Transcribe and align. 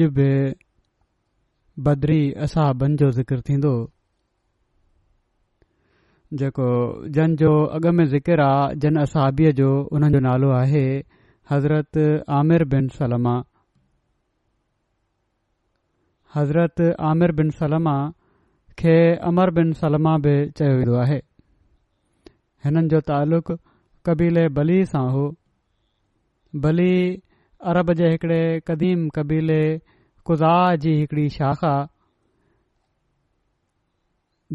अॼु 0.00 0.08
बि 0.18 0.26
बदरी 1.86 2.20
असहाबनि 2.44 2.94
जो 3.00 3.10
ज़िकर 3.18 3.40
थींदो 3.48 3.72
जेको 6.40 6.68
जो 7.40 7.50
अॻ 7.76 7.90
में 7.96 8.04
ज़िकिर 8.12 8.40
आहे 8.40 8.76
जिन 8.82 8.96
असहाबीअ 9.04 9.50
जो 9.60 9.68
हुन 9.92 10.10
जो 10.12 10.20
नालो 10.28 10.50
आहे 10.60 10.84
हज़रत 11.50 11.98
आमिर 12.38 12.64
बिन 12.74 12.88
सलमा 12.98 13.34
हज़रत 16.34 16.80
आमिर 17.10 17.32
बिन 17.40 17.50
सलमा 17.60 17.96
खे 18.78 18.96
अमर 19.30 19.50
बिन 19.58 19.72
सलमा 19.80 20.16
बि 20.24 20.34
चयो 20.58 20.76
वेंदो 20.76 20.94
आहे 21.04 21.20
हिननि 22.64 22.88
जो 22.94 23.00
तालुक़ु 23.10 23.56
कबीले 24.06 24.48
बली 24.58 24.78
सां 24.92 25.06
हो 25.14 25.26
बली 26.64 26.92
अरब 27.70 27.92
जे 27.98 28.08
हिकड़े 28.10 28.42
क़दीम 28.68 29.02
कबीले 29.16 29.62
कुज़ा 30.26 30.54
जी 30.84 30.92
हिकड़ी 31.00 31.28
शाखा 31.34 31.74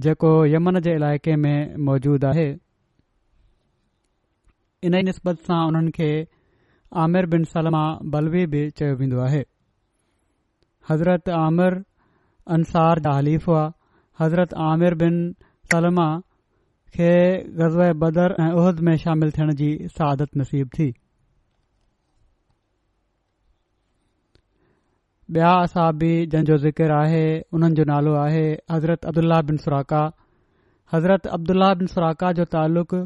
जेको 0.05 0.31
यमन 0.53 0.79
जे 0.87 0.93
इलाइक़े 0.99 1.35
में 1.43 1.77
मौजूदु 1.89 2.27
आहे 2.27 2.47
इन 4.89 4.95
ई 4.95 5.01
निस्बत 5.09 5.39
सां 5.47 5.59
उन्हनि 5.67 5.91
खे 5.99 6.09
आमिर 7.05 7.25
बिन 7.35 7.43
सलमा 7.53 7.83
बलवी 8.15 8.45
बि 8.55 8.65
चयो 8.81 8.95
वेंदो 9.03 9.21
आहे 9.29 9.41
हज़रत 10.91 11.29
आमिर 11.39 11.79
अंसार 12.59 13.01
हुआ 13.47 13.65
हज़रत 14.21 14.53
आमिर 14.67 14.95
बिन 15.05 15.23
सलमा 15.71 16.09
खे 16.97 17.11
ग़ज़ 17.61 17.81
बदर 18.05 18.35
ऐं 18.43 18.51
उह 18.61 18.71
में 18.89 18.95
शामिल 19.07 19.31
थियण 19.39 19.55
जी 19.63 19.73
सादत 19.97 20.37
नसीब 20.43 20.69
थी 20.79 20.93
बिया 25.35 25.47
असाबी 25.61 26.09
जंहिंजो 26.31 26.57
ज़िकिर 26.63 26.91
आहे 26.97 27.23
हुननि 27.53 27.75
जो 27.77 27.83
नालो 27.87 28.11
आहे 28.17 28.43
हज़रत 28.71 29.05
अब्दुल्ला 29.07 29.39
बिन 29.47 29.57
सुराका 29.63 30.01
हज़रत 30.93 31.25
अब्दुल्ला 31.37 31.73
बिन 31.79 31.87
सुराका 31.93 32.31
जो 32.37 32.43
तालुक़ु 32.53 32.99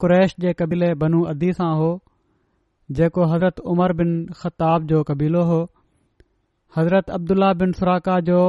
कुरैश 0.00 0.34
जे 0.44 0.52
कबीले 0.60 0.88
बनू 1.02 1.20
अदी 1.32 1.52
सां 1.58 1.68
हो 1.80 1.88
जेको 3.00 3.24
हज़रत 3.32 3.60
उमर 3.72 3.92
बिन 4.00 4.10
ख़ताब 4.40 4.86
जो 4.92 5.02
कबीलो 5.10 5.42
हो 5.50 5.58
हज़रत 6.76 7.10
अब्दुल्ला 7.20 7.52
बिन 7.64 7.72
सुराका 7.82 8.18
जो 8.32 8.40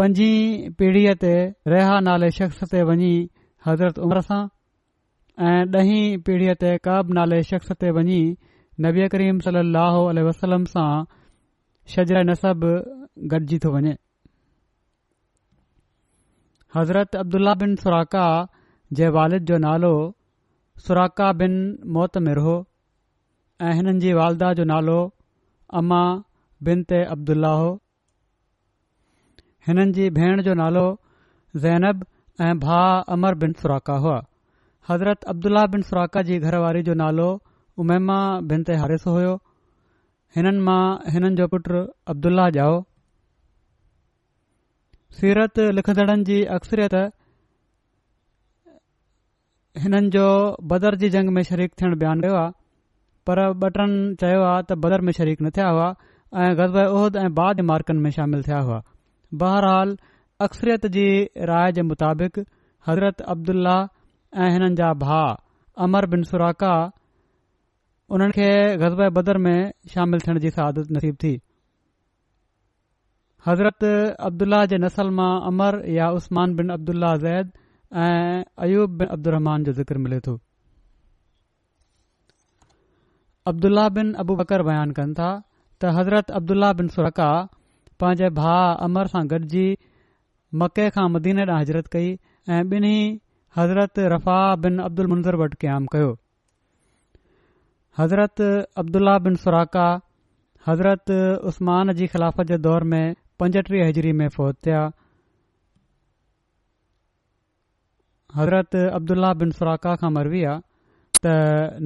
पंजी 0.00 0.30
पीढ़ीअ 0.78 1.14
ते 1.26 1.34
रेहा 1.74 1.98
नाले 2.10 2.30
शख़्स 2.38 2.70
ते 2.74 2.82
वञी 2.92 3.10
हज़रत 3.66 3.98
उमर 4.04 4.20
सां 4.30 4.40
ऐं 5.50 5.58
ॾहीं 5.82 6.06
पीढ़ीअ 6.28 6.54
ते 6.62 6.78
कब 6.86 7.12
नाले 7.20 7.42
शख़्स 7.52 7.72
ते 7.84 7.90
वञी 8.00 8.22
नबी 8.88 9.08
करीम 9.18 9.38
सली 9.50 10.22
वसलम 10.30 10.64
सां 10.76 10.88
شجر 11.92 12.18
न 12.28 12.34
सभु 12.42 12.68
गॾिजी 13.34 13.58
थो 13.66 13.70
حضرت 16.76 17.08
हज़रत 17.14 17.16
अब्दुल्ला 17.22 17.52
बिन 17.58 17.74
सुराका 17.80 18.20
जे 18.98 19.08
वालिद 19.16 19.44
जो 19.50 19.58
नालो 19.64 19.90
सुराका 20.86 21.26
बिन 21.42 21.52
मौतमिर 21.96 22.38
हो 22.46 22.54
ऐं 23.66 23.74
हिननि 23.80 23.98
जी 24.04 24.12
वालदा 24.20 24.52
जो 24.60 24.64
नालो 24.70 24.96
अम्मा 25.82 26.00
बिन 26.68 26.82
ते 26.92 27.02
अब्दुल्ल्ला 27.16 27.52
हो 27.60 27.68
हिननि 29.68 29.92
जी 29.98 30.08
भेण 30.18 30.42
जो 30.48 30.54
नालो 30.62 30.84
ज़ैनब 31.66 32.04
ऐं 32.48 32.52
भाउ 32.66 33.00
अमर 33.18 33.34
बिन 33.44 33.52
सुराका 33.62 33.96
हुआ 34.06 34.18
हज़रत 34.90 35.24
अब्दुला 35.34 35.66
बिन 35.76 35.82
सुराका 35.92 36.22
जी 36.32 36.38
घरवारी 36.38 36.82
जो 36.90 36.94
नालो 37.04 37.30
उमैमा 37.86 38.20
बिन 38.54 38.66
हिननि 40.36 40.60
मां 40.66 40.84
हिननि 41.14 41.36
जो 41.38 41.46
पुटु 41.50 41.80
अब्दुल्ल्लाह 42.12 42.48
जाओ 42.56 42.72
सीरत 45.18 45.58
लिखंदड़नि 45.78 46.24
जी 46.30 46.38
अक्सरियत 46.56 46.94
हिननि 49.82 50.10
जो 50.16 50.24
बदर 50.72 50.96
जी 51.02 51.10
जंग 51.16 51.30
में 51.36 51.42
शरीक 51.50 51.76
थियण 51.82 51.94
बयानु 52.00 52.22
कयो 52.26 52.34
आहे 52.38 52.48
पर 53.30 53.42
ॿटनि 53.44 54.16
चयो 54.24 54.42
आहे 54.48 54.66
त 54.70 54.78
बदर 54.86 55.06
में 55.08 55.12
शरीक 55.18 55.46
न 55.46 55.54
थिया 55.58 55.68
हुआ 55.76 55.86
ऐं 56.40 56.48
ग़ज़ब 56.62 56.76
उहिद 56.98 57.16
ऐं 57.24 57.28
बाद 57.38 57.60
मार्कनि 57.70 58.04
में 58.06 58.10
शामिल 58.18 58.42
थिया 58.48 58.58
हुआ 58.68 58.80
बहरहाल 59.44 59.96
अक्सरियत 60.48 60.86
जी 60.98 61.06
राय 61.52 61.72
जे 61.78 61.82
मुताबिक़ 61.92 62.40
हज़रत 62.88 63.20
अब्दुल्लाह 63.36 63.80
ऐं 64.44 64.50
हिननि 64.56 64.74
जा 64.82 64.92
भाउ 65.06 65.32
अमर 65.88 66.06
बिन 66.16 66.28
सुराका 66.32 66.74
उन्हनि 68.14 68.32
खे 68.36 68.48
ग़ज़बे 68.80 69.06
बदर 69.14 69.38
में 69.44 69.70
शामिल 69.92 70.20
थियण 70.24 70.38
जी 70.42 70.50
सहादत 70.56 70.90
नसीब 70.96 71.14
थी 71.22 71.30
हज़रत 73.46 73.84
अब्दुल्ल्ल्ल्ल्लाह 73.86 74.66
जे 74.72 74.78
नसल 74.84 75.08
मां 75.20 75.30
अमर 75.50 75.78
या 75.94 76.10
उस्मान 76.20 76.54
बिन 76.60 76.70
अब्दुलाह 76.76 77.16
ज़ैद 77.26 77.50
ऐं 78.04 78.44
अयूब 78.68 78.94
बिन 79.02 79.12
अब्दु 79.16 79.30
रहमान 79.36 79.64
जो 79.70 79.72
ज़िक्र 79.80 80.02
मिले 80.04 80.20
थो 80.28 80.36
अब्दुल्ल्लाह 83.54 83.88
बिन 84.00 84.12
अबू 84.26 84.36
बकर 84.44 84.66
बयानु 84.72 84.98
कनि 85.02 85.18
था 85.24 85.32
त 85.80 85.94
हज़रत 86.00 86.30
अब्दुल्ल्ल्ल्ल्लाह 86.40 86.78
बिन 86.86 86.92
सुरका 86.96 87.30
पंहिंजे 88.04 88.30
भा 88.42 88.54
अमर 88.90 89.12
सां 89.16 89.24
गॾिजी 89.34 89.66
मके 90.62 90.88
खां 90.98 91.08
मदीने 91.20 91.48
ॾांहुं 91.52 91.62
हज़रत 91.66 91.92
कई 92.00 92.16
ऐं 92.56 92.64
ॿिन्ही 92.80 92.98
हज़रत 93.62 94.06
रफ़ा 94.14 94.38
बिन 94.66 94.82
अब्दुल 94.90 95.10
मनज़र 95.14 95.44
वटि 95.44 95.64
क़याम 95.66 95.92
कयो 95.96 96.14
हज़रत 97.98 98.40
عبداللہ 98.80 99.10
बिन 99.24 99.34
सुराका 99.40 99.86
हज़रत 100.68 101.10
उस्मान 101.50 101.92
जी 101.98 102.06
ख़िलाफ़त 102.06 102.46
जे 102.46 102.56
दौर 102.58 102.84
में 102.92 103.14
पंजटीह 103.38 103.84
हाज़री 103.84 104.12
में 104.20 104.28
फ़ौज 104.36 104.54
थिया 104.66 104.80
हज़रत 108.36 108.76
अब्दुलाह 108.94 109.34
बिन 109.42 109.50
सुराका 109.58 109.94
खां 110.00 110.10
मरवी 110.16 110.42
आहे 110.42 110.58
त 111.20 111.36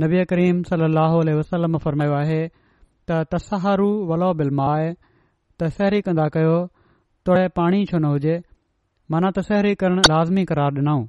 नबीआ 0.05 0.25
करीम 0.33 0.63
सलाहु 0.71 1.21
वसलम 1.41 1.79
फरमायो 1.89 2.15
आहे 2.21 2.41
त 2.49 3.21
तसहारू 3.37 3.91
वलो 4.13 4.33
बिल्मा 4.41 4.69
आहे 4.79 4.89
तसहरी 5.65 6.01
कंदा 6.09 6.29
कयो 6.39 6.57
तोड़े 7.29 7.47
पाणी 7.63 7.85
छो 7.93 7.99
न 7.99 8.15
हुजे 8.17 8.41
माना 9.13 9.31
तसहरी 9.43 9.75
करणु 9.85 10.09
लाज़मी 10.15 10.45
करार 10.55 10.73
ॾिनऊं 10.83 11.07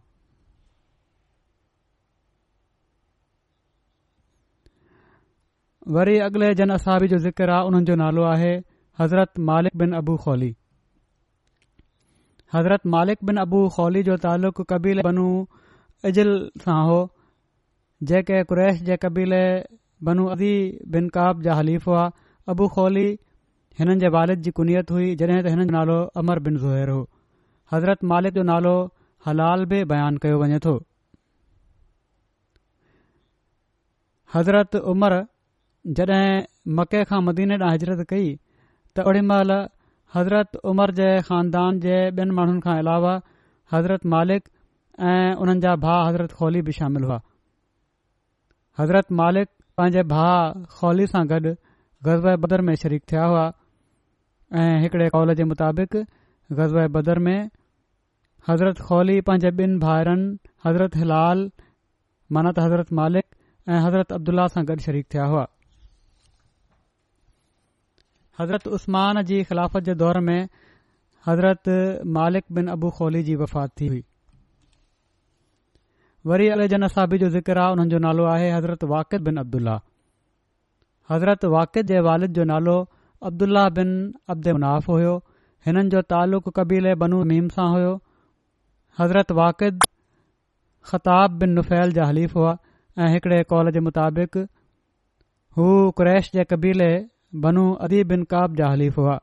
वरी 5.96 6.16
अॻिले 6.24 6.48
जन 6.58 6.72
असाबी 6.74 7.08
जो 7.12 7.18
ज़िक्र 7.20 7.50
आहे 7.54 7.64
हुननि 7.68 7.86
जो 7.86 7.94
नालो 8.02 8.24
आहे 8.32 8.50
हज़रत 9.02 9.40
मालिक 9.46 9.78
बिन 9.82 9.94
अबू 10.00 10.16
खौली 10.26 10.50
हज़रत 12.56 12.86
मालिक 12.96 13.24
बिन 13.30 13.38
अबू 13.44 13.62
खौली 13.78 14.04
जो 14.10 14.18
तालुक़ 14.26 14.62
कबीले 14.74 15.02
बनू 15.08 15.24
इज़ल 16.10 16.34
सां 16.66 16.76
हो 16.90 17.00
जेके 18.12 18.42
कुरैश 18.52 18.82
जे 18.90 18.98
कबीले 19.06 19.40
बनू 20.12 20.28
अदी 20.36 20.52
बिन 20.98 21.08
काब 21.18 21.42
जा 21.50 21.56
हलीफ़ 21.62 21.90
हुआ 21.94 22.06
अबू 22.56 22.68
खौली 22.78 23.08
हिननि 23.82 24.00
जे 24.06 24.14
वालिद 24.18 24.46
जी 24.50 24.56
कुनियत 24.62 24.96
हुई 24.98 25.10
जॾहिं 25.24 25.40
त 25.48 25.56
हिन 25.56 25.66
नालो 25.78 25.98
अमर 26.26 26.44
बिन 26.50 26.62
ज़ुहर 26.66 26.94
हो 26.98 27.00
हज़रत 27.74 28.06
मालिक 28.14 28.38
जो 28.42 28.46
नालो 28.52 28.76
हलाल 29.30 29.66
बि 29.74 29.82
बयानु 29.96 30.26
कयो 30.28 30.40
वञे 30.46 30.62
थो 30.70 30.78
हज़रत 34.38 34.82
उमर 34.96 35.20
जड॒हिं 35.98 36.42
मके 36.78 37.04
खां 37.10 37.20
मदीने 37.26 37.56
ॾांहुं 37.58 37.72
हिजरत 37.74 38.06
कई 38.10 38.28
त 38.36 39.08
ओॾी 39.10 39.22
महिल 39.32 39.52
हज़रत 40.16 40.56
उमर 40.72 40.92
जे 40.98 41.08
ख़ानदान 41.28 41.80
जे 41.86 42.00
ॿियनि 42.16 42.36
माण्हुनि 42.40 42.62
खां 42.66 42.76
अलावा 42.84 43.14
हज़रत 43.74 44.06
मालिक 44.14 44.50
ऐं 45.10 45.36
उन्हनि 45.44 45.62
जा 45.66 45.76
भाउ 45.86 46.08
हज़रत 46.08 46.32
खौली 46.40 46.62
बि 46.70 46.72
शामिल 46.78 47.04
हुआ 47.10 47.20
हज़रत 48.80 49.12
मालिक 49.22 49.48
पंहिंजे 49.78 50.04
भाउ 50.14 50.64
खौली 50.80 51.08
सां 51.14 51.24
गॾु 51.34 51.54
गज़ब 52.08 52.28
बदर 52.46 52.62
में 52.70 52.74
शरीक 52.86 53.04
थिया 53.12 53.26
हुआ 53.34 53.46
ऐं 54.64 54.80
हिकड़े 54.86 55.10
कौल 55.18 55.34
जे 55.42 55.48
मुताबिक़ 55.54 55.98
गज़ब 56.60 56.88
बदर 56.98 57.20
में 57.30 57.40
हज़रत 58.50 58.80
खौली 58.90 59.20
पंहिंजे 59.30 59.52
ॿिनि 59.64 59.80
भाइरनि 59.86 60.28
हज़रत 60.68 60.96
हिलाल 61.04 61.46
मनत 62.38 62.60
हज़रत 62.66 62.92
मालिक 63.04 63.26
ऐं 63.70 63.86
हज़रत 63.88 64.12
अब्दुल्ला 64.20 64.48
सां 64.58 64.66
गॾु 64.74 64.78
शरीक 64.90 65.08
थिया 65.14 65.26
हुआ 65.36 65.48
حضرت 68.42 68.68
عثمان 68.76 69.18
جی 69.30 69.38
خلافت 69.48 69.82
जे 69.90 69.94
دور 70.02 70.18
میں 70.28 70.42
حضرت 71.28 71.66
مالک 72.18 72.46
بن 72.58 72.66
ابو 72.76 72.90
خولی 73.00 73.22
جی 73.30 73.36
وفات 73.42 73.70
تھی 73.78 73.88
हुई 73.92 74.04
वरी 76.32 76.46
علی 76.54 76.66
जनाबी 76.76 77.18
जो 77.24 77.28
جو 77.34 77.40
आहे 77.40 77.44
हुननि 77.72 77.90
जो 77.94 77.98
नालो 78.06 78.24
आहे 78.36 78.48
हज़रत 78.52 78.82
वाक़िद 78.94 79.20
बिन 79.28 79.36
अब्दुला 79.44 79.76
हज़रत 81.12 81.42
वाकिद 81.56 81.84
जे 81.92 82.00
वालिद 82.08 82.32
जो 82.40 82.44
नालो 82.54 82.76
अब्दुलाह 83.32 83.68
बिन 83.82 83.92
अब्द 84.36 84.48
मुनाफ़ 84.60 84.90
हुयो 84.94 85.14
हिननि 85.68 85.90
जो 85.98 86.02
तालुक़ु 86.16 86.52
कबीले 86.64 86.96
बनू 87.04 87.22
महीम 87.36 87.48
सां 87.60 87.68
हुयो 87.76 87.94
हज़रत 89.04 89.32
वाक़िद 89.44 89.90
ख़ताब 90.92 91.40
बिन 91.44 91.54
नुफ़ैल 91.60 91.92
जा 92.02 92.06
हलीफ़ 92.12 92.38
हुआ 92.40 92.56
ऐं 93.06 93.08
हिकड़े 93.18 93.44
कॉल 93.54 93.72
मुताबिक़ 93.94 94.42
कबीले 96.54 96.86
बनू 97.36 97.64
अदीब 97.86 98.08
बिन 98.08 98.24
काब 98.32 98.56
जा 98.58 98.68
हलीफ़ 98.70 99.00
हुआ 99.00 99.20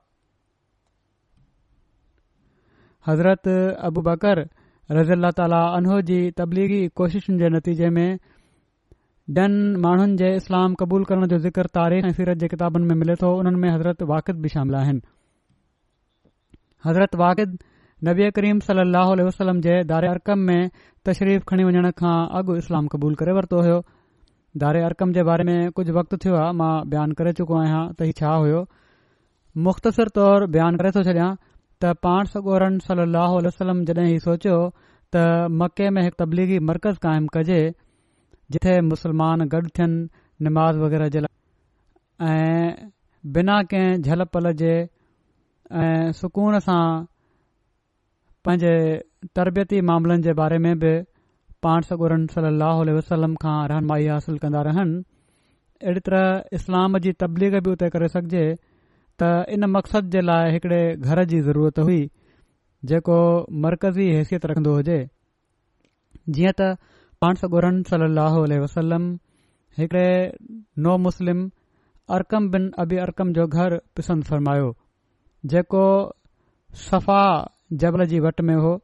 हज़रत 3.08 3.48
अबूबकर 3.88 4.38
रज़ी 4.92 5.12
अल 5.12 5.30
ताली 5.40 5.60
उनो 5.78 6.00
जी 6.10 6.18
तबलीगी 6.38 6.86
कोशिशुनि 7.00 7.38
जे 7.38 7.48
नतीजे 7.56 7.90
में 7.98 8.18
ॾहनि 9.38 9.80
माण्हुनि 9.86 10.16
जे 10.16 10.28
इस्लाम 10.36 10.74
क़बूल 10.82 11.04
करण 11.04 11.26
जो 11.32 11.38
ज़िक्र 11.46 11.66
तारीख़ 11.78 12.06
ऐं 12.06 12.12
सीरत 12.18 12.36
जे 12.42 12.48
किताबनि 12.48 12.84
में 12.86 12.94
मिले 13.02 13.14
थो 13.22 13.30
उन्हनि 13.38 13.58
में 13.64 13.68
हज़रत 13.74 14.02
वाकिद 14.12 14.36
बि 14.46 14.48
शामिल 14.54 14.74
आहिनि 14.82 15.00
हज़रत 16.86 17.14
वाकिद 17.22 17.58
नबीआ 18.08 18.30
करीम 18.38 18.58
सल 18.68 18.84
वसलम 19.26 19.60
जे 19.66 19.82
दारकम 19.90 20.38
में 20.50 20.70
तशरीफ़ 21.08 21.44
खणी 21.48 21.64
वञण 21.66 21.90
खां 22.02 22.16
अॻु 22.42 22.56
इस्लाम 22.56 22.86
क़बूल 22.94 23.14
करे 23.18 23.32
वरितो 23.42 23.62
हो 23.70 23.82
दारे 24.60 24.80
अरकम 24.84 25.12
जे 25.12 25.22
बारे 25.28 25.44
में 25.46 25.72
कुझु 25.78 25.92
वक़्तु 25.94 26.16
थियो 26.24 26.34
आहे 26.42 26.52
मां 26.58 26.72
बयानु 26.92 27.14
करे 27.16 27.32
चुको 27.38 27.54
आहियां 27.62 27.80
त 27.96 28.06
हीउ 28.08 28.14
छा 28.20 28.28
हुयो 28.42 28.60
मुख़्तसिर 29.66 30.10
तौरु 30.18 30.46
बयानु 30.54 30.78
करे 30.82 30.92
थो 30.96 31.00
छॾियां 31.08 31.26
त 31.40 31.90
पाण 32.06 32.30
सॻोरन 32.34 32.78
सली 32.86 33.04
वसलम 33.48 33.82
जॾहिं 33.90 34.06
हीउ 34.08 34.22
सोचियो 34.26 34.54
त 35.16 35.24
मके 35.62 35.88
में 35.96 36.00
हिकु 36.06 36.18
तबलीगी 36.22 36.60
मर्कज़ 36.70 37.02
कायम 37.06 37.26
कजे 37.36 37.58
जिथे 38.56 38.76
मुसलमान 38.88 39.46
गॾु 39.56 39.60
थियन 39.80 39.98
निमाज़ 40.48 40.80
वग़ैरह 40.84 41.10
जे 41.16 41.24
लाइ 41.26 42.30
ऐं 42.30 42.88
बिना 43.36 43.58
कंहिं 43.74 44.14
झल 44.14 44.24
पल 44.38 44.52
जे 44.62 44.72
ऐं 45.82 46.14
सुकून 46.22 46.56
सां 46.68 46.84
पंहिंजे 48.48 48.72
तरबियती 49.40 49.84
मामलनि 49.90 50.26
जे 50.28 50.36
बारे 50.42 50.58
में 50.68 50.72
बि 50.86 50.94
पाण 51.66 51.82
सोरन 51.86 52.24
सल 52.32 52.88
वसलम 52.96 53.32
खां 53.44 53.54
रहनमाई 53.70 54.04
हासिल 54.08 54.36
कंदा 54.42 54.60
रहनि 54.66 54.98
अहिड़ी 55.84 56.00
तरह 56.08 56.58
इस्लाम 56.58 56.98
जी 57.06 57.12
तबलीख 57.22 57.56
बि 57.66 57.72
उते 57.76 57.88
करे 57.94 58.08
सघिजे 58.12 58.42
त 59.22 59.30
इन 59.56 59.68
मक़सद 59.76 60.12
जे 60.14 60.20
लाइ 60.28 60.52
हिकड़े 60.56 60.78
घर 61.08 61.22
जी 61.32 61.40
ज़रूरत 61.48 61.78
हुई 61.86 61.98
जेको 62.90 63.16
मरकज़ी 63.64 64.06
हैसियत 64.18 64.46
रखंदो 64.52 64.74
हुजे 64.76 64.98
जीअं 66.38 66.54
त 66.60 66.68
पाण 67.24 67.42
सो 67.42 67.48
ॻोरन 67.56 67.82
सलाह 67.90 68.38
वसलम 68.66 69.08
हिकड़े 69.82 70.06
नो 70.88 70.96
मुस्लिम 71.08 71.40
अरकम 72.20 72.48
बिन 72.56 72.70
अबी 72.86 73.00
अरकम 73.08 73.32
जो 73.40 73.46
घरु 73.58 73.80
पिसंदि 73.98 74.28
फ़रमायो 74.32 74.70
जेको 75.54 75.84
सफ़ा 76.88 77.20
जबल 77.84 78.06
जी 78.14 78.20
वटि 78.28 78.42
में 78.48 78.58
हो 78.66 78.74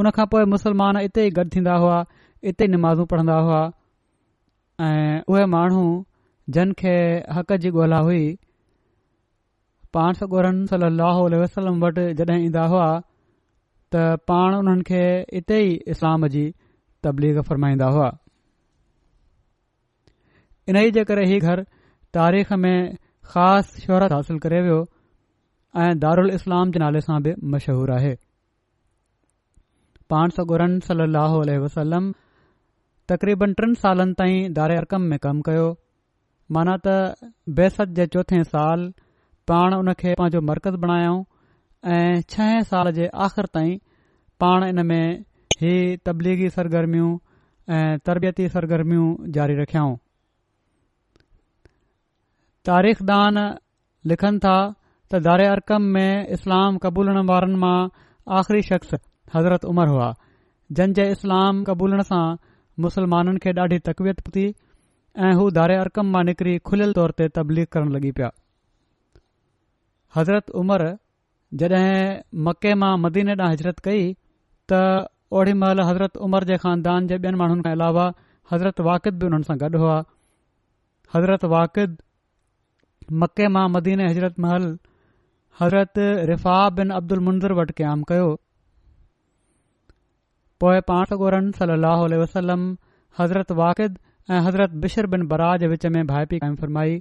उनखां 0.00 0.24
पोइ 0.32 0.44
मुस्लमान 0.54 0.96
इते 1.06 1.22
ई 1.26 1.30
गॾु 1.36 1.44
थींदा 1.52 1.76
हुआ 1.84 1.94
इते 2.50 2.64
ई 2.64 2.68
निमाज़ू 2.74 3.04
पढ़ंदा 3.12 3.36
हुआ 3.46 3.60
ऐं 4.88 5.16
उहे 5.32 5.44
माण्हू 5.54 5.84
जन 6.56 6.72
खे 6.82 6.92
हक़ 7.38 7.54
जी 7.64 7.70
ॻोल्हा 7.78 7.98
हुई 8.08 8.20
पाण 9.96 10.18
सॻो 10.20 10.42
सली 10.72 11.40
वसलम 11.42 11.80
वटि 11.86 12.04
जड॒हिं 12.20 12.44
ईंदा 12.46 12.66
हुआ 12.74 12.86
त 13.96 14.04
पाण 14.32 14.54
उन्हनि 14.60 14.86
खे 14.92 15.02
इते 15.42 15.58
ई 15.68 15.74
इस्लाम 15.96 16.26
जी 16.36 16.44
तबलीग 17.08 17.40
फरमाईंदा 17.50 17.88
हुआ 17.98 18.10
इन 20.68 20.80
ई 20.84 20.94
जे 21.00 21.04
करे 21.10 21.26
इहे 21.28 21.40
घर 21.50 21.64
तारीख़ 22.20 22.54
में 22.66 22.76
ख़ासि 23.34 23.86
शोहरत 23.88 24.12
हासिल 24.18 24.38
करे 24.46 24.60
वियो 24.68 24.78
ऐं 25.88 25.90
दार 26.06 26.26
इस्लाम 26.40 26.70
जे 26.76 26.84
नाले 26.86 27.00
सां 27.10 27.20
बि 27.28 27.34
मशहूर 27.56 27.92
आहे 27.98 28.16
पाण 30.12 30.30
सोगुरन 30.36 30.78
सली 30.88 31.56
वसलम 31.64 32.04
तक़रीबन 33.12 33.52
टिन 33.60 33.74
सालनि 33.82 34.14
ताईं 34.20 34.52
दार 34.58 34.72
अरकम 34.76 35.02
में 35.10 35.18
कमु 35.24 35.42
कयो 35.48 35.66
माना 36.56 36.76
त 36.86 37.32
बेसत 37.58 37.92
जे 37.98 38.06
चोथे 38.14 38.38
साल 38.52 38.86
पाण 39.52 39.74
उन 39.78 39.92
खे 40.02 40.14
पंहिंजो 40.20 40.40
मर्कज़ 40.50 40.76
बणायो 40.84 41.12
ऐं 41.96 42.20
छह 42.34 42.52
साल 42.70 42.90
जे 43.00 43.08
आख़िर 43.26 43.46
ताईं 43.58 43.76
पाण 44.44 44.64
इन 44.68 44.82
में 44.92 45.02
ही 45.62 45.74
तबलीगी 46.08 46.48
सरगर्मियूं 46.56 47.10
ऐं 47.78 47.98
तरबियती 48.10 48.48
सरगर्मियूं 48.56 49.08
जारी 49.38 49.56
रखियाऊं 49.60 49.96
तारीख़ 52.70 53.02
दान 53.12 53.44
लिखनि 54.12 54.44
था 54.46 54.56
त 55.10 55.22
दार 55.28 55.46
अरकम 55.50 55.92
में 55.98 56.26
इस्लाम 56.38 56.82
क़बूलण 56.86 57.24
वारनि 57.32 57.60
मां 57.66 57.76
आख़िरी 58.40 58.62
शख़्स 58.72 59.07
हज़रत 59.36 59.64
उमर 59.74 59.96
हुआ 59.96 60.14
جن 60.78 60.92
इस्लाम 61.00 61.62
क़बूलण 61.64 62.02
सां 62.06 62.24
मुस्लमाननि 62.84 63.38
खे 63.44 63.52
ॾाढी 63.62 63.78
तकवीत 63.84 64.18
पई 64.24 64.30
थी 64.34 64.42
ऐं 65.26 65.28
हू 65.38 65.44
दारे 65.58 65.76
अर्कम 65.84 66.08
मां 66.16 66.20
निकिरी 66.28 66.56
खुलियल 66.70 66.90
तौर 66.98 67.12
ते 67.20 67.28
तबलीग 67.38 67.66
करणु 67.76 67.92
लॻी 67.94 68.10
पिया 68.18 68.26
हज़रत 70.16 70.50
उमर 70.62 70.82
जड॒हिं 71.62 71.94
मके 72.48 72.74
मां 72.82 72.90
मदीने 73.06 73.36
ॾांहुं 73.38 73.54
हिजरत 73.56 73.80
कई 73.88 74.02
त 74.72 74.80
ओढी 75.40 75.52
महिल 75.62 75.80
हज़रत 75.90 76.16
उमर 76.28 76.44
जे 76.52 76.56
ख़ानदान 76.66 77.06
जे 77.12 77.18
ॿियनि 77.24 77.40
माण्हुनि 77.44 77.62
खां 77.68 77.72
अलावा 77.78 78.04
हज़रत 78.52 78.82
वाकिद 78.90 79.18
बि 79.22 79.28
हुननि 79.32 79.48
सां 79.52 79.56
गॾु 79.64 79.82
हुआ 79.84 79.94
हज़रत 81.14 81.46
वाकिद 81.54 81.94
मके 83.24 83.48
मां 83.56 83.64
मदीने 83.78 84.10
हज़रत 84.10 84.38
महल 84.48 84.68
हज़रत 85.62 86.02
रिफ़ा 86.32 86.58
बिन 86.82 86.94
अब्दुल 87.00 87.24
मुंजर 87.30 87.56
वटि 87.62 87.78
क़याम 87.82 88.04
कयो 88.12 88.28
पोए 90.62 90.78
पाण 90.90 91.04
सगोरन 91.10 91.50
सलम 92.34 92.62
हज़रत 93.18 93.50
वाक़िद 93.58 93.98
ऐं 94.30 94.38
हज़रत 94.46 94.70
बिशर 94.84 95.06
बिन 95.10 95.26
बराह 95.32 95.50
जे 95.62 95.66
विच 95.72 95.84
में 95.96 95.98
भाइपी 96.06 96.38
कम 96.44 96.54
फरमाई 96.62 96.96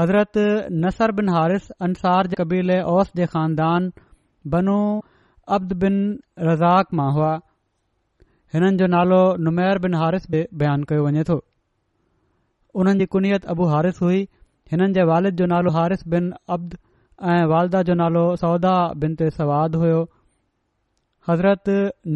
हज़रत 0.00 0.38
नसर 0.84 1.12
बिन 1.18 1.28
हारिस 1.36 1.70
अंसार 1.82 2.34
जे 2.34 2.38
क़बीले 2.42 2.78
ओस 2.94 3.08
خاندان 3.32 3.90
ख़ानदान 3.90 5.00
عبد 5.54 5.72
بن 5.72 5.78
बिन 5.78 6.46
रज़ाक 6.50 6.94
मां 6.94 7.10
हुआ 7.14 7.32
جو 8.54 8.70
जो 8.78 8.86
नालो 8.86 9.20
नुमैर 9.44 9.78
बिन 9.84 9.94
हारिस 10.02 10.30
बयानु 10.30 10.84
कयो 10.88 11.04
वञे 11.06 11.24
थो 11.28 11.36
हुननि 12.78 12.98
जी 12.98 13.06
कुनियत 13.14 13.44
अबू 13.54 13.64
हारिस 13.74 14.00
हुई 14.02 14.26
हिननि 14.72 14.92
जे 14.96 15.02
वालिद 15.12 15.34
जो 15.42 15.46
नालो 15.54 15.70
हारिस 15.78 16.06
बिन 16.14 16.32
ऐं 17.32 17.44
वालदा 17.52 17.80
जो 17.88 17.94
नालो 18.00 18.24
सौदा 18.42 18.74
बिन 19.00 19.12
ते 19.18 19.26
सवाद 19.36 19.74
हुयो 19.82 20.00
हज़रत 21.28 21.66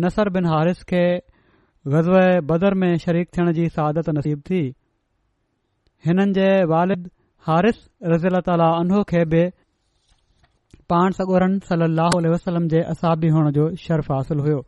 नसर 0.02 0.28
बिन 0.34 0.44
हारिस 0.52 0.82
खे 0.90 1.04
गज़व 1.94 2.16
बदर 2.50 2.74
में 2.80 2.92
शरीक 3.04 3.28
थियण 3.36 3.52
जी 3.58 3.68
सादत 3.76 4.10
नसीबु 4.18 4.42
थी 4.48 4.60
हिननि 6.06 6.32
जे 6.38 6.48
वालिद 6.72 7.08
हारिस 7.48 7.78
रज़ील 8.14 8.40
तालो 8.48 9.02
खे 9.12 9.24
बि 9.34 9.42
पाण 10.92 11.16
सगूरन 11.20 11.58
सली 11.70 12.28
वसलम 12.34 12.68
जे 12.74 12.80
असाबी 12.92 13.28
हुअण 13.36 13.50
जो 13.58 13.66
शर्फ़ 13.86 14.12
हासिलु 14.16 14.42
हुयो 14.48 14.60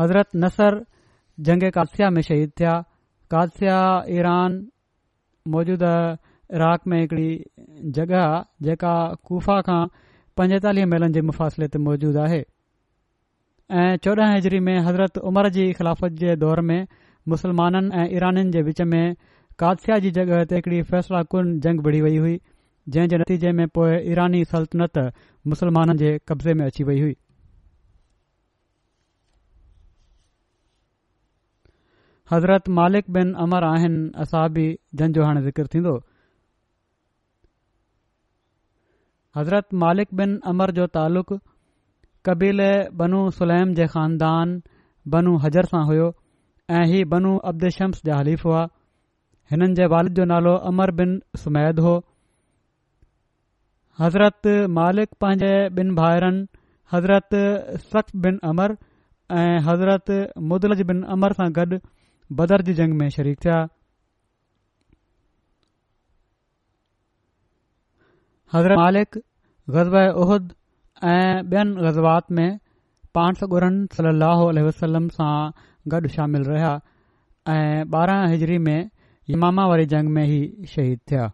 हज़रत 0.00 0.28
नसर 0.44 0.82
जंग 1.48 1.70
कादसा 1.78 2.10
में 2.16 2.22
शहीद 2.30 2.50
थिया 2.60 2.74
कादसया 3.34 3.78
ईरान 4.20 4.60
मौजूदह 5.54 5.98
इराक़ 6.54 6.86
में 6.88 7.00
हिकड़ी 7.00 7.44
जगह 7.98 8.44
जेका 8.66 8.92
गुफ़ा 9.28 9.60
खां 9.68 9.84
पंजेतालीह 10.36 10.86
मेलनि 10.92 11.12
जे 11.14 11.20
मुफ़ासिले 11.28 11.68
ते 11.74 11.78
मौजूदु 11.86 12.18
आहे 12.24 12.40
ऐं 13.82 13.96
चोॾहं 14.06 14.34
हज़री 14.36 14.60
में 14.66 14.74
हज़रत 14.88 15.18
उमर 15.30 15.48
जी 15.56 15.64
ख़िलाफ़त 15.78 16.12
जे 16.24 16.34
दौर 16.44 16.60
में 16.72 16.78
मुसलमाननि 17.34 18.02
ऐं 18.02 18.06
ईराननि 18.16 18.50
जे 18.56 18.62
विच 18.68 18.80
में 18.92 19.14
कादसिया 19.64 19.98
जी 20.06 20.10
जग॒हि 20.20 20.44
ते 20.52 20.56
हिकड़ी 20.60 20.82
फैसलाकुन 20.92 21.54
जंग 21.68 21.80
बढ़ी 21.88 22.00
वई 22.08 22.16
हुई 22.24 22.36
जंहिं 22.94 23.08
जे 23.14 23.18
नतीजे 23.24 23.52
में 23.60 23.66
पोइ 23.78 23.96
ईरानी 24.12 24.44
सल्तनत 24.52 24.98
मुस्लमाननि 25.54 25.98
जे 26.04 26.12
कब्ज़े 26.28 26.54
में 26.60 26.64
अची 26.66 26.84
वई 26.92 27.00
हुई 27.00 27.16
हज़रत 32.32 32.68
मालिक 32.80 33.10
बिन 33.18 33.32
अमर 33.46 33.64
आहिनि 33.74 34.08
असाबी 34.26 34.68
जंहिंजो 34.94 35.24
हाणे 35.28 35.42
ज़िक्र 35.48 35.66
थींदो 35.74 36.00
हज़रत 39.36 39.74
मालिक 39.82 40.08
बिन 40.20 40.32
अमर 40.50 40.70
जो 40.78 40.86
तालुक़ु 40.96 41.36
कबीले 42.28 42.70
बनू 43.02 43.20
सुलैम 43.36 43.72
जे 43.78 43.86
ख़ानदान 43.94 44.54
बनू 45.14 45.32
हज़र 45.44 45.68
सां 45.70 45.80
हुयो 45.90 46.08
ऐं 46.80 46.84
ही 46.92 47.04
बनू 47.14 47.32
अब्दु 47.52 47.70
शम्स 47.78 48.02
जा 48.08 48.18
हलीफ़ 48.20 48.46
हुआ 48.48 48.62
हिननि 49.52 49.72
जे 49.80 49.86
वालिद 49.94 50.14
जो 50.20 50.24
नालो 50.32 50.54
अमर 50.72 50.90
बिन 51.00 51.16
सुमैद 51.44 51.78
हो 51.86 51.94
हज़रत 54.02 54.52
मालिक 54.80 55.18
पंहिंजे 55.24 55.52
ॿिन 55.82 55.94
भाइरनि 56.00 56.44
हज़रत 56.96 57.36
सख़्त 57.88 58.16
बिन 58.26 58.38
अमर 58.52 58.76
ऐं 59.42 59.50
हज़रत 59.70 60.16
मुदलज 60.52 60.82
बिन 60.92 61.02
अमर 61.16 61.32
सां 61.40 61.52
गॾु 61.60 61.80
बदर 62.42 62.62
जी 62.70 62.74
जंग 62.82 63.00
में 63.02 63.08
शरीक 63.18 63.42
थिया 63.46 63.60
हज़रत 68.54 68.76
मालिक 68.78 69.16
ग़ज़बा 69.74 70.00
احد 70.22 70.48
ऐं 71.02 71.42
ॿियनि 71.50 71.82
ग़ज़वात 71.84 72.30
में 72.38 72.50
पाण 73.18 73.34
सौ 73.42 73.46
ॻुरनि 73.56 73.86
सली 73.98 74.10
लहल 74.22 74.60
वसलम 74.66 75.06
सां 75.14 75.28
गॾु 75.94 76.08
शामिल 76.16 76.42
रहिया 76.48 76.72
ऐं 77.52 77.86
ॿारहं 78.00 78.26
हिजरी 78.32 78.58
में 78.66 78.90
इमामा 79.36 79.64
वारी 79.70 79.86
जंग 79.94 80.12
में 80.18 80.22
ई 80.26 80.68
शहीद 80.74 81.00
थिया 81.12 81.30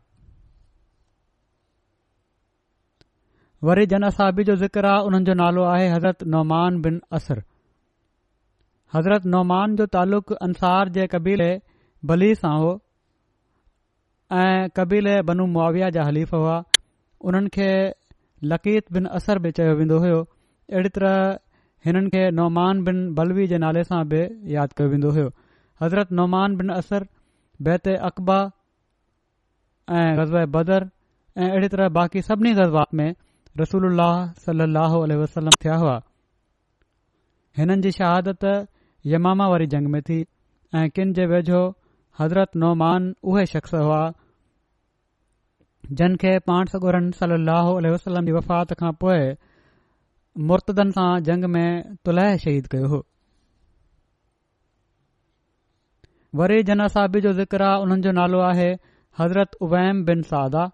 वरी 3.71 3.87
जन 3.95 4.09
असाबी 4.13 4.45
जो 4.53 4.57
ज़िक्र 4.63 4.93
आहे 4.95 5.11
उन्हनि 5.11 5.29
जो 5.31 5.35
नालो 5.43 5.65
आहे 5.75 5.89
हज़रत 5.97 6.23
नौमान 6.37 6.81
बिन 6.89 7.01
असर 7.21 7.43
हज़रत 8.95 9.27
नौमान 9.37 9.77
जो 9.83 9.87
तालुक़ु 10.01 10.41
अंसार 10.49 10.95
जे 10.99 11.07
कबीले 11.19 11.51
बली 12.13 12.35
सां 12.45 12.57
हो 12.67 12.71
ऐं 14.43 14.69
कबीले 14.81 15.21
बनू 15.33 15.47
मुआविया 15.59 15.91
जा 15.99 16.09
हलीफ़ 16.13 16.35
हुआ 16.37 16.57
उन्हनि 17.27 17.49
खे 17.55 17.69
लकीत 18.53 18.93
बिन 18.97 19.07
असर 19.19 19.39
बि 19.45 19.51
चयो 19.59 19.73
वेंदो 19.79 19.99
हुयो 20.03 20.19
अहिड़ी 20.25 20.89
तरह 20.97 21.15
हिननि 21.87 22.11
खे 22.15 22.23
नौमान 22.39 22.83
बिन 22.89 22.99
बलवी 23.21 23.47
जे 23.53 23.59
नाले 23.65 23.83
सां 23.89 24.01
बि 24.13 24.21
यादि 24.57 24.79
कयो 24.81 24.89
वेंदो 24.95 25.11
हुयो 25.17 25.31
हज़रतरत 25.83 26.13
नौमान 26.21 26.57
बिन 26.61 26.71
असर 26.77 27.07
बैत 27.71 27.89
अक़बा 28.11 28.39
ऐं 30.01 30.09
ग़ज़बा 30.21 30.45
बदर 30.59 30.89
ऐं 31.41 31.51
अहिड़ी 31.51 31.69
तरह 31.75 31.89
बाक़ी 31.99 32.23
सभिनी 32.29 32.55
ग़ज़बात 32.61 32.95
में 33.01 33.11
रसूल 33.61 33.99
अलसलम 33.99 35.59
थिया 35.65 35.77
हुआ 35.85 35.97
हिननि 37.59 37.83
जी 37.89 37.93
शहादत 37.99 38.45
यमा 39.15 39.33
वारी 39.55 39.67
जंग 39.77 39.89
में 39.97 40.01
थी 40.11 40.23
ऐं 40.79 40.89
किन 40.99 41.13
जे 41.21 41.27
वेझो 41.35 41.63
हज़रत 42.21 42.57
नौमान 42.67 43.13
उहे 43.33 43.45
शख़्स 43.55 43.75
हुआ 43.85 44.03
जन 45.97 46.16
खे 46.23 46.30
पांठ 46.47 46.68
सगुरन 46.71 47.04
सली 47.18 47.90
वसलम 47.90 48.25
जी 48.30 48.33
वफ़ात 48.33 48.73
खां 48.80 48.88
पोइ 49.02 49.12
मुर्तदन 50.49 50.90
सां 50.97 51.04
जंग 51.28 51.45
में 51.52 51.95
तुलह 52.09 52.26
शहीद 52.42 52.66
कयो 52.75 52.88
हो 52.95 52.99
वरी 56.40 56.59
जन 56.62 56.73
जनसाबी 56.73 57.21
जो 57.28 57.33
उन्हनि 57.37 57.97
जो 58.09 58.12
नालो 58.18 58.40
आहे 58.49 58.66
हज़रत 59.21 59.57
उवैम 59.68 60.02
बिन 60.11 60.23
सादा 60.33 60.66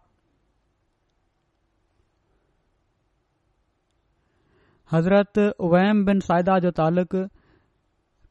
हज़रत 4.93 5.43
उवैम 5.69 6.03
बिन 6.11 6.21
सादा 6.31 6.59
जो 6.67 6.71
तालुक़ 6.81 7.17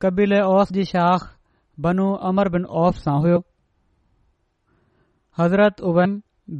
कबील 0.01 0.35
औफ़ 0.41 0.73
जी 0.79 0.83
शाख 0.91 1.25
बनू 1.87 2.11
अमर 2.33 2.49
बिन 2.59 2.65
सां 3.01 3.17
हुयोज़र 3.23 5.67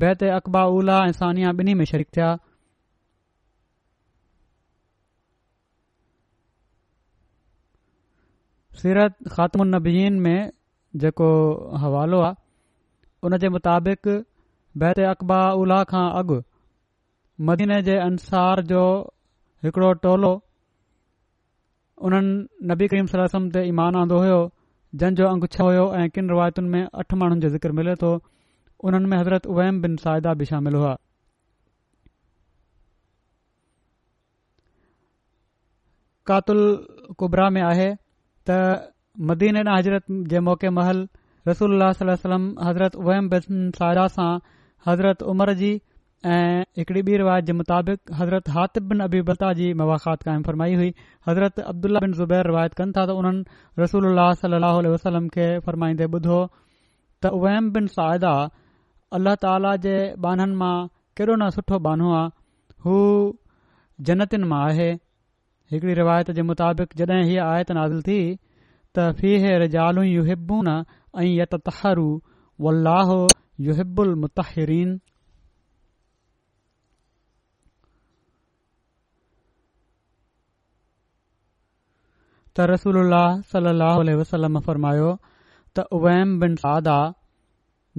बैत 0.02 0.24
अक़बा 0.24 0.62
उला 0.76 0.94
ऐं 1.08 1.12
सानिया 1.16 1.50
ॿिन्ही 1.60 1.74
में 1.80 1.86
शरीक 1.90 2.08
थिया 2.18 2.30
सीरत 8.80 9.16
ख़ात्मनबीन 9.34 10.14
में 10.24 10.50
जेको 11.04 11.28
हवालो 11.84 12.20
आहे 12.22 12.36
उन 13.28 13.38
जे 13.44 13.50
मुताबिक़ 13.58 14.10
बैत 14.86 15.00
अकबा 15.12 15.38
उला 15.64 15.84
खां 15.94 16.06
अॻु 16.22 16.40
मदीने 17.50 17.82
जे 17.90 17.98
अंसार 18.08 18.62
जो 18.74 18.82
हिकिड़ो 19.68 19.94
टोलो 20.08 20.34
उन्हनि 22.10 22.72
नबी 22.74 22.88
करीम 22.96 23.06
सलासम 23.14 23.50
ते 23.58 23.66
ईमान 23.74 23.96
आंदो 24.04 24.20
हुयो 24.26 24.42
जंहिंजो 25.04 25.28
अंगु 25.36 25.48
छह 25.58 25.64
हुयो 25.70 25.86
ऐं 26.02 26.10
किन 26.18 26.30
रिवायतुनि 26.36 26.70
में 26.78 26.84
अठ 26.86 27.14
माण्हुनि 27.22 27.42
जो 27.42 27.50
ज़िक्र 27.58 27.72
मिले 27.82 27.96
थो 28.06 28.14
उन्हनि 28.88 29.08
में 29.12 29.18
हज़रत 29.18 29.46
ओम 29.48 29.80
बिन 29.82 29.96
साइदा 30.04 30.34
बि 30.40 30.46
शामिल 30.46 30.76
हुआ 30.80 30.96
कुबरा 37.22 37.50
में 37.58 37.62
आहे 37.62 37.90
त 38.50 38.60
मदीन 39.30 39.58
हज़रत 39.68 40.06
जे 40.34 40.40
मौक़े 40.50 40.70
महल 40.80 41.08
रसूल 41.48 41.82
हज़रत 41.84 42.96
ओम 43.08 43.28
बिन 43.34 43.70
साहि 43.82 44.26
हज़रत 44.88 45.24
उमर 45.34 45.54
जी 45.62 45.72
ऐं 46.34 46.62
हिकड़ी 46.78 47.02
ॿी 47.06 47.18
रिवायत 47.18 47.46
जे 47.48 47.54
मुताबिक़ 47.60 48.12
हज़रत 48.22 48.50
हाति 48.58 48.80
बिन 48.92 49.00
अबी 49.06 49.22
बता 49.30 49.52
जी 49.60 49.66
मवाख़ात 49.82 50.22
कायम 50.28 50.42
फरमाई 50.44 50.76
हुई 50.82 50.94
हज़रत 51.28 51.60
अब्दुल 51.72 52.00
बिन 52.06 52.14
ज़ुबैर 52.20 52.46
रिवायत 52.48 52.74
कनि 52.82 52.92
था 52.98 53.04
त 53.06 53.16
उन्हनि 53.22 53.82
रसूल 53.84 54.08
वलमाईंदे 54.18 56.06
ॿुधो 56.20 56.38
त 57.26 57.34
ओम 57.42 57.70
बिन 57.78 57.88
साहिदा 57.98 58.32
अल्लाह 59.16 59.36
ताला 59.46 59.72
जे 59.86 59.96
बाननि 60.26 60.56
मां 60.60 60.76
केॾो 61.18 61.34
न 61.42 61.50
सुठो 61.58 61.78
बानो 61.88 62.14
आहे 62.20 62.86
हू 62.86 63.00
जन्नतिन 64.10 64.46
मां 64.54 64.60
आहे 64.70 64.88
हिकिड़ी 65.74 65.96
रिवायत 66.00 66.32
जे 66.38 66.46
मुताबिक़ 66.52 66.96
जॾहिं 67.02 67.26
हीअ 67.32 67.44
आयत 67.50 67.74
नाज़िल 67.80 68.00
थी 68.10 68.18
त 68.98 69.06
फील्बू 69.22 70.60
न 70.68 70.76
त 82.58 82.60
रसूल 82.70 82.98
अल्ल 83.02 83.14
सलाह 83.52 84.00
वसलम 84.20 84.60
फरमायो 84.70 85.12
त 85.78 85.86
ओवैम 86.00 86.34
बिन 86.42 86.52
सादा 86.64 86.96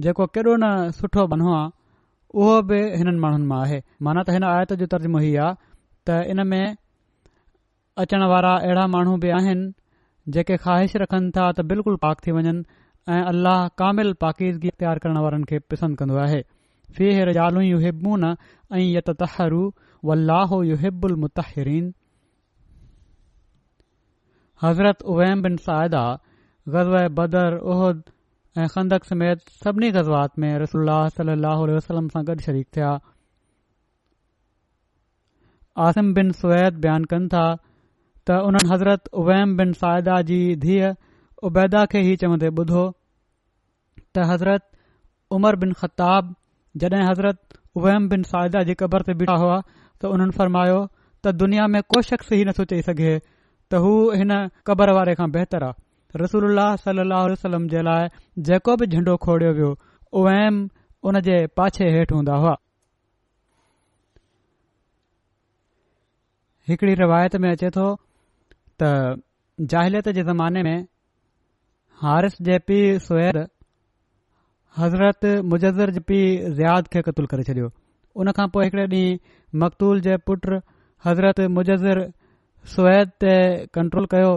जेको 0.03 0.25
केॾो 0.35 0.53
न 0.55 0.91
सुठो 0.95 1.25
बनो 1.27 1.27
बन्वां 1.31 1.63
उहो 2.43 2.55
बि 2.69 2.79
हिननि 3.01 3.19
माण्हुनि 3.25 3.45
मां 3.51 3.59
आहे 3.65 3.77
माना 4.07 4.21
त 4.29 4.35
हिन 4.35 4.43
आयत 4.51 4.73
जो 4.81 4.85
तर्जुमो 4.93 5.19
ही 5.25 5.29
आहे 5.43 5.57
त 6.07 6.17
इन 6.33 6.43
में 6.47 6.75
अचण 8.03 8.23
वारा 8.31 8.51
अहिड़ा 8.65 8.85
माण्हू 8.95 9.15
बि 9.25 9.29
आहिनि 9.39 10.33
जेके 10.37 10.57
ख़्वाहिश 10.65 10.95
रखनि 11.03 11.31
था 11.37 11.45
त 11.59 11.63
बिल्कुलु 11.69 11.97
पाक 12.07 12.25
थी 12.27 12.31
वञनि 12.37 12.63
ऐं 13.15 13.21
अलाह 13.31 13.67
कामिल 13.83 14.11
पाकीदगी 14.25 14.73
तयार 14.81 14.99
करण 15.05 15.17
वारनि 15.27 15.47
खे 15.51 15.59
पसंद 15.71 15.97
कंदो 16.01 16.19
आहे 21.47 21.71
हज़रत 24.63 25.01
उवैम 25.11 25.41
बिन 25.43 25.55
बदर 27.15 27.57
उहद 27.71 28.03
ऐं 28.63 28.67
खंदक 28.73 29.03
समेत 29.03 29.39
सभिनी 29.63 29.87
जज़्बात 29.91 30.39
में 30.39 30.59
वसलम 31.73 32.07
सां 32.13 32.21
गॾु 32.27 32.35
शरीक 32.45 32.67
थिया 32.75 32.91
आसिम 35.87 36.13
बिन 36.19 36.31
सुवैद 36.41 36.77
बयानु 36.85 37.09
कनि 37.13 37.27
था 37.33 37.41
त 38.27 38.39
उन्हनि 38.51 38.69
हज़रत 38.73 39.09
उवैम 39.23 39.57
बिन 39.57 39.73
साइदा 39.83 40.21
जी 40.31 40.37
धीअ 40.63 40.93
उबैदा 41.49 41.83
खे 41.95 41.99
ई 42.11 42.15
चवंदे 42.23 42.53
ॿुधो 42.63 42.85
त 42.89 44.27
हज़रत 44.33 44.67
उमर 45.39 45.59
बिन 45.65 45.73
ख़ताब 45.83 46.33
जडहिं 46.85 47.05
हज़रत 47.11 47.61
उवैम 47.81 48.07
बिन 48.15 48.23
साइदा 48.33 48.63
जी 48.69 48.73
क़बर 48.83 49.07
ते 49.09 49.17
बीठा 49.23 49.35
हुआ 49.47 49.61
त 49.65 50.13
उन्हनि 50.15 50.37
फरमायो 50.39 50.79
त 50.87 51.35
दुनिया 51.45 51.67
में 51.75 51.81
को 51.95 52.01
शख़्स 52.13 52.31
ई 52.39 52.45
नथो 52.51 52.65
चई 52.73 52.87
सघे 52.91 53.13
त 53.19 53.85
हू 53.87 53.95
हिन 54.23 54.37
क़बर 54.71 54.99
वारे 54.99 55.15
खां 55.21 55.29
बहितर 55.37 55.67
आहे 55.69 55.83
रसूल 56.21 56.59
सलाह 56.83 57.65
जे 57.73 57.81
लाइ 57.87 58.07
जेको 58.49 58.75
बि 58.81 58.87
झंडो 58.97 59.15
खोड़ियो 59.25 59.49
वियो 59.59 59.71
उहे 60.21 60.37
उन 61.11 61.19
जे 61.27 61.37
पाछे 61.59 61.89
हेठि 61.95 62.15
हूंदा 62.17 62.35
हुआ 62.43 62.53
हिकड़ी 66.69 66.93
रिवायत 67.01 67.35
में 67.45 67.49
अचे 67.51 67.69
थो 67.79 67.87
त 68.81 69.67
ज़ाहिलियत 69.73 70.07
जे 70.15 70.23
ज़माने 70.29 70.63
में 70.67 70.77
हारिस 72.05 72.39
जे 72.47 72.57
पीउर 72.69 73.41
हज़रत 74.77 75.25
मुजर 75.51 75.91
जे 75.97 75.99
पी 76.11 76.19
ज़ियाद 76.55 76.87
खे 76.95 77.01
क़तूल 77.09 77.27
करे 77.33 77.43
छडि॒यो 77.49 77.69
उन 78.23 78.31
खां 78.39 78.47
पोइ 78.55 78.65
हिकड़े 78.69 78.87
ॾींहुं 78.95 79.61
मकतूल 79.65 80.01
जे 80.07 80.17
पुट 80.29 80.49
हज़रत 81.05 81.39
मुजर 81.59 82.01
सवैद 82.73 83.09
ते 83.23 83.35
कंट्रोल 83.77 84.05
कयो 84.15 84.33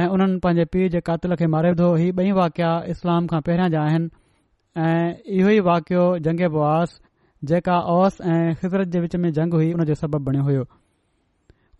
ऐं 0.00 0.04
उन्हनि 0.12 0.38
पंहिंजे 0.44 0.64
पीउ 0.74 0.88
जे 0.92 1.00
कातिल 1.06 1.34
खे 1.38 1.46
मारे 1.54 1.70
धो 1.78 1.86
हीउ 2.02 2.12
ॿई 2.20 2.30
वाकिया 2.36 2.68
इस्लाम 2.92 3.26
खां 3.32 3.40
पहिरियां 3.48 3.70
जा 3.72 3.80
आहिनि 3.88 4.78
ऐं 4.84 5.32
इहो 5.40 5.48
ई 5.56 5.58
वाक़ियो 5.66 6.04
जंग 6.26 6.40
बुआस 6.54 6.94
जेका 7.50 7.74
औस 7.96 8.16
ऐं 8.36 8.54
ख़ज़रत 8.62 8.92
जे 8.94 9.02
विच 9.06 9.16
में 9.24 9.28
जंग 9.40 9.58
हुई 9.58 9.66
हुन 9.74 9.84
जो 9.90 9.96
सबबु 10.04 10.20
बणियो 10.30 10.46
हो 10.46 10.64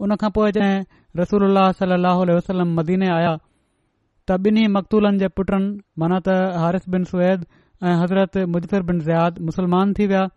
उन 0.06 0.12
खां 0.24 0.30
पोइ 0.40 0.52
जंहिं 0.58 0.84
रसूल 1.22 1.62
सलाहु 1.80 2.28
वसलम 2.40 2.76
मदीने 2.80 3.08
आया 3.14 3.32
त 3.38 4.40
ॿिन्ही 4.50 4.66
मकतूलनि 4.76 5.22
जे 5.24 5.32
पुटनि 5.40 5.72
माना 6.06 6.20
त 6.30 6.36
हारिफ़ 6.66 6.92
बिन 6.98 7.08
सुद 7.16 7.48
ऐं 7.88 7.96
हज़रत 8.04 8.38
मुजफ़िर 8.60 8.88
बिन 8.92 9.00
ज़ियाद 9.10 9.42
मुस्लमान 9.50 9.96
थी 10.00 10.12
विया 10.14 10.28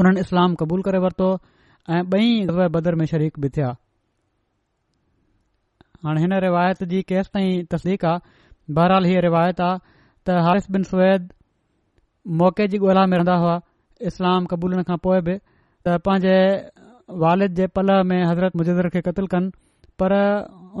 उन्हनि 0.00 0.28
इस्लाम 0.28 0.58
क़बूल 0.64 0.88
करे 0.90 1.04
वरितो 1.08 1.30
ऐं 1.96 2.04
ॿई 2.24 2.68
बदर 2.78 3.02
में 3.02 3.10
शरीक 3.16 3.44
बि 3.46 3.52
थिया 3.58 3.74
हाणे 6.06 6.20
हिन 6.20 6.32
रिवायत 6.44 6.82
जी 6.88 7.00
केसि 7.08 7.30
ताईं 7.34 7.62
तस्दीक 7.72 8.04
आहे 8.04 8.72
बहरहाल 8.76 9.04
हीअ 9.04 9.20
रिवायत 9.20 9.60
आहे 9.66 9.78
त 10.26 10.30
हारिफ़ 10.46 10.66
बिन 10.74 10.82
सुवैद 10.92 11.28
मौक़े 12.40 12.66
जी 12.72 12.78
ॻोल्हा 12.78 13.04
में 13.10 13.16
रहंदा 13.16 13.36
हुआ 13.42 13.56
इस्लाम 14.10 14.44
क़बूल 14.50 14.82
खां 14.88 14.96
पोइ 15.06 15.20
बि 15.26 15.34
त 15.84 15.96
पंहिंजे 16.04 16.36
वालिद 17.24 17.54
जे 17.60 17.66
पल 17.76 17.88
में 18.10 18.20
हज़रत 18.28 18.56
मुजर 18.60 18.88
खे 18.96 19.00
क़तलु 19.08 19.26
कनि 19.34 19.48
पर 20.00 20.12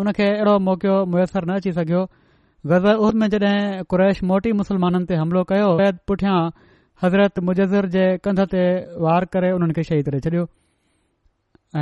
उन 0.00 0.10
खे 0.18 0.26
अहिड़ो 0.32 0.58
मौक़ो 0.68 0.94
मुयसरु 1.12 1.44
न 1.50 1.56
अची 1.60 1.72
सघियो 1.78 2.02
ग़ज़ल 2.72 2.96
उद 3.06 3.14
में 3.22 3.28
जॾहिं 3.36 3.84
कुरैश 3.92 4.22
मोटी 4.30 4.52
मुसलमाननि 4.60 5.06
ते 5.10 5.14
हमिलो 5.20 5.42
कयो 5.52 5.66
उवैद 5.74 5.96
पुठियां 6.08 6.36
हज़रत 7.02 7.38
मुजर 7.48 7.88
जे 7.96 8.04
कंध 8.24 8.40
ते 8.56 8.62
वार 9.06 9.24
करे 9.36 9.52
उन्हनि 9.56 9.74
खे 9.78 9.82
शहीद 9.90 10.04
करे 10.10 10.20
छॾियो 10.28 10.44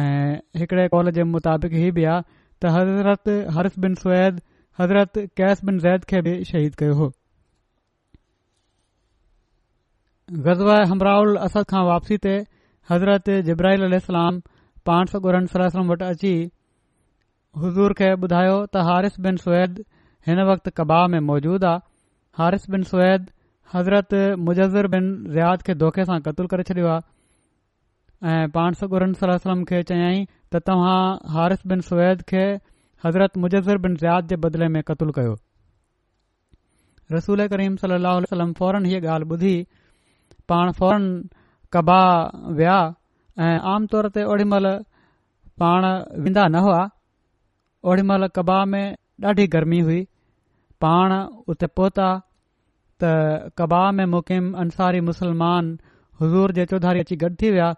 ऐं 0.02 0.37
हिकड़े 0.62 0.87
कॉल 0.96 1.11
जे 1.20 1.26
मुताबिक़ 1.37 1.74
इहा 1.81 1.90
बि 2.00 2.05
आहे 2.12 2.20
त 2.62 2.70
हज़रत 2.75 3.29
हारिफ़ 3.55 3.79
बिन 3.85 3.94
स्वैद 4.01 4.40
हज़रत 4.81 5.18
कैस 5.38 5.64
बिन 5.68 5.79
ज़ैद 5.85 6.05
खे 6.11 6.20
बि 6.27 6.35
शहीद 6.51 6.75
कयो 6.83 6.92
हो 6.98 7.09
ग़ज़ 10.44 10.62
हमराहल 10.90 11.35
असद 11.46 11.66
खां 11.72 11.83
वापसी 11.88 12.18
ते 12.27 12.35
हज़रत 12.90 13.31
जिब्राहिलाम 13.48 14.38
पाण 14.90 15.11
सौ 15.14 15.20
गुरन 15.25 15.46
सरसलनि 15.55 15.90
वटि 15.92 16.09
अची 16.16 16.35
हज़ूर 17.64 17.96
खे 18.03 18.12
ॿुधायो 18.29 18.55
त 18.66 18.85
हारिस 18.90 19.18
बिन 19.27 19.42
स्वैद 19.46 19.83
हिन 20.29 20.44
वक़्त 20.53 20.72
कबाह 20.81 21.07
में 21.14 21.20
मौजूद 21.33 21.68
आहे 21.72 21.87
हारिस 22.42 22.70
बिन 22.77 22.87
स्वैद 22.92 23.31
हज़रत 23.75 24.20
मुजज़र 24.51 24.92
बिन 24.96 25.11
ज़ियाद 25.38 25.68
खे 25.70 25.77
धोखे 25.85 26.07
सां 26.12 26.20
कतलु 26.31 26.53
करे 26.55 26.68
छॾियो 26.70 26.92
आहे 26.94 27.03
ऐं 28.24 28.48
पाण 28.54 28.72
सगर 28.80 29.04
सलम 29.20 29.62
खे 29.68 29.82
चयाईं 29.88 30.24
त 30.26 30.56
तव्हां 30.66 30.98
हारिस 31.35 31.61
बिन 31.72 31.80
सुवैद 31.88 32.20
खे 32.28 32.42
हज़रत 33.04 33.38
मुजर 33.44 33.78
बिन 33.87 33.96
रियात 34.02 34.24
जे 34.32 34.37
बदिले 34.44 34.68
में 34.74 34.82
क़तलु 34.90 35.12
कयो 35.16 35.32
रसूल 37.16 37.46
करीम 37.54 37.76
सली 37.82 37.96
लसलम 38.04 38.52
फौरन 38.62 38.85
हीअ 38.92 39.00
ॻाल्हि 39.16 39.28
ॿुधी 39.35 39.54
पाण 40.54 40.70
फौरन 40.78 41.06
कबा 41.76 41.98
विया 42.62 42.76
ऐं 43.46 43.58
आम 43.74 43.87
तौर 43.94 44.08
ते 44.16 44.24
ओॾीमहिल 44.35 44.66
पाण 45.64 45.87
वेंदा 46.22 46.48
न 46.54 46.62
हुआ 46.68 46.80
ओॾी 47.90 48.02
महिल 48.12 48.26
कबा 48.40 48.64
में 48.74 48.85
ॾाढी 49.32 49.46
गर्मी 49.56 49.80
हुई 49.90 50.00
पाण 50.87 51.18
उते 51.54 51.66
पहुता 51.80 52.08
त 53.02 53.12
कबाह 53.58 53.90
में 54.00 54.04
मुक़िम 54.16 54.52
अंसारी 54.66 55.00
मुसलमान 55.11 55.78
हज़ूर 56.20 56.52
जे 56.61 56.66
चौधारी 56.74 57.00
अची 57.08 57.16
गॾु 57.26 57.35
थी 57.42 57.50
विया 57.50 57.72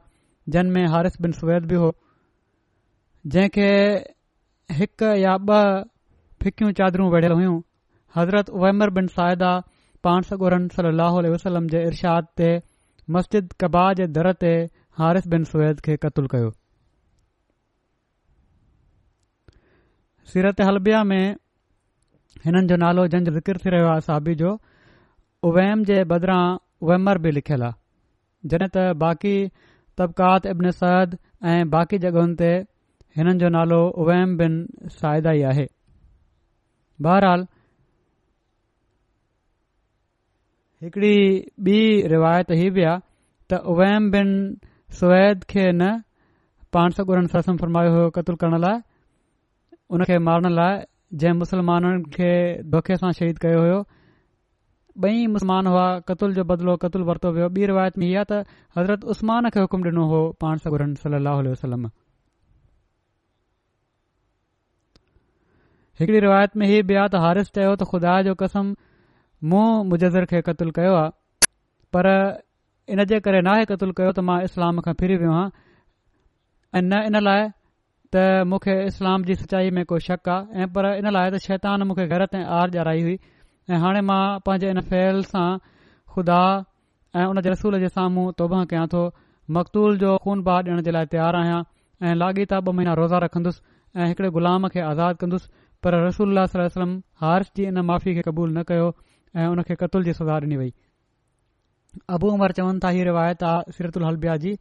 जिन 0.52 0.70
में 0.70 0.86
हारिस 0.94 1.20
बिन 1.22 1.32
सुवैद 1.32 1.64
बि 1.68 1.74
हो 1.82 1.92
जंहिंखे 3.34 3.68
हिकु 4.80 5.12
या 5.22 5.36
ॿ 5.36 5.84
फिकियूं 6.44 6.72
चादरूं 6.78 7.06
वढ़ियलु 7.12 7.36
हुयूं 7.36 7.60
हज़रत 8.16 8.50
अवैमर 8.60 8.90
बिन 8.96 9.06
साहिदा 9.14 9.52
पाण 10.06 10.22
सगुरन 10.30 10.66
सली 10.76 11.28
वसलम 11.36 11.66
जे 11.74 11.82
इर्शाद 11.90 12.26
ते 12.40 12.48
मस्जिद 13.16 13.52
कबा 13.62 13.84
जे 14.00 14.06
दर 14.18 14.28
ते 14.44 14.50
हारिस 15.00 15.28
बिन 15.36 15.44
सुवैद 15.52 15.80
खे 15.88 15.96
क़तूल 16.04 16.28
कयो 16.34 16.50
सीरत 20.32 20.60
हलबिया 20.70 21.02
में 21.12 21.36
हिननि 22.44 22.66
जो 22.68 22.76
नालो 22.84 23.06
जंज 23.16 23.30
ज़िकिर 23.38 23.58
थी 23.64 23.70
रहियो 23.76 23.88
आहे 23.94 24.00
साबी 24.12 24.34
जो 24.44 24.52
उवैम 25.52 25.84
जे 25.92 26.02
बदिरां 26.12 26.42
उवैमर 26.84 27.18
बि 27.24 27.30
लिखियल 27.40 27.62
आहे 27.70 28.48
जॾहिं 28.54 28.68
त 28.76 28.86
बाक़ी 29.06 29.36
तबकात 29.98 30.46
इब्न 30.52 30.70
सद 30.82 31.16
ऐं 31.50 31.62
बाक़ी 31.72 31.98
जॻहियुनि 32.04 32.34
ते 32.40 32.52
हिननि 33.18 33.38
जो 33.42 33.48
नालो 33.56 33.80
उवैम 34.04 34.36
बिन 34.40 34.56
साइदा 34.94 35.32
ई 35.40 35.42
आहे 35.50 35.66
बहरहाल 37.06 37.44
हिकड़ी 40.86 41.18
ॿी 41.70 41.76
रिवायत 42.14 42.50
ही 42.62 42.70
बि 42.78 42.82
आहे 42.92 43.02
त 43.52 43.60
उवैम 43.74 44.10
बिन 44.16 44.32
सुवैद 45.00 45.44
खे 45.52 45.70
न 45.72 45.90
पाण 46.76 46.96
सौ 46.98 47.04
ससम 47.06 47.26
सतम 47.36 47.56
फरमायो 47.62 47.94
हो 47.94 48.08
क़तल 48.18 48.40
करण 48.42 48.58
लाइ 48.66 48.80
उन 49.96 50.04
खे 50.10 50.18
मारण 50.30 50.48
लाइ 50.60 50.82
जंहिं 51.22 51.38
मुसलमाननि 51.44 52.10
खे 52.16 52.30
धोखे 52.74 52.96
सां 53.04 53.12
शहीद 53.20 53.38
कयो 53.46 53.60
होयो 53.64 53.82
ॿई 55.02 55.26
مسلمان 55.26 55.66
हुआ 55.66 55.84
क़तुल 56.08 56.34
جو 56.34 56.42
بدلو 56.44 56.74
क़तुल 56.82 57.02
ورتو 57.06 57.30
वियो 57.32 57.48
ॿी 57.48 57.66
रिवायत 57.66 57.96
में 57.98 58.06
इहा 58.08 58.22
त 58.30 58.36
हज़रत 58.76 59.04
उस्मान 59.14 59.48
खे 59.54 59.60
हुकुम 59.60 59.82
ॾिनो 59.88 60.04
हो 60.10 60.20
पाण 60.40 60.58
सां 60.64 61.90
हिकड़ी 66.00 66.20
रिवायत 66.26 66.56
में 66.60 66.66
हीअ 66.66 66.82
बि 66.86 66.94
आहे 66.94 67.08
त 67.08 67.20
हारिशु 67.24 67.50
चयो 67.58 67.70
حارث 67.70 67.90
ख़ुदा 67.90 68.22
जो 68.28 68.34
कसम 68.42 68.70
جو 68.76 69.96
قسم 69.96 70.24
खे 70.30 70.40
क़तलु 70.50 70.70
कयो 70.78 70.94
قتل 70.94 71.12
पर 71.96 72.08
इन 72.94 73.00
ان 73.00 73.20
करे 73.26 73.40
नाहे 73.50 73.64
क़तुलु 73.74 73.92
कयो 74.00 74.12
त 74.14 74.18
मां 74.30 74.42
इस्लाम 74.50 74.80
खां 74.86 74.94
फिरी 75.02 75.16
वियो 75.24 75.32
आहियां 75.32 76.82
न 76.82 77.04
इन 77.10 77.20
लाइ 77.30 77.48
त 77.50 78.46
मूंखे 78.52 78.78
इस्लाम 78.94 79.24
जी 79.30 79.34
सचाईअ 79.42 79.70
में 79.74 79.84
को 79.92 79.98
शक 80.08 80.28
आहे 80.38 80.66
पर 80.78 80.92
इन 81.02 81.10
लाइ 81.18 81.30
त 81.34 81.42
शैतान 81.50 81.82
मूंखे 81.90 82.06
घर 82.06 82.22
आर 82.62 82.70
ॼराई 82.80 83.02
हुई 83.08 83.18
ऐं 83.70 83.76
हाणे 83.80 84.00
मां 84.08 84.22
पंहिंजे 84.46 84.70
इन 84.70 84.80
फ़ैल 84.92 85.22
सां 85.28 85.48
खुदा 86.14 86.40
ऐं 87.20 87.24
उन 87.32 87.40
जे 87.46 87.50
रसूल 87.50 87.78
जे 87.84 87.88
साम्हूं 87.94 88.24
तोबह 88.40 88.64
कयां 88.72 88.86
थो 88.94 89.02
मकतूल 89.56 89.96
जो 90.02 90.16
ख़ून 90.24 90.42
बाह 90.48 90.58
ॾियण 90.64 90.82
जे 90.88 90.92
लाइ 90.96 91.06
तयारु 91.14 91.38
आहियां 91.42 91.60
ऐ 91.60 92.12
लाॻीता 92.22 92.58
ॿ 92.58 92.74
महीना 92.80 92.94
रोज़ा 93.00 93.18
रखन्दुसि 93.24 93.62
ऐं 94.00 94.06
हिकड़े 94.10 94.30
ग़ुलाम 94.36 94.68
खे 94.74 94.80
आज़ादु 94.90 95.16
कंदुसि 95.24 95.48
पर 95.86 95.96
रसूल 96.06 96.44
सलम 96.56 96.92
हारश 97.24 97.50
जी 97.56 97.66
इन 97.72 97.78
माफ़ी 97.92 98.14
खे 98.20 98.26
कबूल 98.28 98.52
न 98.58 98.62
कयो 98.72 98.88
ऐं 99.40 99.46
हुन 99.46 99.62
खे 99.70 99.74
कतूल 99.86 100.04
जी 100.10 100.18
सुधा 100.20 100.38
डि॒नी 100.44 100.56
वई 100.62 100.70
अबू 102.18 102.30
उमर 102.36 102.52
चवनि 102.60 102.84
था 102.86 102.90
ही 102.98 103.04
रिवायत 103.10 103.42
आहे 103.54 103.76
सीरतलबिया 103.78 104.36
जी 104.46 104.56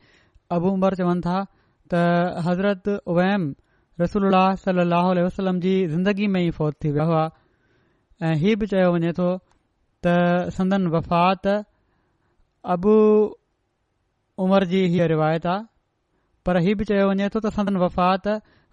अबू 0.60 0.74
उमर 0.80 0.96
चवनि 1.04 1.22
था 1.30 1.38
त 1.94 2.06
हज़रत 2.50 2.92
उवैम 3.16 3.52
रसूल 4.06 4.42
सलाह 4.66 5.12
वसलम 5.30 5.60
जी 5.68 5.76
ज़िंदगी 5.96 6.28
में 6.36 6.42
ई 6.48 6.56
फौत 6.62 6.84
थी 6.84 6.92
वियो 7.00 7.10
हुआ 7.16 7.28
ऐं 8.22 8.34
हीउ 8.42 8.56
बि 8.62 8.68
चयो 8.72 8.90
वञे 8.94 9.12
थो 9.18 9.30
त 10.06 10.14
संदन 10.58 10.86
वफ़ात 10.96 11.48
अबु 12.74 12.96
उमिरि 14.44 14.66
जी 14.74 14.82
हीअ 14.94 15.08
रिवायत 15.14 15.46
आहे 15.54 15.64
पर 16.46 16.58
हीअ 16.66 16.76
बि 16.82 16.86
चयो 16.92 17.08
वञे 17.10 17.30
तो 17.36 17.40
त 17.46 17.52
संदन 17.58 17.78
वफ़ात 17.86 18.28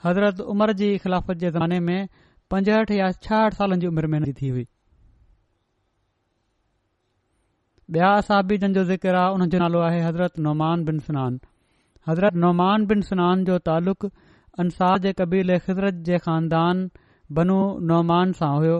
हज़रत 0.04 0.40
उमर 0.54 0.72
जी 0.80 0.90
ख़िलाफ़त 1.04 1.36
जे 1.44 1.50
दाने 1.56 1.80
में 1.86 2.08
पंजहठि 2.50 2.98
या 3.00 3.10
छहठि 3.24 3.56
सालन 3.56 3.80
जी 3.80 3.86
उमिरि 3.92 4.08
में 4.16 4.22
थी 4.40 4.48
हुई 4.48 4.66
ॿिया 7.96 8.08
असाबी 8.20 8.56
जंहिंजो 8.62 8.82
ज़िक्र 8.92 9.14
आहे 9.20 9.30
हुन 9.36 9.48
जो 9.52 9.58
नालो 9.58 9.78
आहे 9.88 10.00
हज़रत 10.02 10.38
नौमान 10.46 10.84
बिन 10.88 10.98
सनानु 11.06 11.38
हज़रत 12.08 12.34
नुमान 12.42 12.84
बिन 12.92 13.00
सनान 13.08 13.44
जो 13.44 13.58
तालुक़ु 13.70 14.08
अंसाज़ 14.64 15.02
जे 15.08 15.12
कबील 15.20 15.50
ऐं 15.56 15.90
जे 16.10 16.18
ख़ानदान 16.28 16.90
नौमान 17.90 18.32
सां 18.42 18.50
हुयो 18.56 18.78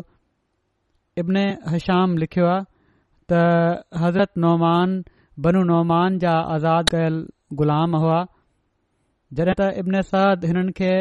इब्न 1.19 1.41
हशाम 1.71 2.17
लिखियो 2.23 2.47
आहे 2.47 2.65
त 3.31 3.39
हज़रत 4.03 4.39
नौमान 4.45 4.93
बनू 5.47 5.63
नौमान 5.71 6.19
जा 6.25 6.35
आज़ाद 6.57 6.93
कयलु 6.95 7.57
ग़ुलाम 7.63 7.97
हुआ 8.05 8.19
जॾहिं 9.39 9.57
त 9.61 9.67
इब्न 9.83 10.03
सद 10.11 10.45
हिननि 10.51 10.73
खे 10.81 10.93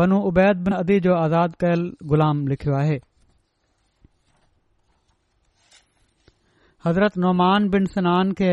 बनू 0.00 0.18
उबैद 0.30 0.62
बिन 0.68 0.76
अदी 0.80 0.98
जो 1.06 1.14
आज़ाद 1.18 1.54
कयलु 1.64 2.08
ग़ुलाम 2.14 2.46
लिखियो 2.54 2.74
आहे 2.80 2.98
हज़रत 6.86 7.18
नौमान 7.26 7.68
बिन 7.76 7.86
सनान 7.94 8.32
खे 8.42 8.52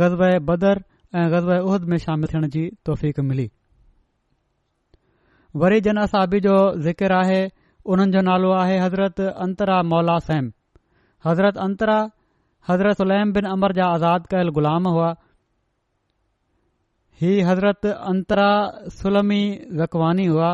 बदर 0.00 0.84
ऐं 1.20 1.26
ग़ज़ब 1.32 1.52
उहद 1.56 1.90
में 1.90 1.98
शामिल 2.06 2.32
थियण 2.32 2.48
जी 2.56 2.68
तौफ़ 2.86 3.04
मिली 3.32 3.50
वरी 5.64 5.80
जन 5.88 6.06
असाबी 6.08 6.40
जो 6.48 6.56
ज़िकिर 6.84 7.12
आहे 7.24 7.42
उन्हनि 7.92 8.12
जो 8.12 8.20
नालो 8.26 8.50
आहे 8.58 8.76
हज़रत 8.80 9.20
अंतरा 9.44 9.78
मौलासैम 9.90 10.46
हज़रत 11.26 11.56
अंतरा 11.64 11.96
हज़रत 12.68 12.96
सुलैम 12.98 13.32
बिन 13.32 13.44
अमर 13.54 13.72
जा 13.78 13.86
आज़ाद 13.96 14.26
कयल 14.32 14.48
ग़ुलाम 14.58 14.86
हुआ 14.94 15.10
ही 17.22 17.32
हज़रत 17.48 17.86
अंतरा 17.86 18.48
सुलमी 19.00 19.42
ज़कवानी 19.80 20.26
हुआ 20.32 20.50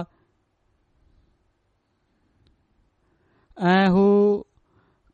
ऐं 3.74 3.86
हू 3.96 4.04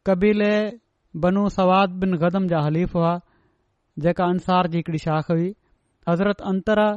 कबीले 0.06 0.54
बनु 1.24 1.48
सवाद 1.58 1.90
बिन 2.04 2.14
ग़दम 2.24 2.46
जा 2.54 2.60
हलीफ़ 2.70 2.96
हुआ 2.96 3.12
जेका 4.06 4.24
अंसार 4.34 4.66
जी 4.72 4.78
हिकड़ी 4.84 4.98
शाख 5.04 5.30
हुई 5.36 5.52
हज़रत 6.08 6.40
अंतरा 6.54 6.88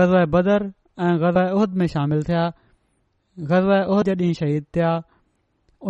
गज़ाए 0.00 0.26
बदर 0.38 0.70
ऐं 1.06 1.14
गज़ाए 1.26 1.50
उहद 1.58 1.74
में 1.82 1.86
शामिल 1.96 2.22
थिया 2.30 2.48
ग़ज़ 3.38 3.66
उह 3.94 4.02
जॾहिं 4.06 4.32
शहीद 4.36 4.64
थिया 4.74 4.90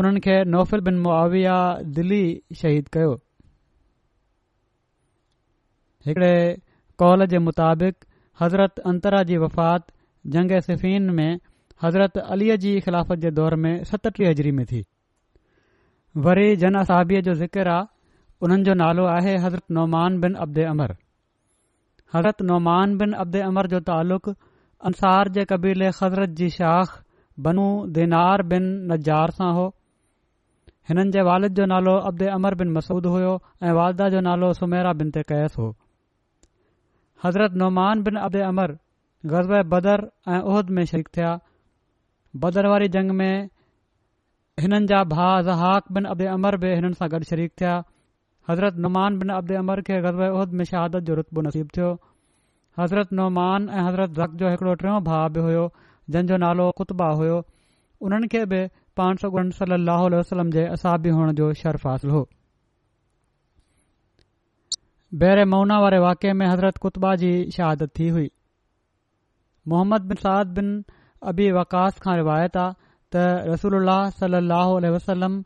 उन्हनि 0.01 0.21
खे 0.21 0.33
नौफ़िल 0.55 0.81
बिन 0.89 0.99
मुआविया 1.03 1.55
दिली 1.99 2.21
शहीद 2.63 2.89
कयो 2.97 3.13
हिकड़े 6.07 6.33
कौल 7.01 7.27
जे 7.27 7.39
मुताबिक़ 7.45 8.05
हज़रत 8.41 8.79
अंतरा 8.93 9.23
जी 9.31 9.37
वफ़ात 9.45 9.87
जंग 10.37 10.61
सिफ़ीन 10.69 11.11
में 11.21 11.39
हज़रत 11.83 12.19
अलीअ 12.19 12.57
जी 12.67 12.79
ख़िलाफ़त 12.81 13.19
जे 13.25 13.31
दौर 13.41 13.55
में 13.65 13.73
सतटीह 13.93 14.31
हज़री 14.31 14.53
में 14.59 14.65
थी 14.73 14.85
वरी 16.29 16.55
जन 16.65 16.79
असाबीअ 16.85 17.21
जो 17.31 17.35
ज़िकिर 17.43 17.69
आहे 17.69 17.87
उन्हनि 18.47 18.63
जो 18.65 18.75
नालो 18.85 19.05
आहे 19.17 19.37
हज़रत 19.47 19.65
नौमान 19.81 20.21
बिन 20.21 20.35
अब्द 20.45 20.59
अमर 20.69 20.97
हज़रत 22.15 22.43
नौमान 22.53 22.97
बिन 22.99 23.13
अब्द 23.25 23.37
अमर 23.51 23.67
जो 23.77 23.81
तालुक़ु 23.93 24.33
अंसार 24.91 25.29
जे 25.39 25.45
क़बीले 25.53 25.87
हज़रत 26.05 26.37
जी 26.43 26.49
शाख़ 26.63 26.99
बनू 27.47 27.65
दिनार 27.97 28.43
बिन 28.53 28.65
नजार 28.93 29.33
सां 29.41 29.49
हो 29.57 29.67
हिननि 30.91 31.13
जे 31.17 31.23
वालिद 31.29 31.59
जो 31.61 31.67
नालो 31.73 31.95
अब्द 32.11 32.23
अमर 32.37 32.55
बिन 32.63 32.73
मसूद 32.77 33.07
हुयो 33.15 33.35
ऐं 33.67 33.73
वालदा 33.79 34.09
जो 34.15 34.21
नालो 34.29 34.49
सुमेरा 34.61 34.93
बिन 35.03 35.11
ते 35.17 35.23
कैस 35.33 35.57
हो 35.63 35.69
हज़रत 37.25 37.59
नुमान 37.63 38.03
बिन 38.09 38.21
अबे 38.29 38.43
अमर 38.49 38.75
ग़ज़बे 39.35 39.63
बदर 39.75 40.05
ऐं 40.37 40.41
उहद 40.41 40.71
में 40.79 40.85
शरीक 40.93 41.09
थिया 41.17 41.31
बदर 42.47 42.67
वारी 42.73 42.89
जंग 42.97 43.17
में 43.21 43.49
हिननि 44.65 44.87
जा 44.95 45.03
भाउ 45.15 45.41
ज़हाक 45.51 45.93
बिन 45.99 46.11
अबे 46.17 46.29
अमर 46.35 46.57
बि 46.65 46.75
हिननि 46.81 47.01
सां 47.03 47.09
गॾु 47.17 47.25
शरीक 47.33 47.53
थिया 47.63 47.77
हज़रत 48.51 48.85
नुमान 48.89 49.19
बिन 49.25 49.35
अब्द 49.41 49.57
अमर 49.65 49.83
खे 49.91 50.01
ग़ज़बे 50.09 50.29
उहिद 50.39 50.61
में 50.61 50.65
शहादत 50.73 51.11
जो 51.11 51.21
रुतबो 51.23 51.43
नसीबु 51.49 51.75
थियो 51.79 51.91
हज़रत 52.83 53.19
नुमान 53.21 53.69
ऐं 53.77 53.85
हज़रत 53.89 54.19
ज़क़ 54.21 54.41
जो 54.45 54.51
हिकिड़ो 54.55 54.75
टियों 54.85 55.01
भाउ 55.11 55.29
बि 55.37 55.45
हुयो 55.49 55.67
जंहिंजो 56.15 56.37
नालो 56.45 56.67
कुतबा 56.81 57.07
हुयो 57.21 57.35
उन्हनि 58.09 58.29
खे 58.35 58.45
बि 58.53 58.59
पाण 59.01 59.19
सौ 59.23 59.29
गुण 59.35 59.49
सलाहु 59.61 60.07
वसलम 60.17 60.51
जे 60.57 60.63
असाबी 60.77 61.11
हुअण 61.17 61.33
जो 61.41 61.49
शरफ़ासिल 61.63 62.11
हो 62.17 62.21
बहिरे 65.23 65.45
मौना 65.55 65.79
वारे 65.83 65.99
वाके 66.05 66.33
में 66.41 66.47
हज़रत 66.47 66.79
कुतबा 66.87 67.15
जी 67.25 67.33
शहादत 67.57 67.93
थी 67.99 68.09
हुई 68.17 68.27
मोहम्मद 69.73 70.09
बिन 70.13 70.23
साद 70.25 70.55
बिन 70.59 70.73
अबी 71.33 71.51
वकास 71.59 72.01
खां 72.07 72.17
रिवायत 72.23 72.57
आहे 72.63 72.75
त 73.17 73.27
रसूल 73.53 73.93
सलाहु 74.19 74.81
वसलम 74.97 75.39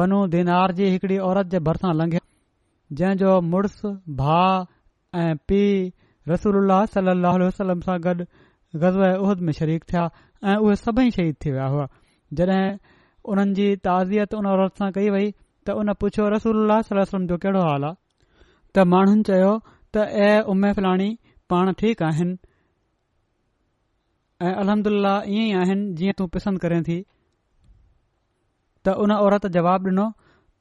बनु 0.00 0.20
दीनार 0.36 0.72
जी 0.80 0.90
हिकिड़ी 0.92 1.18
औरत 1.30 1.50
जे 1.56 1.58
भरिसां 1.70 1.94
लंघ 2.02 2.12
जंहिंजो 3.00 3.40
मुड़ुस 3.52 3.82
भाउ 4.22 4.64
ऐं 5.24 5.34
पीउ 5.50 6.32
रसूल 6.32 6.74
सल 6.96 7.12
अहलम 7.34 7.80
सां 7.90 7.98
गॾु 8.08 8.24
गज़ल 8.76 9.16
उहद 9.22 9.40
में 9.46 9.52
शरीक 9.52 9.84
थिया 9.92 10.02
ऐं 10.50 10.56
उहे 10.56 10.74
सभई 10.76 11.10
शहीद 11.14 11.34
थी 11.44 11.50
विया 11.52 11.64
हुआ 11.72 11.86
जड॒हिं 12.38 12.68
उन्हनि 13.32 13.54
जी 13.58 13.66
ताज़ियत 13.88 14.34
उन 14.38 14.46
औरत 14.52 14.78
सां 14.82 14.90
कई 14.98 15.10
वई 15.16 15.26
त 15.70 15.74
उन 15.80 15.92
पुछियो 16.04 16.38
सलम 16.44 17.26
जो 17.32 17.38
कहिड़ो 17.42 17.60
हाल 17.68 17.84
आहे 17.90 18.00
त 18.74 18.86
माण्हुनि 18.94 19.22
चयो 19.30 19.50
त 19.96 20.06
ऐ 20.28 20.72
फलाणी 20.78 21.08
पाण 21.54 21.72
ठीक 21.82 22.02
आहिनि 22.08 22.36
ऐं 24.46 24.54
अलहमल्ला 24.62 25.12
ईअं 25.34 25.42
ई 25.48 25.52
आहिनि 25.64 25.84
जीअं 26.00 26.16
तूं 26.22 26.28
पसंदि 26.36 26.62
करेंथी 26.64 26.98
त 28.84 28.96
उन 29.04 29.12
औरत 29.18 29.46
जवाब 29.58 29.86
डि॒नो 29.90 30.06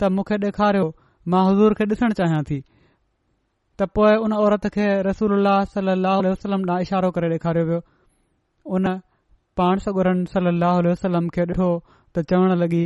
त 0.04 0.12
मूंखे 0.18 0.38
डे॒खारियो 0.46 0.92
मां 1.36 1.46
हज़ूर 1.52 1.74
खे 1.80 1.88
ॾिसण 1.96 2.20
चाहियां 2.20 2.44
थी 2.52 2.60
त 3.82 4.06
उन 4.28 4.38
औरत 4.42 4.70
खे 4.78 4.92
रसूल 5.10 5.52
सल 5.76 5.96
वसलम 6.30 6.70
ॾांहुं 6.70 6.90
इशारो 6.90 7.12
करे 7.18 7.32
ॾेखारियो 7.38 7.66
वियो 7.72 7.82
हुन 8.70 8.86
पाण 9.60 9.80
सगुरन 9.86 10.24
सली 10.34 10.52
लहलम 10.64 11.28
खे 11.38 11.42
ॾिठो 11.52 11.70
त 12.16 12.24
चवण 12.32 12.56
लॻी 12.64 12.84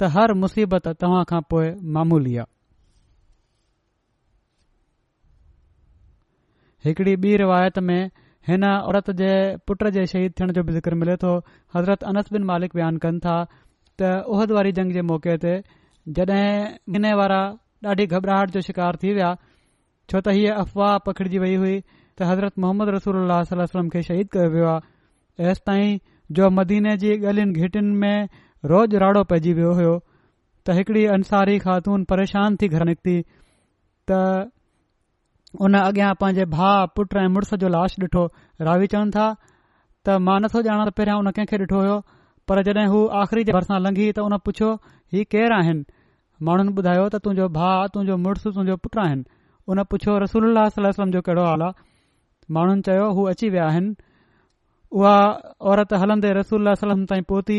त 0.00 0.08
हर 0.16 0.32
मुसीबत 0.44 0.88
तव्हां 1.02 1.24
खां 1.32 1.40
पोइ 1.52 1.68
मामूली 1.96 2.36
आहे 2.42 2.56
हिकड़ी 6.86 7.14
ॿी 7.22 7.36
रिवायत 7.42 7.78
में 7.90 8.00
हिन 8.48 8.64
औरत 8.72 9.10
जे 9.20 9.30
पुट 9.66 9.82
जे 9.94 10.04
शहीद 10.12 10.32
थियण 10.40 10.52
जो 10.58 10.62
बि 10.68 10.72
ज़िक्र 10.74 10.94
मिले 11.00 11.16
थो 11.24 11.32
हज़रत 11.76 12.04
अनस 12.10 12.30
बिन 12.36 12.44
मालिक 12.50 12.74
बयान 12.76 12.96
कनि 13.04 13.18
था 13.24 13.34
त 13.52 14.10
उहद 14.36 14.52
वारी 14.58 14.72
जंग 14.78 14.92
जे 14.98 15.02
मौक़े 15.08 15.36
ते 15.46 15.54
जॾहिं 16.18 16.44
हिन 16.96 17.08
वारा 17.22 17.40
ॾाढी 17.94 18.06
घबराहट 18.16 18.50
जो 18.56 18.60
शिकार 18.68 18.96
थी 19.02 19.12
विया 19.16 19.32
छो 20.12 20.20
त 20.20 20.36
हीअ 20.36 20.54
अफ़वाह 20.62 20.96
पखिड़जी 21.08 21.38
वई 21.44 21.56
हुई 21.64 21.74
त 21.82 22.30
हज़रत 22.30 22.58
मोहम्मद 22.66 22.94
रसूल 22.98 23.20
अल 23.24 23.66
खे 23.96 24.02
शहीद 24.10 24.30
कयो 24.36 24.48
वियो 24.54 24.66
आहे 24.74 24.86
एसि 25.46 25.60
ताईं 25.66 25.98
जो 26.36 26.48
मदीने 26.58 26.96
जी 27.02 27.16
गलिन 27.24 27.52
घिटिन 27.64 27.90
में 28.02 28.28
रोज 28.70 28.94
राड़ो 29.02 29.22
पइजी 29.32 29.52
वियो 29.58 29.72
हो 29.80 29.90
त 30.66 30.74
हिकडी 30.78 31.04
अंसारी 31.16 31.58
खातून 31.64 32.04
परेशान 32.12 32.56
थी 32.62 32.68
घर 32.68 32.84
निकिती 32.88 33.14
त 34.10 34.18
उन 35.66 35.74
अॻियां 35.82 36.08
पंहिंजे 36.22 36.44
भा 36.54 36.70
पुट 36.98 37.14
ऐं 37.22 37.26
मुड़ुस 37.34 37.54
जो 37.62 37.68
लाश 37.74 37.94
ॾिठो 38.02 38.24
रावी 38.70 38.86
चवनि 38.94 39.10
था 39.18 39.26
त 40.04 40.18
मां 40.26 40.38
नथो 40.46 40.62
ॼाणा 40.66 40.84
त 40.90 40.94
पहिरियां 40.98 41.18
उन 41.22 41.30
कंहिंखे 41.38 41.62
ॾिठो 41.64 41.80
हो 41.86 41.96
पर 42.50 42.62
जॾहिं 42.70 42.86
हू 42.94 43.04
आख़िरी 43.22 43.44
जे 43.50 43.54
भरिसां 43.58 43.80
लंघी 43.86 44.10
त 44.18 44.26
उन 44.30 44.36
पुछियो 44.48 44.72
हीउ 45.14 45.30
केर 45.36 45.56
आहिनि 45.60 45.84
माण्हुनि 46.48 46.74
ॿुधायो 46.82 47.06
त 47.14 47.22
तुंहिंजो 47.28 47.48
भाउ 47.60 47.86
तुंहिंजो 47.94 48.18
मुड़ुस 48.26 48.50
तुंहिंजो 48.50 48.76
पुट 48.88 49.00
आहिनि 49.06 49.24
उन 49.72 49.82
पुछियो 49.94 50.18
रसूल 50.26 50.62
जो 51.16 51.24
कहिड़ो 51.30 51.48
हाल 51.52 51.64
आहे 51.68 51.86
माण्हुनि 52.58 52.86
चयो 52.90 53.08
हू 53.20 53.24
अची 53.34 53.48
विया 53.56 53.72
आहिनि 53.72 53.94
उहा 54.96 55.16
औरत 55.70 55.92
हलंदे 56.02 56.30
रसूल 56.40 56.72
सलम 56.80 57.04
ताईं 57.06 57.22
पहुती 57.30 57.56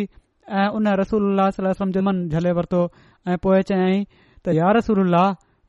ऐं 0.60 0.68
उन 0.78 0.88
रसूल 1.02 1.50
झले 1.52 2.52
वरितो 2.60 2.80
ऐं 3.28 3.38
पोइ 3.44 3.62
चयईं 3.72 4.06
त 4.46 4.56
यार 4.60 4.76
रसूल 4.78 5.16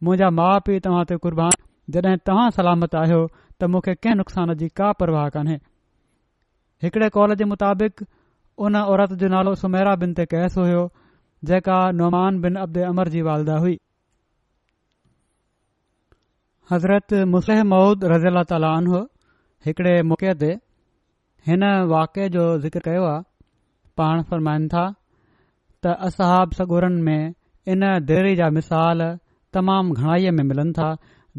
मुंहिंजा 0.04 0.30
माउ 0.40 0.60
पीउ 0.66 0.78
तव्हां 0.84 1.04
ते 1.10 1.16
क़ुर्बान 1.24 1.58
जॾहिं 1.94 2.16
तव्हां 2.28 2.46
सलामत 2.58 2.94
आहियो 3.02 3.18
त 3.62 3.68
मूंखे 3.72 3.94
कंहिं 4.04 4.16
नुक़सान 4.20 4.54
जी 4.62 4.68
का 4.80 4.90
परवाह 5.00 5.28
कोन्हे 5.34 5.56
हिकिड़े 6.84 7.08
कॉल 7.16 7.34
जे 7.40 7.44
मुताबिक़ 7.52 8.02
उन 8.68 8.76
औरत 8.82 9.12
जो 9.22 9.28
नालो 9.34 9.54
सुमेरा 9.64 9.94
बिन 10.04 10.14
ते 10.20 10.24
कैस 10.34 10.56
हुयो 10.62 10.86
जेका 11.50 11.78
नुमान 12.00 12.40
बिन 12.46 12.56
अब्दे 12.62 12.82
अमर 12.92 13.08
जी 13.16 13.22
वालदा 13.28 13.58
हुई 13.66 13.76
हज़रत 16.72 17.14
मुसलै 17.36 17.60
महूद 17.74 18.04
रज़ी 18.14 18.28
अला 18.34 18.42
तालो 18.54 19.04
हिकड़े 19.68 19.94
मौके 20.12 20.34
ते 20.44 20.52
हिन 21.48 21.62
वाके 21.90 22.28
जो 22.34 22.42
ज़िक्र 22.62 22.80
कयो 22.84 23.04
आहे 23.10 23.22
पाण 23.98 24.22
फ़रमाइनि 24.30 24.66
था 24.72 24.82
त 25.84 25.92
असहाब 26.08 26.50
सगुरनि 26.58 27.00
में 27.02 27.34
इन 27.74 27.80
देरी 28.10 28.34
जा 28.40 28.48
मिसाल 28.56 29.00
तमामु 29.56 29.94
घणाईअ 30.00 30.32
में 30.38 30.42
मिलनि 30.50 30.72
था 30.78 30.88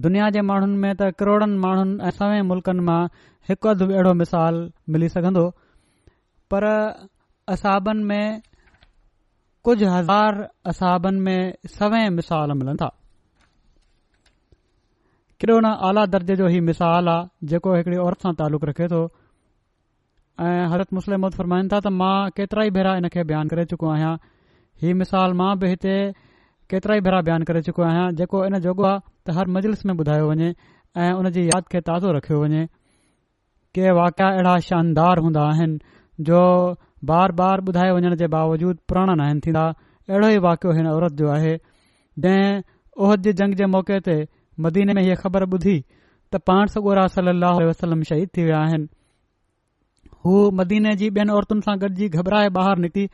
दुनिया 0.06 0.30
जे 0.36 0.42
माण्हुनि 0.50 0.78
में 0.86 0.94
त 1.02 1.12
करोड़नि 1.20 1.58
माण्हुनि 1.66 1.94
ऐं 2.08 2.12
सवें 2.20 2.42
मुल्कनि 2.52 2.82
मां 2.88 3.02
हिकु 3.50 3.70
अधु 3.70 3.86
अहिड़ो 3.92 4.14
मिसाल 4.22 4.56
मिली 4.94 5.10
सघंदो 5.18 5.44
पर 6.54 6.68
असहाबनि 7.54 8.04
में 8.12 8.24
कुझु 9.66 9.88
हज़ार 9.94 10.48
असहाबनि 10.74 11.20
में 11.28 11.40
सवें 11.78 12.04
मिसाल 12.18 12.52
मिलनि 12.64 12.76
था 12.84 12.90
किरोना 15.42 15.70
आला 15.90 16.06
दर्जे 16.14 16.36
जो 16.42 16.48
ही 16.54 16.60
मिसाल 16.66 17.08
आहे 17.10 17.48
जेको 17.52 17.76
हिकड़ी 17.76 17.98
औरत 18.08 18.22
सां 18.26 18.34
तालुक़ु 18.42 18.68
रखे 18.70 18.88
थो 18.90 19.00
ऐं 20.40 20.68
हरक 20.72 20.88
मुस्लिम 20.94 21.26
उत 21.26 21.34
फ़रमाइनि 21.36 21.70
था 21.72 21.80
त 21.86 21.88
मां 22.02 22.18
केतिरा 22.40 22.64
ई 22.68 22.72
भेरा 22.78 22.92
हिन 22.98 23.08
खे 23.14 23.24
बयानु 23.30 23.50
करे 23.54 23.64
चुको 23.72 23.88
आहियां 23.94 24.12
हीउ 24.84 24.96
मिसाल 25.04 25.34
मां 25.40 25.52
बि 25.64 25.68
हिते 25.76 25.96
केतिरा 26.74 26.96
ई 27.00 27.06
भेरा 27.08 27.20
बयानु 27.30 27.46
करे 27.50 27.62
चुको 27.68 27.84
आहियां 27.88 28.06
जेको 28.22 28.44
इन 28.48 28.60
जोॻो 28.66 28.86
आहे 28.90 29.00
त 29.28 29.36
हर 29.40 29.52
मजलिस 29.58 29.86
में 29.90 29.94
ॿुधायो 30.00 30.30
वञे 30.30 30.52
ऐं 31.06 31.12
उन 31.22 31.30
जी 31.38 31.44
यादि 31.50 31.72
खे 31.76 31.80
ताज़ो 31.92 32.10
रखियो 32.18 32.40
वञे 32.44 32.64
के 33.78 33.92
वाकिया 34.00 34.28
अहिड़ा 34.38 34.56
शानदार 34.72 35.18
हूंदा 35.26 35.44
आहिनि 35.50 35.98
जो 36.32 36.42
बार 37.12 37.32
बार 37.42 37.66
ॿुधाए 37.74 37.92
वञण 37.98 38.16
जे 38.24 38.28
बावजूद 38.38 38.78
पुराणा 38.92 39.14
न 39.20 39.28
आहिनि 39.28 39.42
थींदा 39.48 39.66
अहिड़ो 40.12 40.32
ई 40.38 40.44
वाक़ियो 40.48 40.72
हिन 40.80 40.88
औरत 40.96 41.14
जो 41.22 41.30
आहे 41.36 41.54
जंहिं 42.26 42.48
उहद 43.04 43.22
जी 43.28 43.34
जंग 43.44 43.60
जे 43.64 43.70
मौके 43.76 44.00
ते 44.08 44.16
मदीने 44.68 44.94
में 44.98 45.04
हीअ 45.04 45.16
ख़बर 45.28 45.48
ॿुधी 45.60 45.78
त 46.34 46.42
पाण 46.50 46.66
सॻोरा 46.80 47.08
सलाहु 47.20 47.70
वसलम 47.74 48.02
शहीद 48.14 48.30
थी 48.38 48.44
विया 48.50 48.60
आहिनि 48.72 48.88
हू 50.26 50.34
मदीने 50.60 50.90
जी 51.02 51.08
ॿियनि 51.18 51.34
औरतुनि 51.36 51.62
सां 51.68 51.74
गॾु 51.84 51.88
जी 52.00 52.08
घबराए 52.20 52.50
ॿाहिरि 52.58 52.82
निकिती 52.82 53.06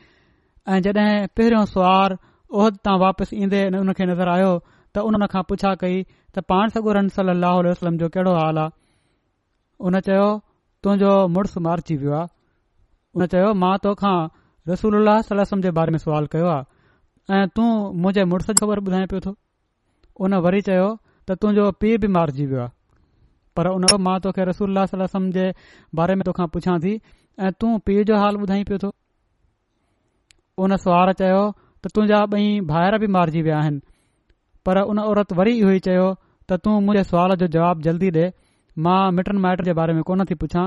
ऐं 0.74 0.80
जड॒हिं 0.86 1.28
पहिरियों 1.38 1.64
सुवारु 1.74 2.16
ओहिद 2.62 2.80
तां 2.88 2.96
वापसि 3.04 3.36
ईंदे 3.44 3.60
अने 3.68 3.78
उन 3.84 3.92
खे 4.00 4.08
नज़र 4.10 4.32
आयो 4.34 4.50
त 4.94 5.06
उन 5.10 5.26
खां 5.34 5.42
पुछा 5.52 5.72
कई 5.84 5.96
त 6.04 6.44
पाण 6.52 6.74
सगुरु 6.76 6.98
रन 6.98 7.08
सली 7.16 7.36
अलसलम 7.36 7.96
जो 8.04 8.08
कहिड़ो 8.16 8.34
हाल 8.40 8.60
आहे 8.64 8.76
हुन 9.88 9.98
चयो 10.10 10.28
तुंहिंजो 10.84 11.14
मुड़ुस 11.38 11.56
मारिजी 11.68 11.96
वियो 12.04 12.14
आहे 12.20 12.32
हुन 13.16 13.34
चयो 13.36 13.50
मां 13.64 13.72
तोखां 13.88 14.14
रसूल 14.72 15.00
अलाह 15.02 15.20
सलम 15.34 15.66
जे 15.68 15.74
बारे 15.80 15.96
में 15.98 16.00
सुवाल 16.06 16.28
कयो 16.36 16.52
आहे 16.56 17.38
ऐं 17.40 17.44
तूं 17.58 17.70
मुंहिंजे 18.06 18.30
मुड़ुस 18.34 18.52
खे 18.54 18.60
ख़बर 18.64 18.84
ॿुधाए 18.90 19.10
पियो 19.14 19.24
थो 19.28 19.36
उन 20.28 20.40
वरी 20.48 20.62
चयो 20.70 20.86
त 21.28 21.44
तुंहिंजो 21.44 21.70
पीउ 21.84 22.02
बि 22.06 22.12
मारिजी 22.18 22.46
वियो 22.52 22.62
आहे 22.66 22.76
पर 23.58 23.68
उन 23.78 23.86
मां 24.06 24.16
तोखे 24.24 24.44
रसूल 24.48 24.78
सलम 24.90 25.24
जे 25.36 25.44
बारे 26.00 26.14
में 26.20 26.24
तोखा 26.30 26.46
थी 26.86 26.92
ऐं 27.46 27.48
तूं 27.62 27.70
पीउ 27.88 28.02
जो 28.10 28.18
हाल 28.24 28.36
ॿुधाईं 28.44 28.64
पियो 28.68 28.78
थो 28.84 28.88
उन 30.66 30.76
सुवाल 30.84 31.12
चयो 31.22 31.40
त 31.56 31.92
तुंहिंजा 31.96 32.20
ॿई 32.38 32.46
भाइर 32.70 32.96
बि 33.04 33.08
मारिजी 33.16 33.42
विया 33.48 33.58
आहिनि 33.62 33.80
पर 34.68 34.80
उन 34.92 35.02
औरत 35.06 35.34
वरी 35.40 35.52
इहो 35.62 35.70
ई 35.78 35.82
चयो 35.88 36.06
त 36.12 36.60
तूं 36.66 36.74
मुहिंजे 36.86 37.04
सुवाल 37.10 37.34
जो 37.44 37.48
जवाब 37.58 37.82
जल्दी 37.86 38.10
ॾे 38.16 38.24
मां 38.88 38.98
मिट 39.18 39.30
माइट 39.46 39.62
जे 39.70 39.76
बारे 39.80 39.94
में 40.00 40.02
कोन 40.10 40.24
थी 40.32 40.38
पुछां 40.46 40.66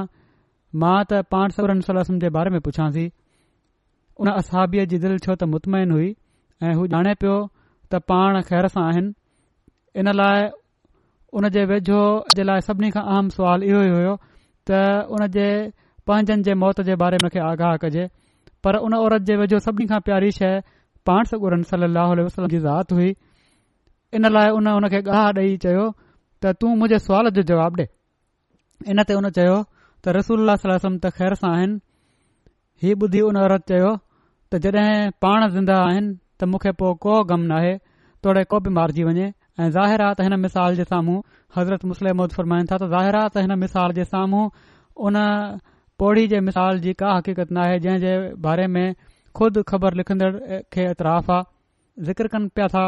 मां 0.85 0.95
त 1.13 1.23
पाण 1.35 1.57
समलम 1.59 2.21
जे 2.25 2.31
बारे 2.39 2.55
में 2.57 2.61
पुछियांसी 2.69 3.03
उन 4.23 4.33
असाबीअ 4.37 4.87
जी 4.95 5.01
दिलि 5.07 5.19
छो 5.27 5.33
त 5.35 5.51
मुतमैन 5.57 5.97
हुई 5.99 6.09
ऐ 6.13 6.79
हू 6.81 6.87
ॼाणे 7.01 7.17
पियो 7.25 7.35
त 7.91 8.07
पाण 8.13 8.41
ख़ैर 8.51 8.71
सां 8.77 8.87
आहिनि 8.89 10.01
इन 10.03 10.15
लाइ 10.23 10.49
उन 11.39 11.47
जे 11.55 11.63
वेझो 11.71 11.99
जे 12.37 12.43
लाइ 12.47 12.61
सभिनी 12.63 12.89
खां 12.93 13.01
अहम 13.11 13.27
सवाल 13.35 13.63
इहो 13.67 13.81
ई 13.81 13.91
हुयो 13.95 14.15
त 14.69 14.79
उन 15.17 15.27
जे 15.37 15.45
पंहिंजनि 16.09 16.43
जे 16.47 16.53
मौत 16.63 16.81
जे 16.89 16.95
बारे 17.03 17.17
में 17.23 17.37
आगाह 17.49 17.75
कजे 17.83 18.07
पर 18.65 18.77
उन 18.87 18.93
औरत 19.03 19.21
जे 19.29 19.35
वेझो 19.41 19.59
सभिनी 19.67 19.87
खां 19.93 19.99
प्यारी 20.09 20.31
शइ 20.39 20.57
पाण 21.09 21.29
सगुरन 21.31 21.63
सली 21.71 21.87
अलाह 21.91 22.11
व 22.23 22.47
ज़ात 22.67 22.91
हुई 22.97 23.13
इन 24.19 24.31
लाइ 24.37 24.49
उन 24.59 24.67
उन 24.73 24.87
खे 24.95 25.01
ॻाह 25.19 25.27
ॾेई 25.43 25.55
चयो 25.67 25.85
त 26.43 26.55
तूं 26.63 26.69
मुंहिंजे 26.81 26.99
सुवाल 27.07 27.29
जो 27.39 27.45
जवाब 27.53 27.79
ॾे 27.81 27.85
इनते 28.93 29.17
उन 29.21 29.29
चयो 29.39 29.55
त 29.63 30.19
रसूल 30.21 30.45
वसम 30.51 30.97
त 30.97 31.13
ख़ैर 31.19 31.37
सां 31.43 31.53
आहिनि 31.53 31.79
हीअ 32.83 32.99
ॿुधी 33.05 33.21
उन 33.31 33.43
औरत 33.45 33.65
चयो 33.73 33.91
त 34.51 34.67
जॾहिं 34.67 35.17
पाण 35.25 35.47
ज़िंदा 35.55 35.79
आहिनि 35.87 36.13
त 36.17 36.51
मूंखे 36.55 36.71
पोइ 36.83 36.99
को 37.07 37.17
ग़म 37.33 37.45
नाहे 37.53 37.73
तोड़े 38.25 38.43
को 38.53 38.59
बि 38.67 38.73
मारिजी 38.79 39.03
वञे 39.11 39.31
ऐं 39.59 39.69
ज़ाहिरात 39.71 40.21
हिन 40.21 40.33
मिसाल 40.39 40.75
जे 40.75 40.83
साम्हूं 40.83 41.19
हज़रत 41.55 41.83
मुस्लिम 41.85 42.17
मुस्लमत 42.17 42.33
फरमाइनि 42.35 42.67
था 42.71 42.77
त 42.77 42.87
ज़ाहिरात 42.89 43.37
हिन 43.37 43.57
मिसाल 43.59 43.91
जे 43.93 44.03
साम्हूं 44.11 44.49
उन 45.07 45.15
पौड़ी 45.99 46.27
जे 46.27 46.39
मिसाल 46.49 46.79
जी 46.85 46.93
का 47.01 47.13
हक़ीक़त 47.15 47.51
नाहे 47.57 47.79
जंहिं 47.85 47.99
जे 47.99 48.13
बारे 48.45 48.67
में 48.75 48.95
ख़ुदि 49.37 49.61
ख़बर 49.69 49.93
लिखंदड़ 50.01 50.31
खे 50.73 50.85
एतिराफ़ 50.91 51.31
आहे 51.31 52.03
ज़िक्र 52.05 52.27
कनि 52.35 52.47
पिया 52.55 52.67
था 52.67 52.85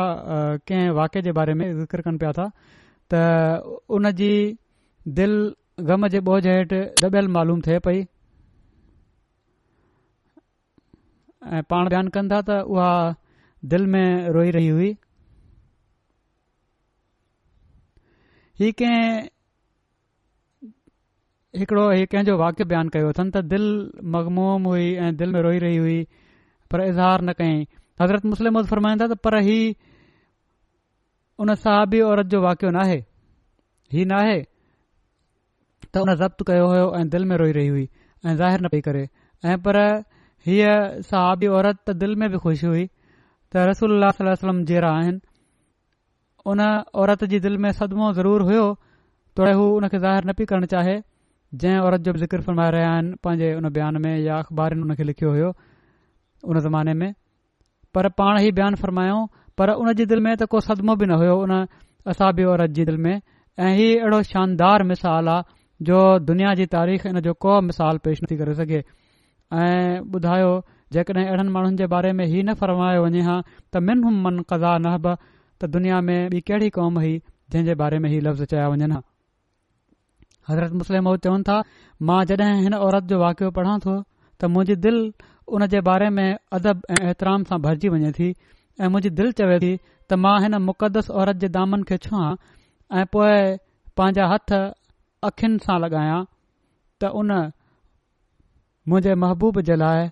कंहिं 0.69 0.89
वाके 0.99 1.21
जे 1.27 1.31
बारे 1.39 1.53
में 1.59 1.65
ज़िक्र 1.79 2.01
कनि 2.07 2.17
पिया 2.23 2.31
था 2.39 2.49
त 3.13 3.81
उन 3.97 4.11
जी 4.21 4.33
दिल 5.19 5.33
ग़म 5.89 6.07
जे 6.15 6.19
बोझ 6.29 6.45
हेठि 6.47 6.79
दॿियलु 7.03 7.29
मालूम 7.39 7.61
थिए 7.67 7.79
पई 7.87 7.99
ऐं 11.53 11.61
पाण 11.71 11.89
बयानु 11.89 12.09
कनि 12.17 12.29
था 12.33 12.41
त 12.49 12.63
उहा 12.75 12.91
दिल 13.73 13.85
में 13.95 14.07
रोई 14.35 14.51
रही 14.59 14.67
हुई 14.67 14.95
ही 18.61 18.67
कंहिं 18.79 19.21
हिकड़ो 21.61 21.85
कंहिंजो 22.11 22.35
वाक्य 22.41 22.65
बयानु 22.71 22.93
कयो 22.95 23.07
अथन 23.13 23.31
त 23.37 23.41
दिलि 23.53 24.01
मगमूम 24.15 24.67
हुई 24.71 24.89
ऐं 25.05 25.09
दिल 25.21 25.31
में 25.35 25.41
रोई 25.45 25.59
रही 25.63 25.77
हुई 25.85 25.95
पर 26.73 26.83
इज़हार 26.85 27.23
न 27.29 27.33
कयईं 27.39 27.63
हज़रत 28.01 28.25
मुस्लिम 28.33 28.57
मु 28.59 28.63
पर 29.27 29.37
हीउ 29.49 31.47
सहाबी 31.63 32.01
औरत 32.11 32.31
जो 32.35 32.41
वाकियो 32.45 32.71
न 32.77 32.81
आहे 32.83 32.99
हीअ 33.97 34.05
न 34.13 34.19
आहे 34.21 34.37
त 35.91 35.97
हुन 36.03 36.15
ज़ब्त 36.21 36.45
कयो 36.51 36.69
ऐं 37.01 37.03
दिल 37.17 37.25
में 37.33 37.35
रोई 37.43 37.55
रही 37.59 37.67
हुई 37.73 37.87
ऐं 38.25 38.35
ज़ाहिर 38.43 38.61
न 38.65 38.73
पई 38.75 38.81
करे 38.89 39.05
ऐं 39.51 39.57
पर 39.67 39.79
हीअ 40.47 40.71
सहाबी 41.11 41.51
औरत 41.57 41.81
त 41.87 41.95
दिल 42.05 42.15
में 42.23 42.29
बि 42.35 42.43
ख़ुशी 42.45 42.67
हुई 42.71 42.85
त 42.87 43.69
रसूल 43.71 44.11
सलम 44.21 44.63
जहिड़ा 44.71 44.93
आहिनि 45.01 45.19
उन 46.51 46.61
औरत 47.01 47.23
जी 47.31 47.39
दिलि 47.39 47.57
में 47.63 47.71
सदमो 47.71 48.11
ज़रूर 48.15 48.41
हुयो 48.47 48.65
तोड़े 49.37 49.51
हू 49.59 49.65
हुन 49.73 49.87
खे 49.87 49.99
ज़ाहिरु 50.05 50.27
न 50.29 50.33
पई 50.39 50.45
करणु 50.51 50.65
चाहे 50.73 50.95
जंहिं 51.63 51.79
औरत 51.87 52.01
जो 52.07 52.13
ज़िकर 52.23 52.41
फ़र्माए 52.47 52.69
रहिया 52.75 52.89
आहिनि 52.93 53.11
पंहिंजे 53.23 53.47
हुन 53.59 53.69
बयान 53.75 54.01
में 54.03 54.17
या 54.19 54.37
अख़बारनि 54.45 54.81
हुन 54.83 54.91
खे 54.99 55.03
लिखियो 55.07 55.31
हो 55.39 55.51
उन 56.51 56.59
ज़माने 56.67 56.93
में 56.99 57.11
पर 57.95 58.09
पाण 58.19 58.39
ई 58.43 58.51
बयानु 58.59 58.77
फ़रमायो 58.83 59.19
पर 59.57 59.69
उन 59.79 59.93
जी 59.99 60.05
दिलि 60.11 60.21
में 60.27 60.35
त 60.37 60.43
को 60.51 60.59
सदमो 60.67 60.95
बि 60.99 61.05
न 61.05 61.19
हुयो 61.23 61.35
उन 61.43 61.53
असां 62.11 62.31
औरत 62.55 62.71
जी 62.79 62.85
दिल 62.91 62.97
में 63.05 63.15
ऐं 63.15 63.73
हीउ 63.77 63.99
अहिड़ो 64.03 64.21
शानदार 64.33 64.83
मिसाल 64.91 65.27
आहे 65.35 65.85
जो 65.87 65.99
दुनिया 66.31 66.53
जी 66.61 66.65
तारीख़ 66.75 67.07
इन 67.07 67.19
जो 67.27 67.33
को 67.45 67.59
मिसाल 67.71 67.97
पेश 68.07 68.19
नथी 68.23 68.35
करे 68.41 68.53
सघे 68.59 68.79
ऐं 68.79 69.99
ॿुधायो 70.17 70.51
जेकॾहिं 70.97 71.25
अहिड़नि 71.27 71.51
माण्हुनि 71.57 71.75
जे 71.83 71.87
बारे 71.95 72.11
में 72.19 72.25
हीउ 72.25 72.43
न 72.47 72.53
फ़र्मायो 72.63 73.03
वञे 73.05 73.21
हा 73.29 73.37
त 73.73 73.83
मिन 73.87 74.01
मन 74.25 74.41
कज़ा 74.51 74.77
नहब 74.87 75.05
त 75.63 75.67
दुनिया 75.73 75.97
में 76.07 76.15
ॿी 76.29 76.39
कहिड़ी 76.47 76.69
क़ौम 76.77 76.97
हुई 76.99 77.15
जंहिं 77.53 77.63
بارے 77.63 77.75
बारे 77.81 77.97
में 77.99 78.09
हीउ 78.09 78.21
लफ़्ज़ 78.21 78.43
चया 78.53 78.67
वञनि 78.69 78.93
हा 78.93 79.01
हज़रत 80.49 80.71
मुस्लिम 80.79 81.07
चवनि 81.25 81.43
था 81.49 81.57
मां 82.09 82.25
जड॒हिं 82.31 82.55
हिन 82.63 82.73
औरत 82.87 83.03
जो 83.11 83.19
वाक़िओ 83.19 83.49
पढ़ा 83.57 83.77
थो 83.85 83.93
त 84.03 84.49
मुंहिंजी 84.55 84.75
दिलि 84.87 85.03
हुन 85.53 85.65
जे 85.73 85.81
बारे 85.89 86.09
में 86.17 86.35
अदब 86.57 86.81
ऐं 86.95 86.99
एतिराम 87.11 87.43
सां 87.51 87.59
भरिजी 87.67 87.89
वञे 87.95 88.11
थी 88.19 88.29
ऐ 88.31 88.89
मुंहिंजी 88.95 89.09
दिलि 89.21 89.31
चवे 89.43 89.59
थी 89.65 89.71
त 89.85 90.19
मां 90.25 90.35
हिन 90.47 90.59
मुक़द्दस 90.65 91.09
औरत 91.23 91.39
जे 91.45 91.49
दामन 91.57 91.83
खे 91.93 91.97
छुआं 92.07 92.27
ऐं 92.99 93.05
पोए 93.15 93.39
पांजा 94.01 94.27
हथ 94.33 94.57
अखियुनि 95.31 95.65
सां 95.69 95.79
लॻायां 95.85 96.21
त 96.25 97.15
उन 97.21 97.35
मुंहिंजे 97.39 99.17
महबूब 99.25 99.63
जे 99.71 99.81
लाइ 99.85 100.11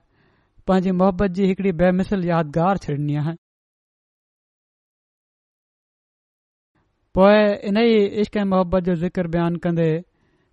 पंहिंजी 0.67 0.99
मुहबत 1.03 1.39
जी 1.39 1.53
हिकड़ी 1.53 1.77
बेमिसल 1.85 2.29
यादगार 2.33 2.85
छॾिनी 2.87 3.19
आहे 3.25 3.40
पोए 7.17 7.39
इन 7.69 7.77
ई 7.79 7.95
इश्क 8.23 8.37
ऐं 8.37 8.43
मोहबत 8.49 8.83
जो 8.89 8.93
ज़िक्र 8.99 9.27
बयानु 9.31 9.57
कंदे 9.63 9.87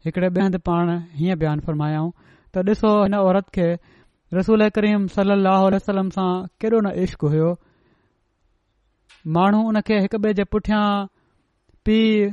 हिकड़े 0.07 0.29
ॿे 0.39 0.41
हंधु 0.45 0.59
पाण 0.69 0.89
हीअं 1.19 1.37
बयानु 1.43 1.61
फ़रमायाऊं 1.67 2.09
त 2.55 2.65
ॾिसो 2.71 2.91
हिन 3.03 3.15
औरत 3.19 3.51
खे 3.59 3.67
रसूल 4.39 4.67
करीम 4.79 5.07
सल 5.19 5.35
वसलम 5.75 6.09
सां 6.17 6.31
केॾो 6.65 6.81
न 6.89 6.93
इश्क 7.05 7.23
हुयो 7.37 7.53
माण्हू 9.39 9.61
उन 9.75 9.81
खे 9.91 10.01
हिक 10.09 10.19
ॿिए 10.21 10.35
जे 10.41 10.49
पुठियां 10.57 10.83
पीउ 11.91 12.27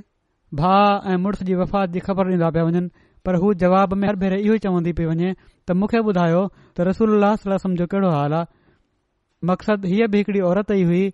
भा 0.63 0.73
ऐं 1.13 1.17
मुड़ुस 1.27 1.43
जी 1.51 1.59
वफ़ात 1.61 1.93
जी 1.97 2.03
ख़बर 2.09 2.33
ॾींदा 2.33 2.49
पिया 2.57 2.63
वञनि 2.71 2.83
पर 3.29 3.39
हू 3.45 3.53
जवाब 3.67 3.93
में 4.01 4.07
हर 4.09 4.19
भेरे 4.27 4.41
इहो 4.47 4.57
ई 4.61 4.65
चवंदी 4.67 4.93
पई 5.03 5.09
वञे 5.13 5.33
त 5.35 5.79
मूंखे 5.81 6.03
ॿुधायो 6.15 6.43
त 6.49 6.91
रसूल 6.93 7.29
सलम 7.47 7.77
जो 7.83 7.87
कहिड़ो 7.95 8.15
हाल 8.17 8.41
आ 8.41 8.43
मक़सदु 9.53 9.93
हीअ 9.95 10.09
बि 10.15 10.23
हिकड़ी 10.27 10.43
औरत 10.49 10.75
ई 10.81 10.83
हुई 10.91 11.07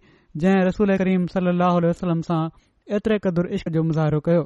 जंहिं 0.46 0.66
रसूल 0.74 0.98
करीम 1.04 1.28
सल 1.40 1.56
वसलम 1.90 2.26
सां 2.34 2.42
एतिरे 2.98 3.18
क़दुरु 3.24 3.50
इश्क 3.56 3.70
जो 3.78 3.82
मुज़ाहिरो 3.88 4.20
कयो 4.26 4.46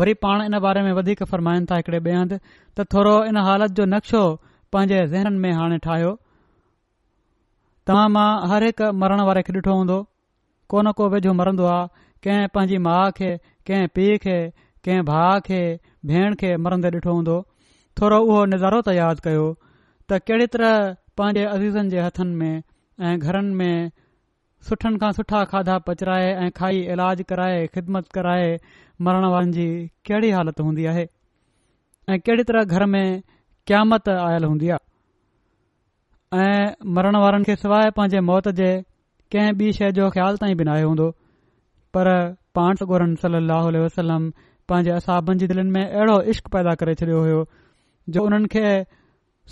वरी 0.00 0.14
पाण 0.24 0.44
इन 0.44 0.58
बारे 0.64 0.82
में 0.86 0.92
वधीक 0.98 1.22
फ़रमाइनि 1.32 1.66
था 1.70 1.76
हिकिड़े 1.80 1.98
ॿिए 2.08 2.16
हंधि 2.16 2.38
त 2.76 2.86
थोरो 2.94 3.14
इन 3.30 3.36
हालति 3.46 3.74
जो 3.78 3.84
नक्शो 3.94 4.20
पंहिंजे 4.76 4.98
ज़हननि 5.14 5.38
में 5.44 5.52
हाणे 5.60 5.78
ठाहियो 5.86 6.12
तव्हां 7.90 8.06
मां 8.16 8.26
हर 8.52 8.64
हिकु 8.70 8.90
मरण 9.02 9.22
वारे 9.30 9.42
खे 9.48 9.52
ॾिठो 9.58 9.76
हूंदो 9.78 9.98
को 10.74 10.82
को 11.00 11.08
वेझो 11.16 11.32
मरंदो 11.40 11.64
आहे 11.74 11.86
कंहिं 12.26 12.48
पंहिंजी 12.54 12.78
माउ 12.86 13.10
खे 13.18 13.30
कंहिं 13.70 13.88
पीउ 13.98 14.18
खे 14.26 14.36
कंहिं 14.88 15.04
भाउ 15.10 15.40
खे 15.48 15.60
भेण 16.12 16.34
खे 16.42 16.56
मरंदे 16.66 16.90
ॾिठो 16.98 17.14
हूंदो 17.20 17.38
थोरो 18.00 18.18
उहो 18.28 18.44
नज़ारो 18.56 18.80
त 18.88 18.98
यादि 19.00 19.26
कयो 19.28 19.46
त 19.60 20.20
कहिड़ी 20.30 20.50
तरह 20.56 20.76
पंहिंजे 21.20 21.48
अज़ीज़नि 21.54 21.96
जे 21.96 22.04
हथनि 22.08 22.34
में 22.42 23.08
ऐं 23.08 23.16
घरनि 23.28 23.56
में 23.62 23.90
सुठनि 24.66 24.98
खां 25.02 25.08
सुठा 25.18 25.40
खाधा 25.52 25.74
पचराए 25.88 26.28
ऐं 26.44 26.48
खाई 26.58 26.78
इलाज 26.94 27.20
कराए 27.32 27.58
ख़िदमत 27.74 28.08
कराए 28.16 28.48
मरण 29.08 29.26
वारनि 29.34 29.52
जी 29.58 29.66
कहिड़ी 30.10 30.30
हालति 30.36 30.62
हूंदी 30.68 30.86
आहे 30.92 31.04
ऐं 32.14 32.18
कहिड़ी 32.28 32.42
तरह 32.50 32.76
घर 32.78 32.84
में 32.96 33.04
क्यामति 33.72 34.10
आयल 34.24 34.44
हूंदी 34.52 34.68
आहे 34.76 36.42
ऐं 36.44 36.72
मरण 36.96 37.16
वारनि 37.26 37.44
खे 37.50 37.56
सवाइ 37.62 37.90
पंहिंजे 38.00 38.20
मौत 38.32 38.48
जे 38.62 38.70
कंहिं 39.36 39.52
ॿी 39.60 39.72
शइ 39.78 39.92
जो 40.00 40.10
ख़्याल 40.18 40.36
ताईं 40.42 40.56
बिना 40.62 40.74
आयो 40.74 40.88
हूंदो 40.88 41.08
पर 41.94 42.10
पांसगोर 42.58 43.06
सली 43.24 43.40
लाह 43.46 43.68
वसलम 43.84 44.30
पांजे 44.72 44.90
असाबनि 44.96 45.38
जी 45.40 45.46
दिलनि 45.52 45.70
में 45.76 45.82
अहिड़ो 45.88 46.20
इश्क 46.34 46.48
पैदा 46.56 46.74
करे 46.82 46.94
छडि॒यो 47.02 47.34
हो 47.34 47.44
जो 48.16 48.24
उन्हनि 48.30 48.48
खे 48.56 48.66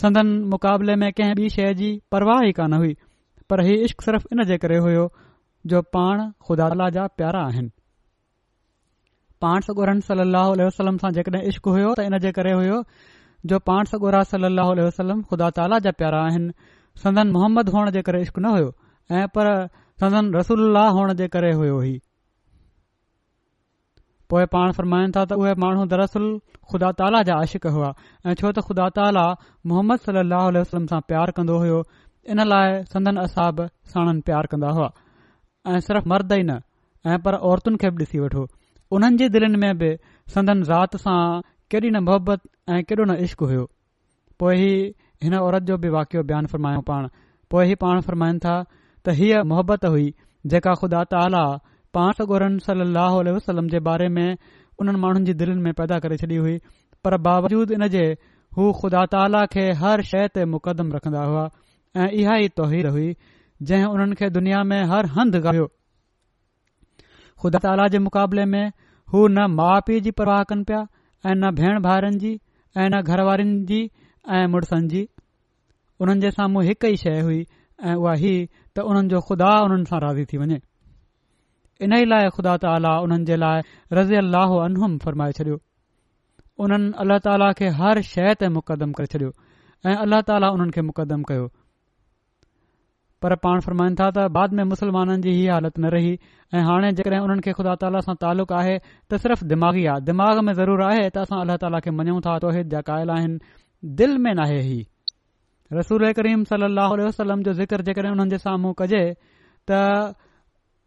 संदन 0.05 0.37
मुक़ाबले 0.55 0.97
में 1.05 1.11
कंहिं 1.21 1.35
ॿी 1.45 1.49
शइ 1.59 1.75
जी 1.83 1.92
परवाह 2.16 2.49
ई 2.49 2.53
कान 2.61 2.73
हुई 2.83 2.97
पर 3.51 3.61
हीउ 3.67 3.83
इश्क 3.89 4.03
सिर्फ़ 4.07 4.25
इन 4.37 4.45
जे 4.49 4.57
करे 4.63 4.77
हुयो 4.87 5.05
जो 5.73 5.83
पाण 5.97 6.23
ख़ुदा 6.49 6.69
प्यारा 7.21 7.43
आहिनि 7.49 7.71
पाण 9.45 9.99
वसलम 10.65 10.99
सां 11.05 11.13
जेकॾहिं 11.21 11.43
इश्क 11.53 11.69
हुयो 11.75 11.91
त 11.99 12.07
इन 12.13 12.19
जे 12.27 12.33
करे 12.41 12.55
हुयो 12.61 12.81
जो 13.53 13.59
पाण 13.71 13.93
वसलम 14.05 15.25
ख़ुदा 15.33 15.51
ताला 15.61 15.79
जा 15.89 15.93
प्यारा 16.03 16.23
आहिनि 16.31 18.03
इश्क 18.23 18.39
न 18.39 18.55
हुयो 18.57 18.73
ऐं 19.19 19.27
पर 19.39 19.53
संदन 20.05 20.35
रसूल 20.41 20.83
पोइ 24.33 24.47
पाण 24.53 24.73
फरमाइन 24.77 25.13
था 25.15 25.21
त 25.31 25.37
उहे 25.41 25.51
माण्हू 25.63 25.85
दरसल 25.91 26.25
खुदा 26.71 26.87
ताला 27.01 27.19
जा 27.27 27.35
आशिक़ 27.43 27.67
हुआ 27.75 27.91
ऐं 28.31 28.35
छो 28.41 28.51
त 28.57 28.65
ख़ुदा 28.71 28.87
ताला 28.97 29.23
मोहम्मद 29.73 30.09
वसलम 30.57 30.89
सां 30.93 30.99
प्यार 31.13 31.33
कंदो 31.37 31.59
हो 31.67 31.77
इन 32.33 32.41
लाइ 32.53 32.69
संदन 32.93 33.17
असाब 33.25 33.57
साणनि 33.93 34.21
प्यार 34.29 34.47
कंदा 34.53 34.69
हुआ 34.77 34.89
ऐं 35.73 35.81
सिर्फ़ 35.89 36.09
मर्द 36.12 36.33
ई 36.37 36.43
न 36.49 36.59
ऐं 37.12 37.19
पर 37.27 37.35
औरतुनि 37.51 37.77
खे 37.83 37.91
ॾिसी 38.01 38.19
वठो 38.25 38.43
उन्हनि 38.99 39.17
जी 39.21 39.29
दिलनि 39.37 39.59
में 39.65 39.79
बि 39.83 39.91
संदन 40.35 40.62
ज़ाति 40.71 40.99
सां 41.05 41.17
केॾी 41.75 41.91
न 41.91 42.03
मोहबत 42.09 42.49
ऐं 42.77 42.81
केॾो 42.91 43.05
न 43.11 43.17
इश्क 43.27 43.45
हुयो 43.51 43.65
पोइ 44.43 44.57
ई 44.62 44.73
हिन 45.25 45.37
औरत 45.41 45.69
जो 45.71 45.77
बि 45.85 45.89
वाक़ियो 45.97 46.23
बयानु 46.31 46.51
फ़रमायो 46.55 46.81
पाण 46.91 47.09
पोइ 47.55 47.71
ई 47.71 47.75
पाण 47.85 48.01
फ़र्माइनि 48.09 48.43
था 48.47 48.55
त 48.71 49.19
हीअ 49.21 49.43
मोहबत 49.53 49.87
हुई 49.97 50.07
जेका 50.55 50.75
ख़ुदा 50.83 51.03
ताला 51.15 51.45
पाण 51.99 52.25
गोरन 52.33 52.59
सली 52.69 53.35
वसलम 53.39 53.69
जे 53.77 53.81
बारे 53.91 54.09
में 54.19 54.27
उन्हनि 54.33 55.01
माण्हुनि 55.05 55.27
जी 55.31 55.35
दिलनि 55.45 55.62
में 55.69 55.73
पैदा 55.83 55.99
करे 56.07 56.17
छॾी 56.25 56.41
हुई 56.47 56.57
पर 57.05 57.17
बावजूद 57.29 57.77
इन 57.79 57.89
जे 57.97 58.05
हू 58.59 58.71
ख़ुदा 58.83 59.05
ताला 59.17 59.45
खे 59.55 59.67
हर 59.85 60.03
शइ 60.12 60.29
ते 60.37 60.45
मुक़दम 60.57 60.93
रखन्दा 60.97 61.23
हुआ 61.31 61.47
ऐं 62.03 62.07
इहा 62.21 62.35
ई 62.45 62.49
तर 62.61 62.89
हुई 62.95 63.09
जंहिं 63.69 63.85
उन्हनि 63.97 64.15
खे 64.21 64.29
दुनिया 64.37 64.63
में 64.73 64.81
हर 64.93 65.07
हंधु 65.17 65.39
ॻायो 65.53 65.67
ख़ुदा 67.43 67.59
ताला 67.67 67.87
जे 67.95 67.99
मुक़ाबले 68.07 68.45
में 68.53 68.73
हू 69.13 69.27
न 69.29 69.47
माउ 69.61 69.81
पीउ 69.87 70.01
जी 70.07 70.11
परवाह 70.21 70.43
कनि 70.51 70.65
पिया 70.69 70.81
ऐं 71.27 71.35
न 71.35 71.51
भेण 71.61 71.81
भाउरनि 71.89 72.19
जी 72.25 72.33
ऐं 72.77 72.89
न 72.93 73.01
घर 73.11 73.21
वारनि 73.29 73.57
जी 73.73 73.81
ऐं 74.39 74.47
मुड़ुसनि 74.53 74.89
जी 74.93 75.03
हुननि 76.01 76.21
जे 76.25 76.31
साम्हूं 76.37 76.65
हिकु 76.69 76.87
ई 76.95 77.03
शइ 77.07 77.21
हुई 77.29 77.41
ऐं 77.89 77.95
उहा 77.97 78.15
ही 78.27 78.35
त 78.77 78.87
हुननि 78.89 79.09
जो 79.17 79.21
खुदा 79.33 79.51
उन्हनि 79.69 79.87
सां 79.93 80.01
राज़ी 80.09 80.25
थी 80.33 80.37
वञे 80.45 80.61
इन्हीअ 81.85 82.07
लाइ 82.15 82.31
ख़ुदा 82.37 82.57
ताला 82.67 82.93
उन्हनि 83.09 83.25
जे 83.31 83.37
लाइ 83.45 83.69
रज़ 84.01 84.15
अलोनुम 84.25 84.99
फरमाए 85.07 85.33
छॾियो 85.41 85.59
उन्हनि 86.65 86.89
अला 87.05 87.19
ताली 87.29 87.53
खे 87.61 87.69
हर 87.83 88.03
शइ 88.17 88.33
ते 88.43 88.49
मुक़दम 88.59 88.93
करे 89.01 89.09
छॾियो 89.17 89.31
ऐं 89.89 89.97
अल्ला 90.03 90.69
खे 90.77 90.81
मुक़दम 90.93 91.23
कयो 91.33 91.47
पर 93.23 93.35
पाण 93.45 93.61
फ़रमाइनि 93.67 93.97
था 94.01 94.11
त 94.17 94.27
बाद 94.33 94.53
में 94.59 94.63
मुस्लमाननि 94.73 95.23
जी 95.27 95.31
हीअ 95.37 95.53
हालत 95.53 95.79
न 95.79 95.91
रही 95.93 96.11
ऐं 96.55 96.63
हाणे 96.65 96.91
जेकॾहिं 96.97 97.21
हुननि 97.21 97.41
खे 97.45 97.53
खुदा 97.59 97.75
ताला 97.83 98.01
सां 98.07 98.15
तालुक़ 98.23 98.53
आहे 98.57 98.77
त 99.11 99.17
सिर्फ़ 99.23 99.45
दिमाग़ी 99.53 99.85
आहे 99.93 100.01
दिमाग़ 100.09 100.41
में 100.49 100.53
ज़रूरु 100.59 100.85
आहे 100.89 101.09
त 101.09 101.19
असां 101.25 101.39
अलाह 101.47 101.57
तालि 101.65 101.81
खे 101.87 101.91
मञऊं 102.01 102.21
था 102.27 102.35
तोहिद 102.45 102.69
जा 102.75 102.81
कायल 102.91 103.11
आहिनि 103.17 103.39
दिल 104.01 104.17
में 104.27 104.33
नाहे 104.41 104.81
रसूल 105.73 106.13
करीम 106.21 106.45
सलाह 106.53 106.95
वसलम 107.05 107.43
जो 107.49 107.53
ज़िक्र 107.63 107.89
जेकॾहिं 107.89 108.11
हुननि 108.11 108.31
जे 108.31 108.39
साम्हूं 108.45 108.73
कजे 108.83 109.03
त 109.71 109.81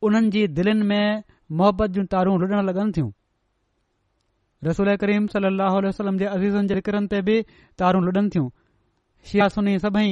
उन्हनि 0.10 0.30
जी 0.38 0.46
दिलनि 0.62 0.86
में 0.94 1.24
मुहबत 1.62 1.98
जूं 1.98 2.06
तारूं 2.16 2.38
लुॾण 2.44 2.66
लॻनि 2.72 2.92
थियूं 2.98 3.10
रसूल 4.68 4.96
करीम 5.02 5.26
सल 5.34 5.50
ल 5.58 5.76
वसलम 5.92 6.18
जे 6.24 6.26
अज़ीज़नि 6.38 6.68
जे 6.70 6.76
ज़िकरनि 6.76 7.08
ते 7.16 7.22
बि 7.30 7.36
तारूं 7.84 8.02
लुॾनि 8.06 8.30
थियूं 8.36 9.50
सुनी 9.58 9.78
सभई 9.88 10.12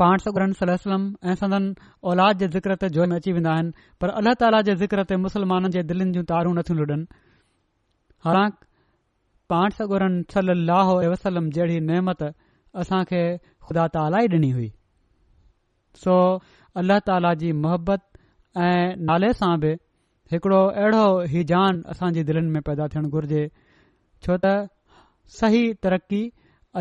पाण 0.00 0.18
सगुरन 0.24 0.50
सल 0.56 0.70
वसलम 0.70 1.04
ऐं 1.24 1.34
सदन 1.40 1.66
औलाद 2.12 2.38
जे 2.40 2.46
ज़िक्र 2.54 2.74
ते 2.80 2.88
जो 2.94 3.04
अची 3.18 3.32
वेंदा 3.36 3.50
आहिनि 3.50 3.84
पर 4.04 4.08
अल्ल्ह 4.20 4.32
ताला 4.42 4.58
जे 4.68 4.74
ज़िकर 4.80 5.02
ते 5.12 5.16
मुस्लमाननि 5.20 5.70
जे 5.76 5.82
दिलनि 5.92 6.12
जूं 6.16 6.24
तारूं 6.32 6.52
नथियूं 6.58 6.78
लुडन 6.80 7.04
हालांकि 8.26 8.66
पाण 9.54 9.76
सगुरन 9.78 10.18
सल 10.34 10.52
अल 10.54 11.08
वसलम 11.12 11.48
जहिड़ी 11.58 11.78
नेमत 11.92 12.24
असां 12.82 13.00
खे 13.12 13.22
ख़ुदा 13.68 13.86
ताल 13.96 14.18
ई 14.20 14.28
डि॒नी 14.34 14.50
हुई 14.58 14.68
सो 16.02 16.18
अलाह 16.82 17.00
ताला 17.08 17.32
जी 17.44 17.52
मोहबत 17.64 18.06
ऐं 18.66 19.00
नाले 19.12 19.32
सां 19.40 19.50
बि 19.64 19.72
हिकड़ो 20.34 20.60
अहिड़ो 20.82 21.06
ही 21.36 21.44
जान 21.54 21.82
असांजे 21.96 22.24
दिलनि 22.32 22.54
में 22.58 22.62
पैदा 22.68 22.92
थियण 22.96 23.08
घुर्जे 23.16 23.46
छो 24.28 24.38
त 24.44 24.54
सही 25.40 25.66
तरक़ी 25.88 26.22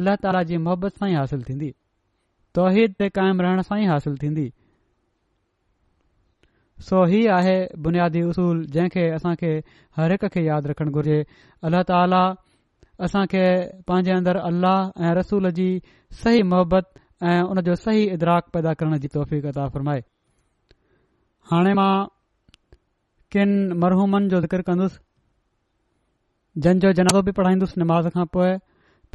अलाह 0.01 0.21
ताला 0.27 0.45
जी 0.53 0.61
मोहबत 0.69 1.01
सां 1.01 1.11
ई 1.15 1.19
हासिल 1.23 1.49
थींदी 1.51 1.73
तौहीद 2.57 2.93
ते 3.01 3.07
क़ाइम 3.17 3.43
रहण 3.45 3.61
सां 3.69 3.77
ई 3.83 3.87
हासिल 3.91 4.17
थीन्दी 4.23 4.45
सो 6.89 7.03
ही 7.13 7.19
आहे 7.37 7.55
बुनियादी 7.87 8.21
उसूल 8.31 8.59
जंहिंखे 8.75 9.03
असां 9.17 9.33
खे 9.43 9.51
हर 9.99 10.13
हिक 10.15 10.25
खे 10.35 10.43
यादि 10.47 10.69
रखण 10.71 10.91
घुर्जे 10.99 11.17
अल्ल्ह 11.69 11.83
ताला 11.91 12.23
असां 13.07 13.23
खे 13.33 13.43
पंहिंजे 13.91 14.13
अंदरु 14.17 14.43
अल्लाह 14.49 15.05
ऐं 15.09 15.13
रसूल 15.19 15.49
जी 15.61 15.67
सही 16.23 16.43
मोहबत 16.53 16.89
ऐं 17.33 17.37
उन 17.53 17.61
जो 17.69 17.75
सही 17.85 18.03
इदराक 18.17 18.51
पैदा 18.57 18.73
करण 18.81 18.97
जी 19.05 19.09
अदा 19.53 19.67
फ़रमाए 19.77 20.03
हाणे 21.53 21.73
मां 21.81 21.91
किन 23.35 23.57
मरहूमनि 23.85 24.33
जो 24.35 24.39
ज़िक्र 24.47 24.61
कन्दुसि 24.71 25.01
जंहिंजो 26.65 26.91
जनाज़ो 26.99 27.21
बि 27.29 27.35
पढ़ाईंदुसि 27.39 27.81
नमाज़ 27.85 28.09
खां 28.17 28.25
पोइ 28.37 28.51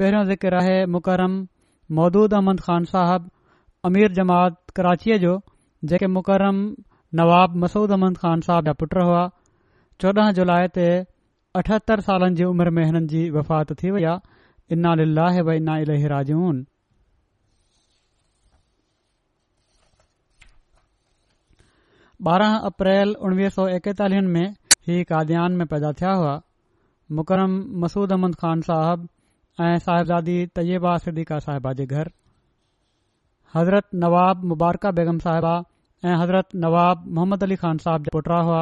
पहिरियों 0.01 0.25
ज़िकिर 0.33 0.57
आहे 0.63 0.75
मुकरम 0.97 1.37
मौदूद 1.99 2.35
अहमद 2.39 2.61
खान 2.67 2.85
साहबु 2.91 3.31
अमीर 3.89 4.13
जमात 4.17 4.57
कराचीअ 4.77 5.17
जो 5.21 5.37
जेके 5.91 6.07
मुकरम 6.15 6.57
नवाब 7.21 7.55
मसूद 7.63 7.91
अहमद 7.97 8.19
ख़ान 8.25 8.41
साहिब 8.47 8.67
जा 8.67 8.73
पुट 8.83 8.97
हुआ 9.07 9.21
चोॾहं 10.05 10.35
जुलाई 10.39 10.67
ते 10.75 10.85
अठहतरि 11.61 12.05
सालनि 12.09 12.37
जी 12.41 12.49
उमिरि 12.49 12.75
में 12.81 12.83
हिननि 12.89 13.07
जी 13.13 13.23
वफ़ात 13.37 13.73
थी 13.83 13.95
वई 13.95 14.05
आहे 14.11 14.75
इना 14.79 14.93
लाहेना 15.21 15.79
इलाही 15.87 16.13
राजून 16.15 16.61
ॿारहं 22.31 22.65
अप्रैल 22.73 23.15
उणवीह 23.27 23.49
सौ 23.59 23.63
एकतालीह 23.81 24.25
में 24.39 24.49
ही 24.89 24.97
काद्यान 25.13 25.53
में 25.61 25.67
पैदा 25.75 25.93
थिया 26.01 26.11
हुआ 26.23 26.35
मुकरम 27.21 27.55
मसूद 27.85 28.13
अहमद 28.17 28.35
ख़ान 28.47 28.65
साहिबु 28.67 29.65
ऐं 29.69 29.77
साहिबज़ादी 29.91 30.37
तयबा 30.59 30.97
सिद्धिका 31.07 31.39
साहिबा 31.47 31.73
जे 31.79 31.87
घर 32.01 32.13
हज़रत 33.55 33.89
नवाब 34.03 34.45
मुबारका 34.51 34.91
बेगम 34.99 35.19
साहिबा 35.23 35.53
ऐं 36.09 36.17
हज़रत 36.23 36.49
नवाब 36.65 37.07
मोहम्मद 37.15 37.43
अली 37.43 37.57
ख़ान 37.63 37.77
صاحب 37.85 38.05
जा 38.05 38.11
डोटा 38.17 38.39
हुआ 38.49 38.61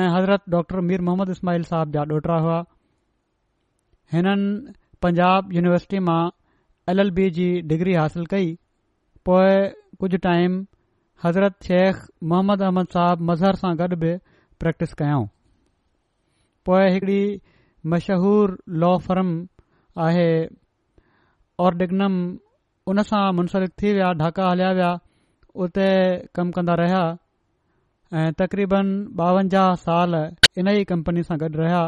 ऐं 0.00 0.08
हज़रत 0.16 0.42
डॉक्टर 0.54 0.80
मीर 0.88 1.00
मोहम्मद 1.06 1.30
اسماعیل 1.34 1.62
صاحب 1.70 1.88
जा 1.94 2.02
ॾोटरा 2.10 2.36
हुआ 2.46 2.58
हिननि 4.12 4.74
पंजाब 5.04 5.52
یونیورسٹی 5.56 5.98
मां 6.08 6.20
एल 6.90 7.00
एल 7.00 7.10
बी 7.18 7.30
जी 7.38 7.48
डिग्री 7.72 7.94
हासिलु 7.94 8.24
कई 8.34 8.52
पोइ 9.28 9.56
कुझु 10.00 10.18
टाइम 10.28 10.60
हज़रत 11.24 11.58
शेख 11.70 12.04
मोहम्मद 12.32 12.62
अहमद 12.68 12.94
साहिब 12.98 13.20
मज़हर 13.32 13.56
सां 13.64 13.74
गॾु 13.80 13.96
बि 14.06 14.12
प्रैक्टिस 14.60 14.94
कयऊं 15.02 15.26
पोइ 16.68 16.94
हिकिड़ी 16.94 17.20
मशहूरु 17.94 18.78
लॉ 18.86 18.92
फर्म 19.10 19.34
आहे 20.06 20.28
ओरडिग्नम 21.68 22.18
उन 22.90 23.02
सां 23.08 23.22
मुंसलिक 23.38 23.72
थी 23.82 23.90
विया 23.96 24.06
ढाका 24.20 24.46
हलिया 24.50 24.70
विया 24.78 24.90
उते 25.64 25.84
कम 26.38 26.50
कंदा 26.56 26.74
रहिया 26.80 27.02
ऐं 28.20 28.30
तक़रीबन 28.40 28.86
ॿावंजाह 29.26 29.68
साल 29.82 30.14
इन 30.20 30.68
ई 30.68 30.84
कंपनी 30.92 31.22
सां 31.28 31.36
गॾु 31.42 31.50
रहिया 31.60 31.82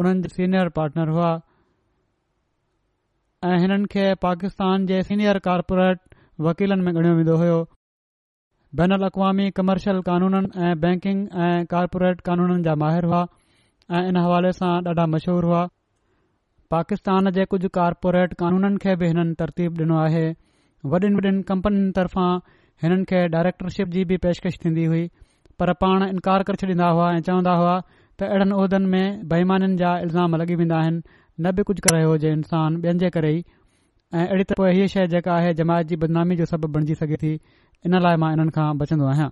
उन्हनि 0.00 0.28
सीनियर 0.32 0.68
पार्टनर 0.78 1.12
हुआ 1.18 1.28
ऐं 3.50 3.58
हिननि 3.66 3.92
खे 3.94 4.06
पाकिस्तान 4.26 4.86
जे 4.90 5.02
सीनियर 5.10 5.38
कार्पोरेट 5.46 6.02
वकीलनि 6.48 6.82
में 6.88 6.92
ॻणियो 7.02 7.14
वेंदो 7.20 7.36
होयो 7.44 7.60
बैनलवामी 8.80 9.48
कमर्शियल 9.60 10.00
कानूननि 10.10 10.52
ऐं 10.68 10.74
बैंकिंग 10.86 11.22
ऐं 11.46 11.54
कार्पोरेट 11.76 12.26
कानूननि 12.30 12.68
जा 12.68 12.74
माहिर 12.84 13.08
हुआ 13.12 13.22
ऐं 13.96 14.02
इन 14.12 14.20
हवाले 14.26 14.52
सां 14.60 14.74
ॾाढा 14.92 15.06
मशहूरु 15.16 15.52
हुआ 15.54 15.64
पाकिस्तान 16.72 17.30
जे 17.36 17.44
कुझ 17.52 17.58
कार्पोरेट 17.76 18.30
कानूननि 18.42 18.80
खे 18.82 18.92
बि 19.00 19.08
हिननि 19.12 19.34
तरतीब 19.40 19.78
डि॒नो 19.80 19.96
आहे 20.02 20.24
वडिन 20.92 21.16
वॾियुनि 21.20 21.42
कंपनीनि 21.50 21.90
तरफ़ां 21.96 22.28
हिननि 22.84 23.04
खे 23.10 23.18
डायरेक्टरशिप 23.34 23.90
जी 23.96 24.04
बि 24.12 24.16
पेशकश 24.26 24.56
थीन्दी 24.62 24.84
हुई 24.92 25.00
पर 25.62 25.72
पाण 25.84 26.04
इनकार 26.14 26.44
करे 26.50 26.60
छॾींदा 26.62 26.86
हुआ 26.98 27.08
ऐं 27.18 27.24
चवंदा 27.26 27.56
हुआ 27.62 27.74
त 28.20 28.28
अहिड़नि 28.30 28.56
उहिदन 28.60 28.86
में 28.94 29.04
बेईमानीनि 29.32 29.76
जा 29.82 29.90
इल्ज़ाम 30.06 30.38
लगी 30.44 30.56
वेंदा 30.62 30.78
आहिनि 30.86 31.02
न 31.02 31.52
बि 31.58 31.66
कुझु 31.72 31.84
करायो 31.88 32.08
हुजे 32.12 32.32
इंसान 32.38 32.80
ॿियनि 32.86 33.02
जे 33.04 33.10
करे 33.18 33.32
ई 33.34 33.44
ऐं 34.22 34.24
अहिड़ी 34.24 34.48
तरह 34.54 34.72
हीअ 34.78 34.88
शइ 34.94 35.10
जेका 35.16 35.34
आहे 35.42 35.52
जमायत 35.60 35.92
जी 35.92 36.00
बदनामी 36.06 36.36
जो 36.40 36.48
सबबु 36.52 36.72
बणिजी 36.78 36.98
सघे 37.02 37.20
थी 37.26 37.34
इन 37.90 37.98
लाइ 38.06 38.20
मां 38.24 38.32
हिन 38.40 38.54
खां 38.58 38.68
बचंदो 38.84 39.10
आहियां 39.12 39.28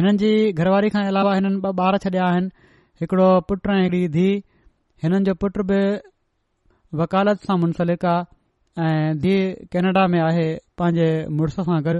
हिननि 0.00 0.16
जी 0.24 0.32
घरवारी 0.62 0.94
खां 0.98 1.04
अलावा 1.12 1.36
हिननि 1.38 1.60
ॿ 1.70 1.86
ॿार 1.90 2.02
छॾिया 2.08 2.32
आहिनि 2.32 2.76
हिकड़ो 3.04 3.30
पुट 3.52 3.72
ऐं 3.78 3.80
हिकड़ी 3.86 4.34
हिननि 5.02 5.24
जो 5.26 5.34
पुट 5.42 5.58
बि 5.70 5.78
वकालत 6.98 7.40
सां 7.46 7.56
मुंसलिक 7.60 8.04
आहे 8.10 8.86
ऐं 8.86 9.18
धीउ 9.22 9.66
कैनेडा 9.72 10.06
में 10.12 10.18
आहे 10.20 10.46
पंहिंजे 10.78 11.08
मुड़ुस 11.38 11.56
सां 11.70 11.78
गॾु 11.86 11.98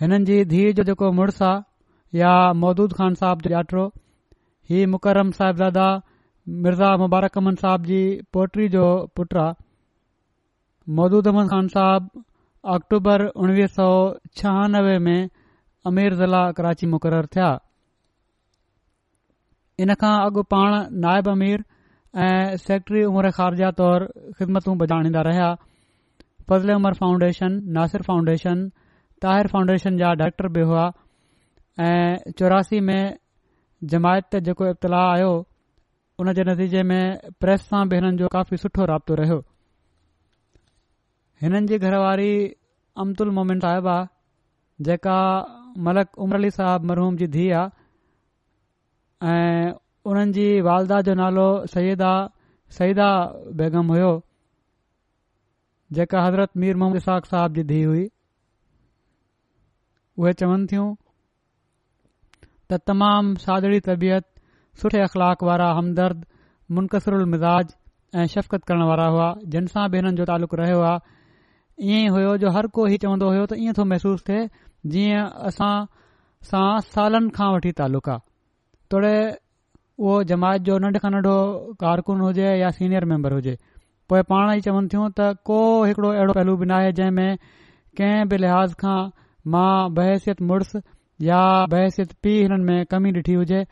हिननि 0.00 0.24
जी 0.28 0.38
धीउ 0.52 0.72
जो 0.78 0.84
जेको 0.88 1.10
मुड़ुसु 1.20 1.44
आहे 1.44 2.18
या 2.18 2.34
मौदूद 2.62 2.92
खान 3.00 3.14
साहिब 3.22 3.42
जो 3.46 3.54
ॾाटो 3.62 3.86
हीउ 4.70 4.88
मुकरम 4.96 5.30
साहिबज़ादा 5.38 5.88
मिर्ज़ा 6.64 6.90
मुबारक 7.04 7.36
अमन 7.38 7.54
साहिब 7.64 7.84
जी 7.92 8.00
पोटरी 8.32 8.68
जो 8.76 8.84
पुट 9.16 9.36
आहे 9.44 9.54
मौदूद 11.00 11.28
अमन 11.34 11.48
ख़ान 11.54 11.68
साहिबु 11.76 12.24
अक्टूबर 12.76 13.26
उणिवीह 13.46 13.66
सौ 13.78 13.88
छहानवे 14.40 14.98
में 15.08 15.18
अमीर 15.92 16.14
ज़िला 16.22 16.42
कराची 16.60 16.86
मुक़ररु 16.96 17.26
थिया 17.36 17.50
इन 19.84 19.92
खां 20.02 20.12
अॻु 20.26 20.42
पाण 20.52 20.74
नायब 21.06 21.26
अमीर 21.30 21.62
ऐं 22.26 22.56
सेक्रेटरी 22.60 23.02
उमर 23.08 23.28
ख़ारजा 23.38 23.70
तौरु 23.80 24.06
ख़िदमतू 24.38 24.74
बजाणींदा 24.82 25.24
रहिया 25.28 25.48
Fazal 26.50 26.70
Umar 26.74 26.94
Foundation 27.00 27.58
Nasir 27.78 28.02
Foundation 28.06 28.62
Tahir 29.24 29.46
Foundation 29.56 29.98
जा 30.04 30.12
डायरेक्टर 30.22 30.48
बि 30.56 30.62
हुआ 30.70 30.86
ऐं 31.88 32.32
चौरासी 32.38 32.80
में 32.88 33.02
जमायत 33.92 34.30
ते 34.36 34.40
जेको 34.48 34.66
इब्तिलाह़ 34.72 35.06
आयो 35.16 35.30
उन 36.24 36.32
जे 36.38 36.44
नतीजे 36.52 36.82
में 36.92 37.04
प्रेस 37.44 37.68
सां 37.72 37.84
बि 37.92 38.00
हिननि 38.02 38.16
जो 38.24 38.28
काफ़ी 38.40 38.56
सुठो 38.66 38.84
राब्तो 38.94 39.14
रहियो 39.22 39.38
हिननि 41.44 41.66
जी 41.72 41.78
घरवारी 41.88 42.32
अमतुल 43.04 43.34
मोमिन 43.40 43.60
साहिबा 43.66 43.98
जेका 44.88 45.18
मलिक 45.90 46.18
उमर 46.28 46.40
अली 46.44 46.50
साहब 46.60 46.92
मरहूम 46.92 47.16
जी 47.22 47.26
धीउ 47.36 47.56
आहे 47.60 47.75
ऐं 49.24 49.72
उन्हनि 50.10 50.32
जी 50.32 50.46
वालदा 50.60 51.00
जो 51.06 51.14
नालो 51.20 51.44
सयदा 51.74 52.12
सईदा 52.78 53.08
बेगम 53.60 53.88
हुयो 53.92 54.10
जेका 55.98 56.22
हज़रत 56.26 56.50
मीर 56.60 56.76
मोहम्मद 56.76 57.00
साख 57.06 57.26
साहब 57.32 57.52
जी 57.56 57.62
धीउ 57.70 57.88
हुई 57.90 58.06
उहे 60.18 60.32
चवनि 60.42 60.66
थियूं 60.72 60.88
त 62.70 62.78
तमामु 62.92 63.34
सादड़ी 63.44 63.80
तबियत 63.88 64.24
सुठे 64.82 65.00
अख़लाक 65.08 65.42
वारा 65.50 65.68
हमदर्द 65.78 66.26
मुनक़सरु 66.76 67.24
मिज़ाज 67.32 67.74
ऐं 68.14 68.26
शफ़क़त 68.34 68.64
करण 68.68 68.82
वारा 68.92 69.06
हुआ 69.16 69.32
जिन 69.54 69.66
सां 69.76 69.88
बि 69.90 69.98
हिननि 69.98 70.16
जो 70.16 70.24
तालुक़ु 70.32 70.56
रहियो 70.62 70.80
आहे 70.92 71.00
ईअं 71.88 72.04
ई 72.04 72.06
हो 72.12 72.36
जो 72.44 72.50
हर 72.58 72.66
कोई 72.76 72.90
हीउ 72.90 73.02
चवंदो 73.08 73.30
हो 73.38 73.46
त 73.46 73.60
इएं 73.64 73.72
थो 73.80 73.84
महसूस 73.94 74.22
थे 74.30 74.40
जीअं 74.94 75.26
असां 75.52 75.74
सां 76.52 76.66
सालनि 76.94 77.36
खां 77.38 77.52
वठी 77.56 77.72
तालुक़ 77.82 78.10
आहे 78.10 78.25
तोड़े 78.90 79.12
उहो 79.98 80.22
जमायत 80.30 80.62
जो 80.68 80.78
नंढे 80.84 80.98
खां 81.04 81.10
नंढो 81.12 81.34
कारकुन 81.82 82.20
हुजे 82.24 82.50
या 82.62 82.70
सीनियर 82.78 83.04
मैंबर 83.12 83.32
हुजे 83.38 83.54
पोइ 84.12 84.22
पाण 84.32 84.50
ई 84.56 84.60
चवनि 84.66 84.88
थियूं 84.94 85.06
त 85.14 85.30
को 85.50 85.56
हिकड़ो 85.90 86.08
अहिड़ो 86.10 86.32
पहलू 86.38 86.54
बि 86.62 86.66
न 86.68 86.76
आहे 86.80 86.92
जंहिं 86.98 87.14
में 87.18 87.38
कंहिं 88.00 88.26
बि 88.32 88.36
लिहाज़ 88.44 88.74
खां 88.82 88.98
मां 89.54 89.70
बहसियत 90.00 90.42
मुड़ुसु 90.50 90.80
या 91.30 91.40
बहसियत 91.74 92.12
पीउ 92.26 92.42
हिननि 92.44 92.68
में 92.72 92.84
कमी 92.92 93.12
ॾिठी 93.20 93.38
हुजे 93.40 93.62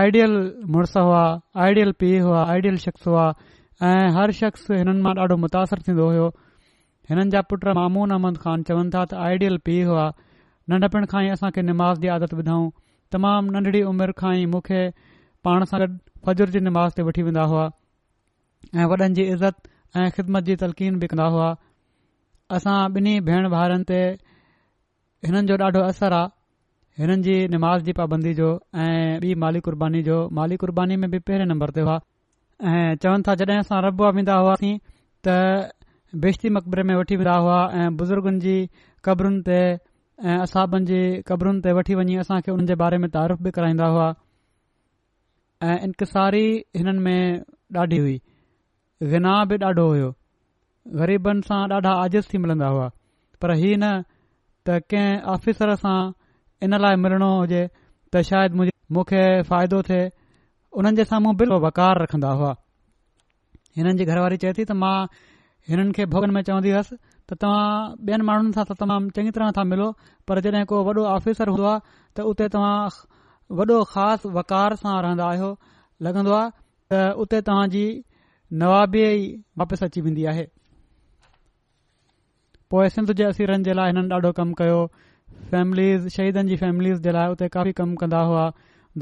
आइडियल 0.00 0.38
मुड़ुसु 0.76 1.04
हुआ 1.08 1.24
आइडियल 1.66 1.92
पीउ 2.04 2.22
हुआ 2.28 2.44
आइडियल 2.54 2.76
शख़्स 2.86 3.08
हुआ 3.12 3.26
ऐं 3.90 4.12
हर 4.18 4.32
शख़्स 4.42 4.70
हिननि 4.78 5.04
मां 5.08 5.16
ॾाढो 5.24 5.40
मुतासिर 5.46 5.82
थींदो 5.88 6.08
हुयो 6.12 6.28
हिननि 7.12 7.28
जा 7.36 7.42
पुट 7.52 7.66
मामून 7.80 8.16
अहमद 8.18 8.38
खान 8.46 8.62
चवनि 8.70 8.96
था 8.96 9.04
त 9.12 9.24
आइडियल 9.28 9.58
पीउ 9.70 9.90
हुआ 9.92 10.06
नंढपण 10.74 11.10
खां 11.14 11.26
ई 11.28 11.36
असांखे 11.38 11.68
निमाज़ 11.72 12.00
जी 12.06 12.14
आदत 12.18 12.38
विधाऊं 12.42 12.70
तमामु 13.14 13.54
नंढड़ी 13.56 13.82
उमिरि 13.92 14.14
खां 14.22 14.32
ई 14.40 14.48
मूंखे 14.54 14.80
पाण 15.46 15.68
सां 15.70 15.78
गॾु 15.84 15.92
फजुर 16.26 16.52
जी 16.56 16.62
निमाज़ 16.68 17.00
वठी 17.08 17.24
वेंदा 17.28 17.44
हुआ 17.52 17.64
ऐं 18.82 18.86
वॾनि 18.92 19.08
जी 19.18 19.24
इज़त 19.36 19.68
ऐं 20.02 20.06
ख़िदमत 20.18 20.48
जी 20.50 20.56
तलकीन 20.64 21.00
बि 21.04 21.10
कंदा 21.14 21.26
हुआ 21.36 21.48
असां 22.58 22.74
ॿिन्ही 23.00 23.14
भेण 23.30 23.48
भाउरनि 23.56 23.88
ते 23.92 24.00
हिननि 25.28 25.46
जो 25.50 25.58
ॾाढो 25.66 25.82
असर 25.90 26.16
आहे 26.20 27.02
हिननि 27.02 27.24
जी 27.28 27.36
निमाज़ 27.56 27.84
जी 27.88 27.96
पाबंदी 28.00 28.34
जो 28.40 28.48
ऐं 28.86 28.94
ॿी 29.26 29.34
माली 29.44 29.60
क़ुर्बानी 29.68 30.02
जो 30.10 30.18
माली 30.40 30.60
क़ुर्बानी 30.64 31.00
में 31.04 31.08
बि 31.16 31.22
पहिरें 31.30 31.46
नंबर 31.52 31.76
ते 31.78 31.86
हुआ 31.88 31.98
ऐं 32.72 32.88
चवनि 33.04 33.28
था 33.28 33.36
जॾहिं 33.42 33.60
असां 33.66 33.82
रबा 33.88 34.10
वेंदा 34.20 34.38
हुआसीं 34.42 34.74
त 35.28 35.38
बेशिती 36.26 36.54
मक़बरे 36.58 36.82
में 36.90 36.94
वठी 37.02 37.16
वेंदा 37.22 37.36
हुआ 37.46 37.58
ऐं 37.82 37.88
बुज़ुर्गनि 38.02 38.42
जी 38.48 38.56
क़बरुनि 39.08 39.42
ते 39.50 39.60
ऐं 40.24 40.34
असां 40.42 40.64
पंहिंजी 40.72 40.98
क़बरुनि 41.28 41.60
ते 41.62 41.70
वठी 41.76 41.94
वञी 41.98 42.16
असां 42.22 42.36
खे 42.46 42.50
हुननि 42.50 42.66
जे 42.70 42.74
बारे 42.82 42.98
में 43.04 43.08
तारीफ़ 43.14 43.40
बि 43.44 43.50
कराईंदा 43.54 43.86
हुआ 43.92 44.06
ऐं 45.70 45.76
इंतसारी 45.86 46.42
हिननि 46.78 46.98
में 47.06 47.22
ॾाढी 47.82 47.98
हुई 48.04 48.14
गिनाह 49.12 49.44
बि 49.52 49.56
ॾाढो 49.64 49.86
हुयो 49.92 50.10
ग़रीबनि 51.02 51.42
सां 51.48 51.58
ॾाढा 51.78 51.92
आज़िज़ 52.04 52.26
थी 52.32 52.38
मिलंदा 52.44 52.68
हुआ 52.74 52.86
पर 53.42 53.54
हीअ 53.62 53.76
न 53.82 53.90
त 54.66 54.78
कंहिं 54.94 55.20
ऑफिसर 55.36 55.74
सां 55.84 55.98
इन 56.66 56.78
लाइ 56.86 56.96
मिलणो 57.06 57.30
हुजे 57.42 57.62
त 58.12 58.22
शायदि 58.30 58.70
मूंखे 58.98 59.22
फ़ाइदो 59.50 59.82
थे 59.90 60.00
हुननि 60.78 60.96
जे 61.02 61.08
साम्हूं 61.14 61.34
बिल्कुलु 61.42 61.60
बकार 61.66 62.02
रखंदा 62.06 62.30
हुआ 62.42 62.52
हिननि 63.82 63.98
जी 64.02 64.12
घरवारी 64.12 64.36
चवे 64.46 64.54
थी 64.60 64.64
त 64.70 64.82
मां 64.84 64.96
हिननि 65.72 65.90
खे 65.98 66.06
में 66.38 66.42
चवंदी 66.50 66.70
हुअसि 66.78 66.96
त 67.32 67.44
तव्हां 67.44 68.04
ॿियनि 68.06 68.24
माण्हुनि 68.28 68.52
सां 68.54 68.76
तमामु 68.80 69.12
चङी 69.16 69.30
तरह 69.36 69.50
था 69.58 69.62
मिलो 69.72 69.84
पर 70.28 70.40
जॾहिं 70.46 70.64
को 70.70 70.76
वॾो 70.88 71.04
ऑफिसर 71.16 71.48
हूंदो 71.52 71.64
आहे 71.72 71.80
त 72.16 72.24
उते 72.30 72.48
तव्हां 72.54 72.78
वॾो 73.60 73.76
ख़ासि 73.92 74.32
वकार 74.38 74.74
सां 74.82 74.92
रहंदा 75.08 75.24
आहियो 75.34 75.48
लॻंदो 76.06 76.34
आहे 76.40 76.50
त 76.92 77.14
उते 77.24 79.08
ई 79.20 79.24
वापसि 79.64 79.84
अची 79.88 80.00
वेंदी 80.08 80.26
आहे 80.34 80.46
सिंध 82.96 83.10
जे 83.18 83.24
असीरनि 83.24 83.64
जे 83.64 83.72
लाइ 83.80 83.90
हिननि 83.92 84.14
ॾाढो 84.16 84.32
कमु 84.42 84.54
कयो 84.60 84.76
फैमिलीस 85.50 86.04
शहीदनि 86.14 86.48
जी 86.52 86.56
फैमिलीस 86.60 87.00
जे 87.06 87.12
लाइ 87.16 87.32
उते 87.32 87.48
काफ़ी 87.58 87.72
कम 87.80 87.94
कंदा 88.02 88.20
हुआ 88.28 88.44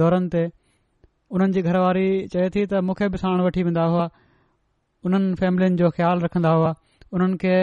दौरनि 0.02 0.28
ते 0.34 0.40
उन्हनि 1.36 1.52
जी 1.56 1.62
घरवारी 1.68 2.06
चवे 2.32 2.48
थी 2.56 2.64
त 2.72 2.80
मूंखे 2.88 3.08
बि 3.14 3.20
साण 3.24 3.40
वठी 3.48 3.62
वेंदा 3.68 3.84
हुआ 3.94 4.08
उन्हनि 5.10 5.70
जो 5.82 5.90
ख़्यालु 5.98 6.26
रखंदा 6.26 6.56
हुआ 6.60 6.72
उन्हनि 7.14 7.56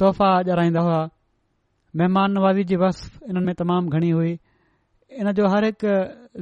तोहफ़ा 0.00 0.30
ॼाराईंदा 0.52 0.80
हुआ 0.86 1.02
नवाज़ी 2.36 2.64
जी 2.70 2.76
वस 2.84 2.98
हिननि 3.28 3.40
में 3.46 3.54
तमामु 3.60 3.88
घणी 3.96 4.10
हुई 4.16 4.32
इन 5.20 5.32
जो 5.38 5.46
हर 5.52 5.64
हिकु 5.64 5.92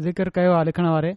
ज़िक्र 0.07 0.28
कयो 0.36 0.52
आहे 0.55 0.64
लिखण 0.70 0.86
वारे 0.92 1.11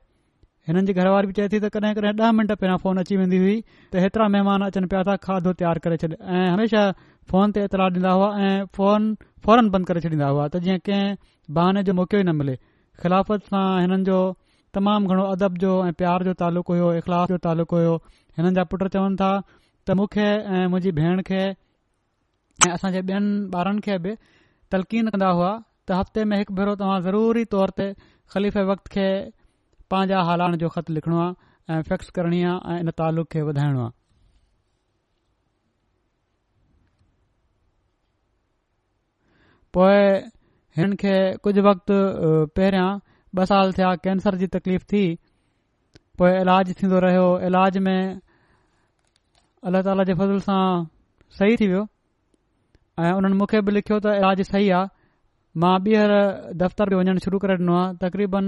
हिननि 0.70 0.82
जी 0.90 0.94
घरवारी 0.94 1.28
बि 1.28 1.34
चए 1.38 1.48
थी 1.54 1.58
त 1.66 1.72
कॾहिं 1.74 1.94
कॾहिं 1.98 2.14
ॾह 2.22 2.32
मिंट 2.38 2.52
पहिरां 2.62 2.78
फोन 2.86 3.02
अची 3.04 3.18
वेंदी 3.18 3.38
हुई 3.44 3.56
त 3.94 4.04
हेतिरा 4.06 4.28
महिमान 4.38 4.70
अचनि 4.70 4.88
पिया 4.94 5.04
था 5.10 5.16
खाधो 5.26 5.54
तयारु 5.60 5.84
करे 5.88 5.98
छॾ 6.04 6.10
ऐं 6.14 6.46
हमेशह 6.54 6.92
फोन 7.34 7.58
ते 7.58 7.66
इतराद 7.70 8.00
ॾींदा 8.02 8.14
हुआ 8.20 8.30
ऐं 8.48 8.66
फोन 8.80 9.14
फौरन 9.48 9.70
बंदि 9.76 9.92
करे 9.92 10.06
छॾींदा 10.06 10.32
हुआ 10.34 10.48
त 10.54 10.66
जीअं 10.70 10.80
कंहिं 10.90 11.16
बहाने 11.58 11.84
जो 11.90 12.00
मौको 12.02 12.24
ई 12.24 12.30
न 12.30 12.40
मिले 12.42 12.56
ख़िलाफ़त 13.04 13.54
सां 13.54 13.68
हिननि 13.82 14.10
जो 14.12 14.20
तमामु 14.78 15.14
घणो 15.14 15.26
अदब 15.38 15.58
जो 15.66 15.74
ऐं 15.90 15.94
प्यार 16.04 16.28
जो 16.32 16.42
तालुक़ु 16.46 16.74
हुयो 16.78 16.90
इख़लाक 17.04 17.34
जो 17.38 17.46
तालुक़ु 17.52 17.78
हुयो 17.84 17.96
हिननि 18.42 18.54
जा 18.60 18.68
पुट 18.74 18.88
चवनि 18.98 19.22
था 19.24 19.30
त 19.88 20.00
मूंखे 20.02 20.28
ऐं 20.32 20.68
मुंहिंजी 20.76 21.00
भेण 21.02 21.22
खे 21.32 21.42
ऐं 22.66 22.72
असां 22.74 22.90
जे 22.94 23.02
ॿियनि 23.08 23.34
ॿारनि 23.58 23.82
खे 23.88 23.98
बि 24.04 24.14
तलकीन 24.74 25.08
कन्दा 25.16 25.28
हुआ 25.40 25.50
त 25.88 25.92
हफ़्ते 26.00 26.24
में 26.30 26.38
हिकु 26.38 26.54
भेरो 26.60 26.74
तव्हां 26.82 27.02
ज़रूरी 27.08 27.44
तौर 27.56 27.70
ते 27.80 27.86
ख़लीफ़े 28.36 28.64
वक़्त 28.72 28.88
खे 28.96 29.04
पंहिंजा 29.94 30.22
हालान 30.30 30.56
जो 30.64 30.70
ख़त 30.76 30.90
लिखणो 30.98 31.20
आहे 31.26 31.76
ऐं 31.76 31.82
फैक्स 31.90 32.10
करणी 32.18 32.42
आ 32.44 32.54
ऐं 32.72 32.78
हिन 32.80 32.90
तालुक़ 33.02 33.30
खे 33.36 33.42
वधाइणो 33.50 33.86
आ 33.86 33.90
पोएं 39.74 40.22
हिन 40.80 40.96
खे 41.06 41.16
कुझ 41.48 41.56
वक्त 41.68 41.92
पहिरियां 41.92 42.90
ॿ 43.38 43.46
साल 43.52 43.74
थिया 43.78 43.90
कैंसर 44.08 44.36
जी 44.44 44.48
तकलीफ़ 44.58 44.86
थी 44.94 45.04
पोइ 46.20 46.32
इलाज 46.42 46.74
थींदो 46.82 47.00
रहियो 47.06 47.28
इलाज 47.52 47.78
में 47.90 48.00
अल्ला 48.00 49.82
ताला 49.90 50.04
जे 50.12 50.14
फज़ल 50.24 50.42
सां 50.48 50.64
सही 51.40 51.56
थी 51.62 51.68
वियो 51.74 51.84
ऐं 53.00 53.12
उन्हनि 53.18 53.36
मूंखे 53.40 53.60
बि 53.66 53.72
लिखियो 53.78 53.98
त 54.06 54.18
इलाज 54.20 54.42
सही 54.50 54.70
आहे 54.74 54.90
मां 55.62 55.74
ॿीहर 55.86 56.12
दफ़्तर 56.62 56.86
बि 56.90 56.96
वञणु 57.00 57.20
शुरू 57.26 57.38
करे 57.44 57.54
ॾिनो 57.62 57.76
आहे 57.82 57.92
तक़रीबन 58.02 58.46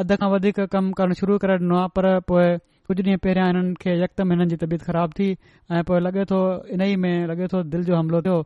अधु 0.00 0.14
खां 0.20 0.28
वधीक 0.32 0.56
कमु 0.74 0.90
करणु 0.98 1.14
शुरू 1.20 1.34
करे 1.42 1.54
ॾिनो 1.62 1.76
आहे 1.78 1.88
पर 1.96 2.06
पोइ 2.28 2.44
कुझु 2.86 3.00
ॾींहं 3.08 3.20
पहिरियां 3.24 3.46
हिननि 3.48 3.74
खे 3.82 3.90
यकम 4.02 4.26
हिननि 4.32 4.46
जी 4.52 4.56
तबियत 4.62 4.82
ख़राबु 4.88 5.12
थी 5.18 5.28
ऐं 5.74 5.82
पोइ 5.90 5.98
लॻे 6.06 6.24
थो 6.32 6.38
इन 6.74 6.80
ई 6.86 6.94
में 7.02 7.16
लॻे 7.30 7.46
थो 7.54 7.58
दिलि 7.72 7.84
जो 7.90 7.94
हमिलो 8.00 8.20
थियो 8.28 8.38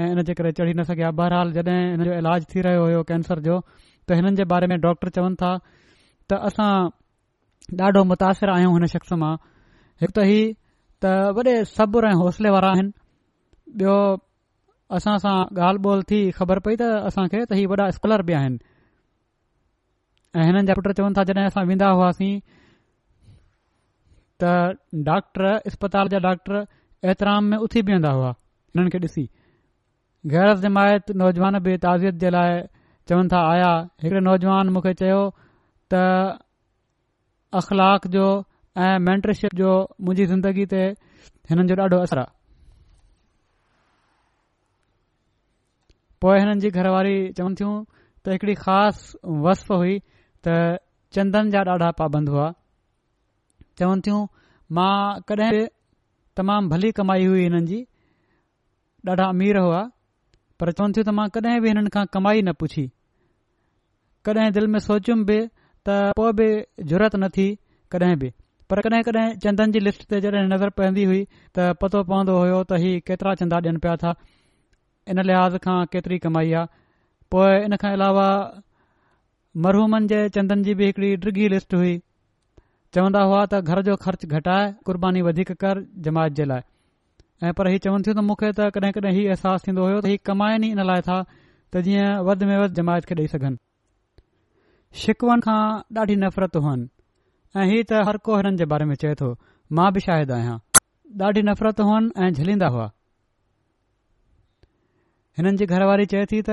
ऐं 0.00 0.08
इन 0.12 0.22
जे 0.28 0.34
करे 0.42 0.52
चढ़ी 0.60 0.72
न 0.80 0.88
सघियां 0.90 1.12
बहराल 1.22 1.52
जॾहिं 1.56 1.78
हिन 1.96 2.04
जो 2.10 2.12
इलाज 2.20 2.46
थी 2.52 2.60
रहियो 2.68 2.84
हो 2.98 3.02
कैंसर 3.14 3.40
जो 3.48 3.58
त 4.08 4.16
हिननि 4.20 4.34
जे 4.42 4.48
बारे 4.54 4.66
में 4.72 4.76
डॉक्टर 4.86 5.08
चवनि 5.18 5.36
था 5.46 5.56
त 6.28 6.40
असां 6.52 6.70
ॾाढो 7.88 8.04
मुतासिर 8.12 8.48
आहियूं 8.60 8.76
हिन 8.78 8.86
शख़्स 8.98 9.12
मां 9.26 9.34
हिकु 10.00 10.12
त 10.22 10.28
ही 10.30 10.38
त 11.04 11.18
वॾे 11.36 11.54
सब्र 11.76 12.12
ऐं 12.16 12.30
वारा 12.56 12.68
आहिनि 12.76 12.92
असांसां 14.96 15.32
ॻाल्हि 15.60 15.82
ॿोल 15.88 16.02
थी 16.10 16.20
ख़बर 16.38 16.58
पई 16.64 16.76
त 16.80 16.82
असां 17.08 17.26
खे 17.32 17.44
त 17.50 17.52
ही 17.58 17.64
वॾा 17.72 17.90
स्कॉलर 17.96 18.22
बि 18.28 18.32
आहिनि 18.40 18.58
ऐं 20.38 20.44
हिननि 20.46 20.66
जा 20.66 20.74
पुट 20.78 20.88
चवनि 20.96 21.14
था 21.18 21.22
जॾहिं 21.30 21.46
असां 21.46 21.64
वेंदा 21.68 21.88
हुआसीं 21.96 22.34
त 24.40 24.44
डॉक्टर 25.08 25.44
अस्पताल 25.68 26.08
जा 26.14 26.18
डॉक्टर 26.28 26.60
एतराम 27.12 27.44
में 27.50 27.56
उथी 27.66 27.82
बीहंदा 27.88 28.10
हुआ 28.18 28.30
हिननि 28.30 28.90
खे 28.94 28.98
ॾिसी 29.06 29.24
गैर 30.34 30.54
जमायत 30.64 31.10
नौजवान 31.22 31.58
बि 31.68 31.76
ताज़ियत 31.84 32.14
जे 32.24 32.30
लाइ 32.36 32.54
चवनि 33.08 33.28
था 33.32 33.40
आया 33.52 33.70
हिकड़े 34.02 34.20
नौजवान 34.30 34.72
मूंखे 34.76 34.94
चयो 35.02 35.20
त 35.92 36.02
अख़लाक 37.60 38.06
जो 38.16 38.24
ऐं 38.88 38.96
मैंट्रेशिप 39.04 39.54
जो 39.60 39.68
मुंहिंजी 40.08 40.26
ज़िंदगी 40.32 40.66
ते 40.74 40.82
हिननि 41.52 41.68
जो 41.72 41.76
ॾाढो 41.84 42.00
असर 42.06 42.18
आहे 42.24 42.36
पोइ 46.24 46.38
हिननि 46.40 46.60
जी 46.62 46.68
घरवारी 46.78 47.16
चवनि 47.38 47.54
थियूं 47.58 47.74
त 48.26 48.34
हिकड़ी 48.34 48.54
ख़ासि 48.66 49.18
वस 49.46 49.60
हुई 49.72 49.92
त 50.44 50.46
चंदन 51.14 51.50
जा 51.54 51.60
ॾाढा 51.74 51.88
पाबंद 52.00 52.26
हुआ 52.34 52.46
चवनि 53.78 54.00
थियूं 54.06 54.22
मां 54.78 54.94
कॾहिं 55.28 55.66
तमामु 56.40 56.66
भली 56.72 56.90
कमाई 56.98 57.22
हुई 57.32 57.42
हिननि 57.48 57.64
जी 57.70 57.78
ॾाढा 59.10 59.26
अमीर 59.34 59.56
हुआ 59.66 59.82
पर 60.62 60.72
चवनि 60.80 60.92
थियूं 60.98 61.06
त 61.10 61.14
मां 61.20 61.26
कॾहिं 61.36 61.56
बि 61.64 61.68
हिननि 61.72 61.90
खां 61.96 62.04
कमाई 62.18 62.38
न 62.42 62.54
पुछी 62.62 62.84
कॾहिं 64.28 64.50
दिलि 64.58 64.68
में 64.74 64.80
सोचियुमि 64.88 65.24
बि 65.30 65.38
त 65.42 66.00
पोइ 66.22 66.30
बि 66.40 66.48
ज़रूरत 66.94 67.14
न 67.22 67.28
थी 67.36 67.48
कॾहिं 67.96 68.16
बि 68.24 68.28
पर 68.70 68.76
कॾहिं 68.88 69.00
कॾहिं 69.10 69.26
चंदन 69.46 69.66
जी 69.78 69.84
लिस्ट 69.86 70.02
ते 70.14 70.20
जॾहिं 70.26 70.42
नज़र 70.56 70.70
पवंदी 70.80 71.04
हुई 71.12 71.22
त 71.34 71.56
पतो 71.84 71.98
पवंदो 72.10 72.32
हुयो 72.42 72.58
त 72.72 72.82
हीउ 72.86 73.06
केतिरा 73.06 73.32
चंदा 73.44 73.56
ॾियनि 73.64 73.80
पिया 73.86 73.94
था 74.06 74.10
इन 75.12 75.20
लिहाज़ 75.28 75.56
खां 75.66 75.76
केतिरी 75.92 76.18
कमाई 76.24 76.52
आहे 76.60 76.66
पोइ 77.34 77.54
इन 77.68 77.76
खां 77.84 77.92
अलावा 77.98 78.26
मरहूमनि 79.66 80.10
जे 80.12 80.18
चंदनि 80.38 80.66
जी 80.68 80.74
बि 80.80 80.88
हिकड़ी 80.90 81.14
डृी 81.26 81.48
लिस्ट 81.54 81.74
हुई 81.80 81.94
चवंदा 82.96 83.22
हुआ 83.30 83.38
त 83.54 83.60
घर 83.62 83.82
जो 83.90 83.96
ख़र्च 84.02 84.34
घटाए 84.38 84.66
क़ुर्बानी 84.88 85.22
वधीक 85.28 85.52
कर 85.64 85.80
जमायत 86.08 86.36
जे 86.40 86.44
लाइ 86.52 86.66
ऐं 87.48 87.52
पर 87.60 87.70
हीउ 87.74 87.82
चवनि 87.86 88.06
थियूं 88.08 88.18
त 88.20 88.26
मूंखे 88.28 88.52
त 88.58 88.68
कॾहिं 88.76 88.92
कॾहिं 88.98 89.14
हीउ 89.20 89.30
अहसासु 89.36 89.68
थींदो 89.70 89.88
हो 89.92 89.96
त 90.04 90.12
हीउ 90.12 90.22
कमाइनि 90.30 90.70
ई 90.72 90.76
इन 90.78 90.84
लाइ 90.90 91.04
था 91.08 91.16
त 91.30 91.82
जीअं 91.88 92.06
वधि 92.28 92.50
में 92.52 92.54
वधि 92.62 92.78
जमायत 92.80 93.10
खे 93.12 93.16
ॾेई 93.22 93.32
सघनि 93.36 95.00
शिकवनि 95.04 95.46
खां 95.48 95.60
ॾाढी 96.02 96.16
नफ़रत 96.26 96.60
हुअनि 96.68 96.88
ऐं 97.56 97.66
हीअ 97.72 97.80
त 97.92 98.04
हर 98.12 98.20
को 98.28 98.38
हिननि 98.42 98.62
जे 98.64 98.70
बारे 98.76 98.90
में 98.92 98.94
चए 99.06 99.14
थो 99.24 99.32
मां 99.80 99.90
बि 99.98 100.04
शायदि 100.10 100.38
आहियां 100.38 100.58
ॾाढी 101.30 101.46
नफ़रत 101.52 101.84
हुअनि 101.90 102.26
ऐं 102.26 102.30
झलींदा 102.40 102.72
हुआ 102.76 102.88
हिननि 105.38 105.56
जी 105.58 105.66
घरवारी 105.74 106.04
चए 106.12 106.24
थी 106.30 106.38
त 106.46 106.50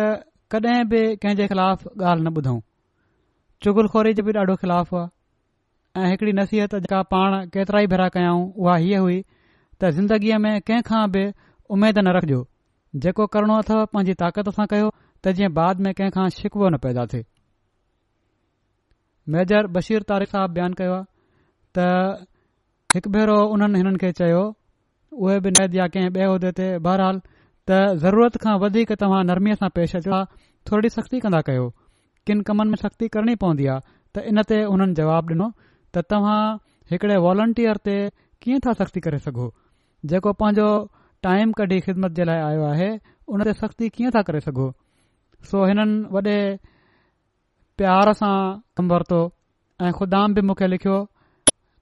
कॾहिं 0.54 0.84
बि 0.90 1.00
कंहिं 1.22 1.36
जे 1.38 1.46
ख़िलाफ़ु 1.54 1.88
ॻाल्हि 2.10 2.24
न 2.26 2.30
ॿुधऊं 2.40 2.60
चुगुलखोरी 3.66 4.14
जे 4.20 4.22
बि 4.28 4.32
ॾाढो 4.42 4.56
ख़िलाफ़ 4.64 4.92
हुआ 4.96 5.04
ऐं 5.98 6.10
हिकड़ी 6.10 6.34
नसीहत 6.42 6.76
जेका 6.86 7.00
पाण 7.16 7.32
केतिरा 7.56 7.80
ई 7.86 7.90
भेरा 7.96 8.08
कयाऊं 8.18 8.44
उहा 8.62 8.76
हीअ 8.86 9.00
हुई 9.06 9.18
त 9.82 9.90
ज़िंदगीअ 9.98 10.38
में 10.46 10.62
कंहिं 10.70 11.10
बि 11.18 11.24
उमेद 11.78 11.98
न 12.06 12.14
रखिजो 12.20 12.40
जेको 13.08 13.26
करणो 13.40 13.58
अथव 13.66 13.84
पंहिंजी 13.98 14.14
ताकत 14.24 14.54
सां 14.62 14.66
कयो 14.78 14.96
त 15.26 15.34
जीअं 15.40 15.54
बाद 15.60 15.86
में 15.88 15.94
कंहिं 16.02 16.30
शिकवो 16.40 16.70
न 16.70 16.78
पैदा 16.88 17.06
थिए 17.14 17.26
मेजर 19.36 19.72
बशीर 19.80 20.06
तारिक़ 20.14 20.30
साहब 20.38 20.60
बयानु 20.62 20.76
कयो 20.84 20.94
आहे 21.04 21.14
त 21.78 22.28
हिकु 22.98 23.10
भेरो 23.18 23.38
उन्हनि 23.58 23.82
हिननि 23.86 23.98
खे 24.06 24.12
चयो 24.26 24.46
उहे 25.22 25.40
बि 25.48 25.58
न 25.62 25.94
कंहिं 25.96 27.24
त 27.70 27.76
ज़रूरत 28.01 28.36
खां 28.41 28.51
वधीक 28.61 28.91
तव्हां 29.01 29.22
नरमीअ 29.30 29.55
सां 29.59 29.68
पेश 29.78 29.95
अचो 29.99 30.18
थोरी 30.70 30.89
सख़्ती 30.95 31.20
कंदा 31.22 31.39
कयो 31.45 31.63
किन 32.30 32.41
कमनि 32.49 32.70
में 32.74 32.80
सख़्ती 32.82 33.07
करणी 33.16 33.36
पवंदी 33.43 33.66
आहे 33.74 33.82
त 34.18 34.24
इनते 34.32 34.57
हुननि 34.74 34.97
जवाब 34.99 35.32
ॾिनो 35.34 35.47
त 35.97 36.03
तव्हां 36.13 37.18
वॉलंटियर 37.24 37.78
ते 37.89 37.95
कीअं 38.45 38.59
था 38.66 38.74
सख़्ती 38.82 39.03
करे 39.07 39.20
सघो 39.24 39.47
जेको 40.11 40.34
पंहिंजो 40.43 40.68
टाइम 41.28 41.55
कढी 41.61 41.80
ख़िदमत 41.88 42.11
जे 42.20 42.26
लाइ 42.32 42.41
आयो 42.51 42.66
आहे 42.74 42.89
उन 43.34 43.43
ते 43.49 43.53
सख़्ती 43.63 43.89
कीअं 43.97 44.13
था 44.18 44.22
करे 44.30 44.39
सघो 44.49 44.68
सो 45.51 45.66
हिननि 45.72 45.97
वॾे 46.18 46.38
प्यार 47.82 48.13
सां 48.22 48.34
कमु 48.78 48.93
वरितो 48.93 49.20
ऐं 49.88 49.91
खुदा 50.01 50.22
बि 50.38 50.45
मूंखे 50.51 50.68
लिखियो 50.76 50.99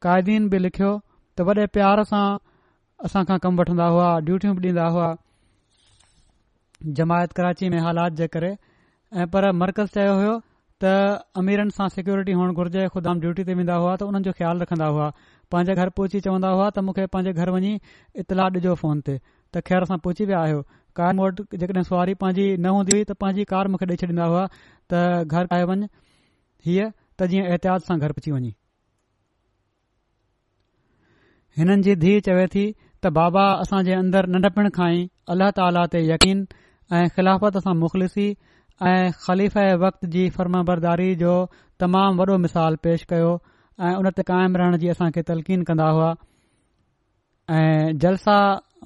क़ाइदीन 0.07 0.47
बि 0.55 0.63
लिखियो 0.67 0.93
त 1.37 1.49
वॾे 1.51 1.67
प्यार 1.79 2.03
सां 2.13 2.25
असांखां 3.09 3.39
कमु 3.47 3.61
वठंदा 3.63 3.91
हुआ 3.97 4.09
ड्यूटियूं 4.29 4.55
बि 4.63 4.73
हुआ 4.97 5.11
जमायत 6.85 7.31
कराची 7.35 7.69
में 7.69 7.79
हालात 7.81 8.11
जे 8.19 8.27
करे 8.27 8.51
ऐं 9.17 9.25
पर 9.33 9.51
मर्कज़ 9.57 9.89
चयो 9.95 10.13
हुयो 10.19 10.33
त 10.83 11.21
अमीरनि 11.39 11.71
सां 11.75 11.87
सिक्योरिटी 11.95 12.31
हुअणु 12.37 12.53
घुर्जे 12.61 12.87
ख़ुदा 12.93 13.13
ड्यूटी 13.23 13.43
ते 13.49 13.53
वेंदा 13.59 13.75
हुआ 13.81 13.95
त 13.97 14.01
हुननि 14.07 14.23
जो 14.27 14.31
ख़्यालु 14.39 14.61
रखंदा 14.63 14.87
हुआ 14.95 15.05
पंहिंजे 15.51 15.75
घर 15.83 15.89
पहुची 15.99 16.19
चवंदा 16.25 16.49
हुआ 16.55 16.67
त 16.69 16.79
मूंखे 16.87 17.05
पंहिंजे 17.15 17.33
घर 17.43 17.51
वञी 17.55 17.73
इतलाह 18.23 18.47
ॾिजो 18.55 18.73
फोन 18.81 19.01
ते 19.09 19.13
त 19.53 19.61
ख़ैर 19.69 19.83
सां 19.91 19.97
पहुची 20.07 20.25
विया 20.31 20.39
आहियो 20.47 20.65
कार 20.99 21.13
मूं 21.19 21.25
वटि 21.27 21.57
जेकॾहिं 21.61 21.83
सुवारी 21.89 22.13
पंहिंजी 22.23 22.47
न 22.65 22.73
हूंदी 22.77 22.91
हुई 22.97 23.03
त 23.11 23.17
पंहिंजी 23.25 23.43
कार 23.53 23.67
मूंखे 23.73 23.85
ॾेई 23.93 23.97
छॾींदा 24.03 24.25
हुआ 24.33 24.41
त 24.93 25.03
घर 25.35 25.47
कयो 25.53 25.65
वञु 25.69 25.89
हीअ 26.67 26.87
त 27.19 27.29
जीअं 27.35 27.45
एहतियात 27.53 27.87
सां 27.91 27.97
घर 28.07 28.11
पहुची 28.17 28.31
वञे 28.35 28.51
हिननि 31.61 31.81
जी 31.87 31.95
धीउ 32.03 32.19
चवे 32.29 32.43
थी 32.57 32.65
त 33.03 33.13
बाबा 33.19 33.45
असांजे 33.67 33.93
अंदर 34.03 34.27
नंढपण 34.35 34.69
खां 34.79 34.89
ई 34.97 35.01
अलाह 35.35 35.49
ताला 35.61 35.85
ते 35.95 36.01
यकीन 36.09 36.43
ऐं 36.91 37.07
ख़िलाफ़त 37.15 37.57
सां 37.63 37.73
मुखलिसी 37.79 38.27
ऐं 38.87 39.11
ख़लीफ़ 39.25 39.57
वक़्त 39.83 40.05
जी 40.13 40.23
फर्माबरदारी 40.35 41.13
जो 41.15 41.31
तमामु 41.79 42.11
वॾो 42.23 42.37
मिसाल 42.43 42.75
पेश 42.83 43.03
कयो 43.09 43.31
ऐं 43.81 43.93
उन 44.03 44.09
ते 44.17 44.23
कायम 44.29 44.55
रहण 44.59 44.77
जी 44.77 44.87
असां 44.93 45.09
खे 45.15 45.21
तलकीन 45.29 45.63
कन्दा 45.69 45.87
हुआ 45.97 46.09
ऐं 47.57 47.97
जलसा 48.05 48.37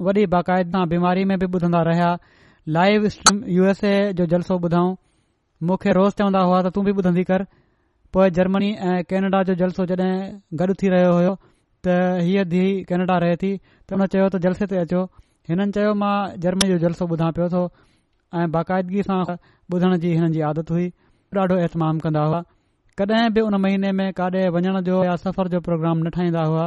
वॾी 0.07 0.25
बाक़ाइदा 0.33 0.85
बीमारी 0.93 1.23
में 1.31 1.37
बि 1.39 1.45
ॿुधंदा 1.47 1.81
रहिया 1.91 2.11
live 2.77 3.07
stream 3.15 3.43
U 3.57 3.65
S 3.71 3.83
A 3.83 3.95
जो 4.13 4.25
जलसो 4.35 4.57
ॿुधाऊं 4.69 4.95
मूंखे 5.67 5.91
रोज़ 5.99 6.15
चवंदा 6.21 6.39
हुआ 6.49 6.61
त 6.61 6.73
तू 6.77 6.81
बि 6.89 6.91
ॿुधंदी 7.01 7.23
कर 7.31 7.43
पोइ 8.13 8.29
जर्मनी 8.37 8.69
ऐं 8.89 9.03
कैनेडा 9.09 9.41
जो 9.49 9.55
जलसो 9.63 9.85
जड॒हिं 9.85 10.57
गॾु 10.61 10.73
थी 10.83 10.89
रहियो 10.95 11.13
हो 11.17 11.33
त 11.87 11.97
हीअ 12.29 12.43
धीउ 12.53 12.83
कैनेडा 12.89 13.17
रहे 13.25 13.35
थी 13.43 13.51
त 13.57 13.93
हुन 13.93 14.05
चयो 14.13 14.29
त 14.35 14.43
जलसे 14.47 14.67
ते 14.73 14.77
अचो 14.85 15.03
हिननि 15.49 15.71
चयो 15.79 15.93
मां 16.05 16.15
जर्मनी 16.45 16.69
जो 16.73 16.77
जलसो 16.85 17.07
ॿुधा 17.15 17.31
पियो 17.37 17.49
थो 17.57 17.65
ऐं 18.36 18.47
बाक़ायदगीअ 18.53 19.03
सां 19.07 19.19
ॿुधण 19.75 19.93
जी 20.03 20.09
हिननि 20.13 20.32
जी 20.36 20.41
आदत 20.47 20.71
हुई 20.73 20.88
ॾाढो 21.38 21.57
एतमाम 21.65 21.99
कंदा 22.05 22.21
हुआ 22.30 22.41
कॾहिं 23.01 23.30
बि 23.34 23.41
उन 23.49 23.55
महीने 23.65 23.91
में 23.99 24.07
काॾे 24.19 24.47
वञण 24.55 24.80
जो 24.89 25.03
या 25.05 25.15
सफ़र 25.23 25.47
जो 25.53 25.59
प्रोग्राम 25.67 25.99
न 26.07 26.09
ठाहींदा 26.17 26.43
हुआ 26.53 26.65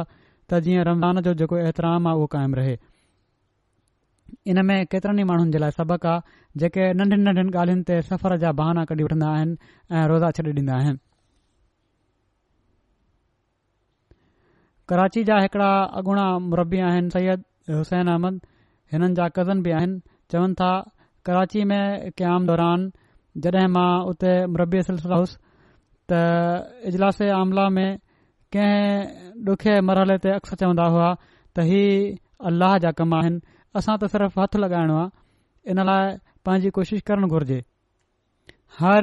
त 0.49 0.59
जीअं 0.67 0.83
रमज़ान 0.89 1.21
जो 1.27 1.33
जेको 1.41 1.57
एतिराम 1.71 2.07
आहे 2.11 2.15
उहो 2.17 2.27
क़ाइमु 2.35 2.55
रहे 2.59 2.77
इन 4.53 4.61
में 4.69 4.75
केतिरनि 4.93 5.21
ई 5.21 5.25
माण्हुनि 5.31 5.51
जे 5.55 5.59
लाइ 5.63 5.71
सबक़ु 5.77 6.07
आहे 6.11 6.59
जेके 6.63 6.85
नंढियुनि 7.01 7.23
नंढनि 7.29 7.51
ॻाल्हियुनि 7.63 7.83
ते 7.89 8.01
सफ़र 8.09 8.37
जा 8.43 8.51
बहाना 8.61 8.85
कढी 8.91 9.07
वठंदा 9.09 9.27
आहिनि 9.37 10.05
रोज़ा 10.13 10.31
छॾे 10.39 10.45
ॾींदा 10.57 10.77
आहिनि 10.77 11.01
कराची 14.93 15.23
जा 15.31 15.37
हिकिड़ा 15.47 15.69
अगूणा 16.01 16.25
मुरबी 16.53 16.81
आहिनि 16.91 17.13
सैयद 17.17 17.45
हुसैन 17.81 18.11
अहमद 18.15 18.41
हिननि 18.93 19.13
जा 19.21 19.29
कज़न 19.39 19.61
बि 19.67 19.75
आहिनि 19.81 19.99
चवनि 20.33 20.59
था 20.63 20.71
कराची 21.25 21.63
में 21.69 22.09
क़याम 22.17 22.45
दौरान 22.47 22.83
जॾहिं 23.45 23.67
मां 23.75 23.89
उते 24.09 24.29
मरबी 24.53 24.79
समला 24.83 27.65
में 27.77 27.89
कंहिं 28.55 29.49
ॾुखे 29.51 29.73
मरहले 29.87 30.15
ते 30.23 30.29
अक्स 30.37 30.51
चवंदा 30.61 30.87
हुआ 30.95 31.09
त 31.57 31.65
ही 31.69 31.83
अलाह 32.51 32.73
जा 32.85 32.91
कम 32.99 33.13
आहिनि 33.19 33.39
असां 33.81 33.95
त 34.01 34.09
सिर्फ़ु 34.15 34.41
हथु 34.41 34.57
लॻाइणो 34.63 34.95
आहे 35.01 35.09
इन 35.71 35.77
लाइ 35.91 36.05
पंहिंजी 36.45 36.69
कोशिशि 36.77 37.01
करणु 37.09 37.27
घुर्जे 37.37 37.59
हर 38.79 39.01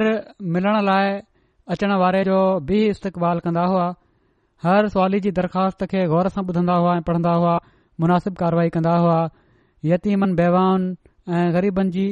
मिलण 0.53 0.75
लाइ 0.91 1.07
अचण 1.75 1.91
वारे 2.03 2.21
जो 2.29 2.39
बि 2.69 2.79
इस्तेबाल 2.95 3.37
कंदा 3.47 3.63
हुआ 3.73 3.87
हर 4.65 4.81
सवाली 4.93 5.19
जी 5.25 5.31
दरख़्वास्त 5.41 5.79
खे 5.91 6.01
गौर 6.13 6.27
सां 6.37 6.43
ॿुधंदा 6.51 6.75
हुआ 6.83 6.91
ऐं 7.01 7.03
पढ़ंदा 7.11 7.33
हुआ 7.41 7.55
مناسب 8.03 8.33
कारवाई 8.41 8.69
कंदा 8.75 8.93
हुआ 9.03 9.19
यतीमन 9.85 10.31
वैवाउनि 10.39 10.87
ऐं 11.37 11.51
ग़रीबनि 11.55 11.91
जी 11.95 12.05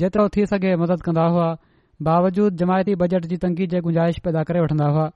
जेतिरो 0.00 0.24
थी 0.34 0.42
सघे 0.50 0.74
मदद 0.80 1.00
कंदा 1.04 1.22
हुआ 1.36 1.46
बावजूद 2.08 2.56
जमायती 2.62 2.94
बजट 3.02 3.24
जी 3.30 3.36
तंगी 3.44 3.66
जे 3.72 3.80
गुंजाइश 3.86 4.18
पैदा 4.26 4.42
करे 4.50 4.60
वठंदा 4.64 4.86
हुआ 4.96 5.06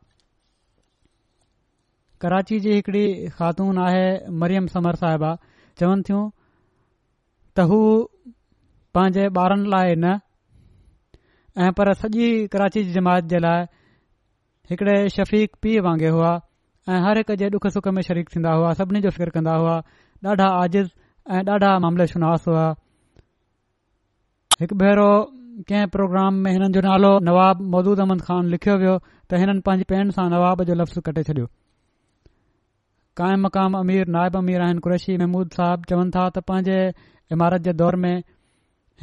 कराची 2.25 2.59
जी 2.65 2.73
हिकिड़ी 2.77 3.05
ख़ातून 3.39 3.79
आहे 3.87 4.07
मरियम 4.43 4.67
समर 4.75 4.97
साहिबा 5.03 5.31
चवनि 5.83 6.03
थियूं 6.09 6.23
त 6.33 7.67
हू 7.73 7.79
पंहिंजे 8.99 9.29
ॿारनि 9.45 9.71
लाइ 9.77 9.95
न 10.07 10.19
ऐं 11.69 11.71
पर 11.83 11.93
सॼी 12.03 12.27
कराची 12.57 12.85
जी 12.89 12.93
जमायत 12.99 13.31
जे 13.35 13.43
लाइ 13.47 13.63
हिकिड़े 14.73 14.97
शफ़ीक 15.19 15.57
पीउ 15.63 15.85
वांगुरु 15.87 16.13
हुआ 16.19 16.33
ऐं 16.91 17.01
हर 17.07 17.23
हिक 17.23 17.33
जे 17.43 17.53
ॾुख 17.61 17.71
सुख 17.79 17.89
में 17.99 18.03
शरीक 18.11 18.35
थींदा 18.37 18.59
हुआ 18.59 18.73
सभिनी 18.83 19.07
जो 19.09 19.15
फ़िकिर 19.19 19.35
कंदा 19.39 19.57
हुआ 19.63 19.77
ॾाढा 20.35 20.49
आज़िज़ 20.67 20.89
ऐं 21.37 21.43
ॾाढा 21.55 21.73
मामले 21.89 22.11
हुआ 22.23 22.67
हिकु 24.61 24.75
भेरो 24.79 25.11
कंहिं 25.67 25.87
प्रोग्राम 25.95 26.39
में 26.45 26.51
हिननि 26.53 26.69
जो 26.77 26.81
नालो 26.85 27.11
नवाब 27.27 27.61
मौदूद 27.75 28.01
अहमद 28.05 28.23
ख़ान 28.29 28.47
लिखियो 28.55 28.73
वियो 28.79 28.95
त 29.03 29.39
हिननि 29.43 29.61
पंहिंजी 29.67 29.85
पेन 29.91 30.09
सां 30.17 30.25
नवाब 30.33 30.63
जो 30.71 30.75
लफ़्ज़ 30.79 31.05
कटे 31.09 31.23
छॾियो 31.29 31.45
क़ाइम 33.21 33.45
मक़ाम 33.47 33.77
अमीर 33.81 34.11
नायब 34.17 34.39
अमीर 34.41 34.65
आहिनि 34.65 34.83
कुरैशी 34.87 35.17
महमूद 35.23 35.55
साहब 35.59 35.85
चवनि 35.93 36.13
था 36.17 36.25
त 36.39 36.43
पंहिंजे 36.49 36.79
इमारत 37.37 37.67
जे 37.69 37.75
दौर 37.83 37.99
में 38.07 38.17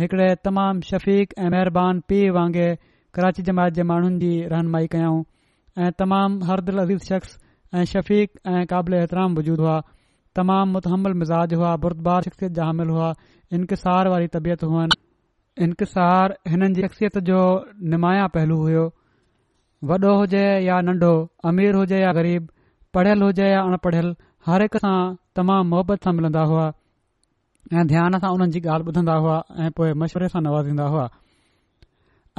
हिकिड़े 0.01 0.27
तमामु 0.49 0.87
शफ़ीक 0.89 1.37
ऐं 1.39 1.47
महिरबानी 1.55 2.03
पीउ 2.11 2.35
वांगुरु 2.39 2.75
कराची 3.19 3.47
जमायत 3.51 3.79
जे 3.79 3.87
माण्हुनि 3.93 4.19
जी 4.25 4.33
रहनुमाई 4.55 4.91
कयऊं 4.97 5.23
ऐं 5.85 5.89
तमामु 6.03 6.51
हरदिल 6.51 6.83
अज़ीज़ 6.85 7.09
शख़्स 7.13 7.39
ऐं 7.77 7.85
शफ़ीक 7.93 8.43
ऐं 8.57 8.65
क़ाबिलतराम 8.73 9.39
वजूद 9.39 9.65
हुआ 9.67 9.79
तमामु 10.43 10.71
मुतहमल 10.81 11.17
मिज़ाज 11.23 11.57
हुआ 11.61 11.73
बुरदबार 11.89 12.29
शख़्सियत 12.29 12.59
जा 12.61 12.69
हामिल 12.73 12.95
हुआ 12.99 13.09
इंकसार 13.61 14.13
वारी 14.17 14.31
तबियत 14.37 14.69
हुअनि 14.71 15.01
इंकसार 15.63 16.33
हिननि 16.51 16.73
जी 16.75 16.81
शख़्सियत 16.81 17.17
जो 17.27 17.37
निमाया 17.91 18.25
पहलू 18.37 18.55
हुयो 18.61 18.81
वॾो 19.91 20.13
हुजे 20.19 20.43
या 20.65 20.79
नंढो 20.87 21.11
अमीर 21.51 21.75
हुजे 21.75 21.99
या 21.99 22.11
ग़रीब 22.17 22.47
पढ़ियलु 22.93 23.25
हुजे 23.25 23.47
या 23.49 23.61
अणपढ़ियल 23.61 24.09
हर 24.47 24.61
हिक 24.61 24.75
सां 24.85 24.97
तमामु 25.39 25.69
मोहबत 25.75 26.03
सां 26.07 26.13
मिलंदा 26.17 26.43
हुआ 26.51 26.65
ऐं 27.73 27.85
ध्यान 27.93 28.19
सां 28.25 28.31
हुननि 28.33 28.51
जी 28.57 28.63
ॻाल्हि 28.67 28.87
ॿुधंदा 28.93 29.13
हुआ 29.27 29.37
ऐं 29.65 29.69
पोएं 29.79 29.93
मश्वरे 30.03 30.27
सां 30.35 30.41
नवाज़ींदा 30.49 30.85
हुआ 30.97 31.07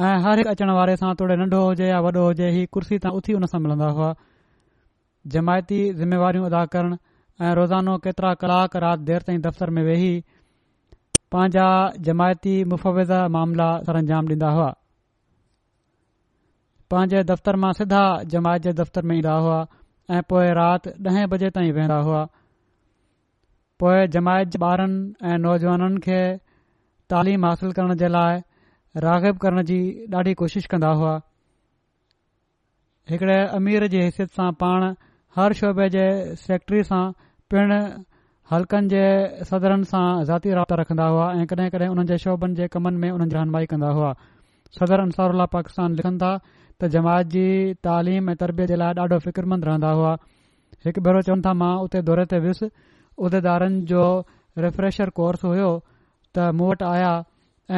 हर 0.04 0.16
हरहिक 0.28 0.46
अचण 0.54 0.70
वारे 0.80 0.96
सां 1.04 1.14
तोड़े 1.22 1.36
नंढो 1.44 1.64
हुजे 1.64 1.86
या 1.92 2.00
वॾो 2.08 2.14
हुजे 2.26 2.50
ही 2.58 2.66
कुर्सी 2.76 2.98
तां 3.06 3.12
उथी 3.20 3.34
उन 3.40 3.46
सां 3.54 3.60
मिलंदा 3.68 3.88
हुआ 4.00 4.14
जमायती 5.36 5.80
ज़िमेवारियूं 6.02 6.46
अदा 6.52 6.64
करण 6.76 6.96
ऐं 7.46 7.54
रोज़ानो 7.60 7.96
केतिरा 8.08 8.34
कलाक 8.44 8.76
राति 8.86 9.04
देर 9.12 9.22
ताईं 9.30 9.40
दफ़्तर 9.48 9.70
में 9.78 9.82
वेही 9.90 10.12
पंहिंजा 11.32 11.68
जमायती 12.06 12.52
मुफ़विज़ा 12.70 13.26
मामला 13.36 13.68
सर 13.86 13.96
अंजाम 14.00 14.24
ॾींदा 14.30 14.50
हुआ 14.56 14.68
पंहिंजे 16.90 17.22
दफ़्तर 17.30 17.56
मां 17.62 17.72
सिधा 17.78 18.02
जमायत 18.34 18.62
जे 18.66 18.72
दफ़्तर 18.80 19.02
में 19.10 19.16
ईंदा 19.16 19.32
हुआ 19.46 19.58
ऐं 20.16 20.22
पोए 20.30 20.52
राति 20.58 20.90
ॾह 21.12 21.24
वजे 21.32 21.50
ताईं 21.58 21.72
वेहंदा 21.78 21.96
हुआ 22.08 22.22
पोइ 23.82 24.06
जमायत 24.16 24.48
जे 24.54 24.58
ॿारनि 24.66 25.30
ऐं 25.30 25.38
नौजवाननि 25.46 26.00
खे 26.06 26.20
तालीम 27.14 27.46
हासिल 27.46 27.72
करण 27.78 27.94
जे 28.02 28.08
लाइ 28.18 28.40
रागिब 29.06 29.36
करण 29.46 29.62
जी 29.70 29.80
ॾाढी 30.20 30.34
कोशिश 30.44 30.66
कंदा 30.74 30.90
हुआ 31.02 31.20
हिकड़े 33.10 33.40
अमीर 33.58 33.86
जे 33.96 34.02
हैसियत 34.06 34.30
सां 34.38 34.50
पाण 34.62 34.92
हर 35.36 35.52
शोबे 35.62 35.88
जे 35.98 36.04
सेक्ट्री 36.46 36.82
सां 36.92 37.04
पिणु 37.54 37.82
हल्कनि 38.50 38.88
जे 38.90 39.04
सदरनि 39.46 39.84
सां 39.92 40.24
जाती 40.26 40.50
राबता 40.56 40.74
रखंदा 40.80 41.04
हुआ 41.12 41.24
ऐं 41.38 41.46
कॾहिं 41.52 41.70
कडहिं 41.74 41.88
उन्हनि 41.94 42.06
जे 42.10 42.18
शोभनि 42.24 42.54
जे 42.60 42.68
कमनि 42.74 42.98
में 43.04 43.08
हुननि 43.14 43.26
जी 43.32 43.36
हनमाई 43.38 43.66
कंदा 43.72 43.88
हुआ 43.96 44.10
सदर 44.78 45.00
अंसारा 45.06 45.46
पाकिस्तान 45.54 45.94
लिखनि 46.00 46.20
था 46.20 46.30
त 46.80 46.90
जमात 46.96 47.26
जी 47.32 47.46
तालीम 47.88 48.30
ऐं 48.30 48.36
तरबियत 48.42 48.68
जे 48.68 48.76
लाइ 48.84 48.94
ॾाढो 49.06 49.18
फ़िक्रमंद 49.26 49.64
रहंदा 49.70 49.90
हुआ 50.00 50.12
हिकु 50.86 51.00
भेरो 51.08 51.22
चवनि 51.30 51.46
था 51.46 51.54
मां 51.64 51.72
उते 51.88 52.02
दौरे 52.10 52.26
ते 52.34 52.38
वियुसि 52.46 52.70
उहिदेदारनि 53.24 53.82
जो 53.92 54.04
रिफ्रेशर 54.66 55.14
कोर्स 55.20 55.44
हुयो 55.50 55.72
त 56.34 56.48
मूं 56.62 56.70
वटि 56.70 56.88
आया 56.92 57.12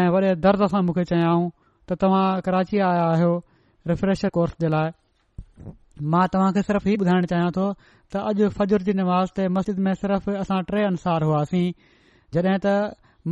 ऐं 0.03 0.09
वॾे 0.17 0.35
दर्द 0.45 0.69
सां 0.75 0.85
मूंखे 0.91 1.09
चयाऊं 1.15 1.51
त 1.89 2.03
तव्हां 2.05 2.27
कराची 2.51 2.85
आया 2.93 3.09
आहियो 3.17 3.33
रिफ्रेशर 3.95 4.37
कोर्स 4.39 4.61
जे 4.67 4.77
लाइ 4.77 4.93
मां 6.13 6.27
तव्हांखे 6.35 6.63
सिर्फ़ 6.63 6.87
हीउ 6.89 6.97
ॿुधाइण 7.03 7.25
चाहियां 7.31 7.51
थो 7.57 7.63
त 8.15 8.23
अॼु 8.31 8.49
फजर 8.59 8.83
जी 8.89 8.93
निमास 8.99 9.33
ते 9.37 9.47
मस्जिद 9.57 9.79
में 9.87 9.93
सिर्फ़ 10.03 10.31
असां 10.41 10.59
टे 10.71 10.83
अंसार 10.91 11.23
हुआसीं 11.29 11.67
जड॒हिं 12.35 12.59
त 12.67 12.75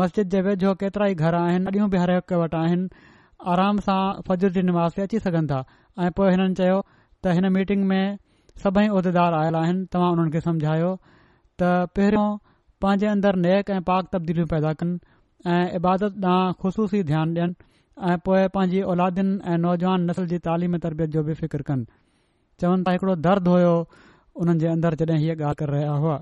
मस्जिद 0.02 0.30
जे 0.34 0.40
वेझो 0.46 0.72
केतिरा 0.82 1.06
ई 1.12 1.26
घर 1.26 1.34
आहिनि 1.40 1.78
अॼु 1.80 1.88
बि 1.94 1.98
हर 2.04 2.10
हिक 2.14 2.32
वटि 2.42 2.56
आहिनि 2.60 3.04
आराम 3.54 3.78
सां 3.88 4.00
फ़जर 4.28 4.54
जी 4.56 4.62
निमास 4.70 4.96
ते 4.96 5.02
अची 5.08 5.18
सघनि 5.26 5.46
था 5.52 5.60
ऐं 6.04 6.10
पोएं 6.18 6.30
हिननि 6.30 6.54
चयो 6.62 6.78
त 6.86 7.36
हिन 7.38 7.48
मीटिंग 7.58 7.84
में 7.92 8.02
सभई 8.64 8.88
उहिदेदार 8.96 9.38
आयल 9.42 9.60
आहिनि 9.64 9.86
तव्हां 9.92 10.10
उन्हनि 10.16 10.34
खे 10.36 10.40
समुझायो 10.48 10.92
त 11.04 11.70
पहिरियों 11.98 12.26
पंहिंजे 12.84 13.06
अंदर 13.14 13.36
नेक 13.46 13.70
ऐं 13.78 13.82
पाक 13.92 14.08
तब्दीलियूं 14.16 14.46
पैदा 14.54 14.72
कन 14.82 14.98
ऐं 15.54 15.62
इबादत 15.80 16.18
ॾांहुं 16.32 16.52
ख़ुशूसी 16.62 17.02
ध्यानु 17.12 17.34
ॾियनि 17.42 18.10
ऐं 18.12 18.16
पोए 18.28 18.42
पांजी 18.56 18.80
औलादियुनि 18.94 19.36
ऐं 19.54 19.58
नौजवान 19.68 20.06
नसल 20.10 20.26
जी 20.34 20.38
तालीम 20.50 20.76
तरबियत 20.88 21.10
जो 21.18 21.22
बि 21.28 21.34
फ़िक्र 21.42 21.62
कनि 21.70 21.84
चवनि 22.60 22.82
था 22.88 22.92
हिकड़ो 22.92 23.14
दर्द 23.28 23.48
हुयो 23.52 23.74
हुननि 24.40 24.58
जे 24.60 24.66
अंदरि 24.74 25.04
जॾहिं 25.04 25.18
हीअ 25.22 25.34
ॻाल्हि 25.36 25.54
करे 25.62 25.72
रहिया 25.76 25.92
हुआ 26.04 26.16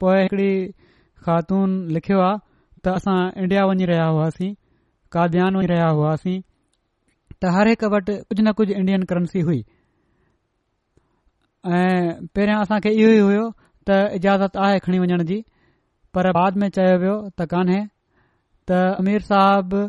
पोए 0.00 0.22
हिकिड़ी 0.22 0.52
ख़ातून 1.24 1.70
लिखियो 1.96 2.20
आहे 2.26 2.38
त 2.84 2.96
असां 3.00 3.18
इंडिया 3.42 3.64
वञी 3.70 3.84
रहिया 3.92 4.06
हुआसीं 4.16 4.52
काबियान 5.12 5.56
वञी 5.60 5.66
रहिया 5.72 5.88
हुआसीं 5.98 6.38
त 7.40 7.52
हर 7.56 7.68
हिक 7.74 7.84
वटि 7.96 8.14
कुझु 8.32 8.42
न 8.48 8.52
कुझु 8.60 8.72
इंडियन 8.80 9.02
करंसी 9.12 9.40
हुई 9.50 9.60
ऐं 11.76 12.16
पहिरियां 12.34 12.58
असां 12.66 12.80
इहो 12.94 13.10
ई 13.16 13.20
हुयो 13.28 13.44
त 13.90 14.00
इजाज़त 14.20 14.56
आहे 14.68 14.80
खणी 14.88 15.02
वञण 15.04 15.26
जी 15.32 15.40
पर 16.16 16.30
बाद 16.42 16.62
में 16.64 16.68
चयो 16.78 16.96
वियो 17.04 17.18
त 17.36 17.48
कान्हे 17.54 17.80
त 18.70 18.80
अमीर 19.04 19.26
साहब 19.32 19.80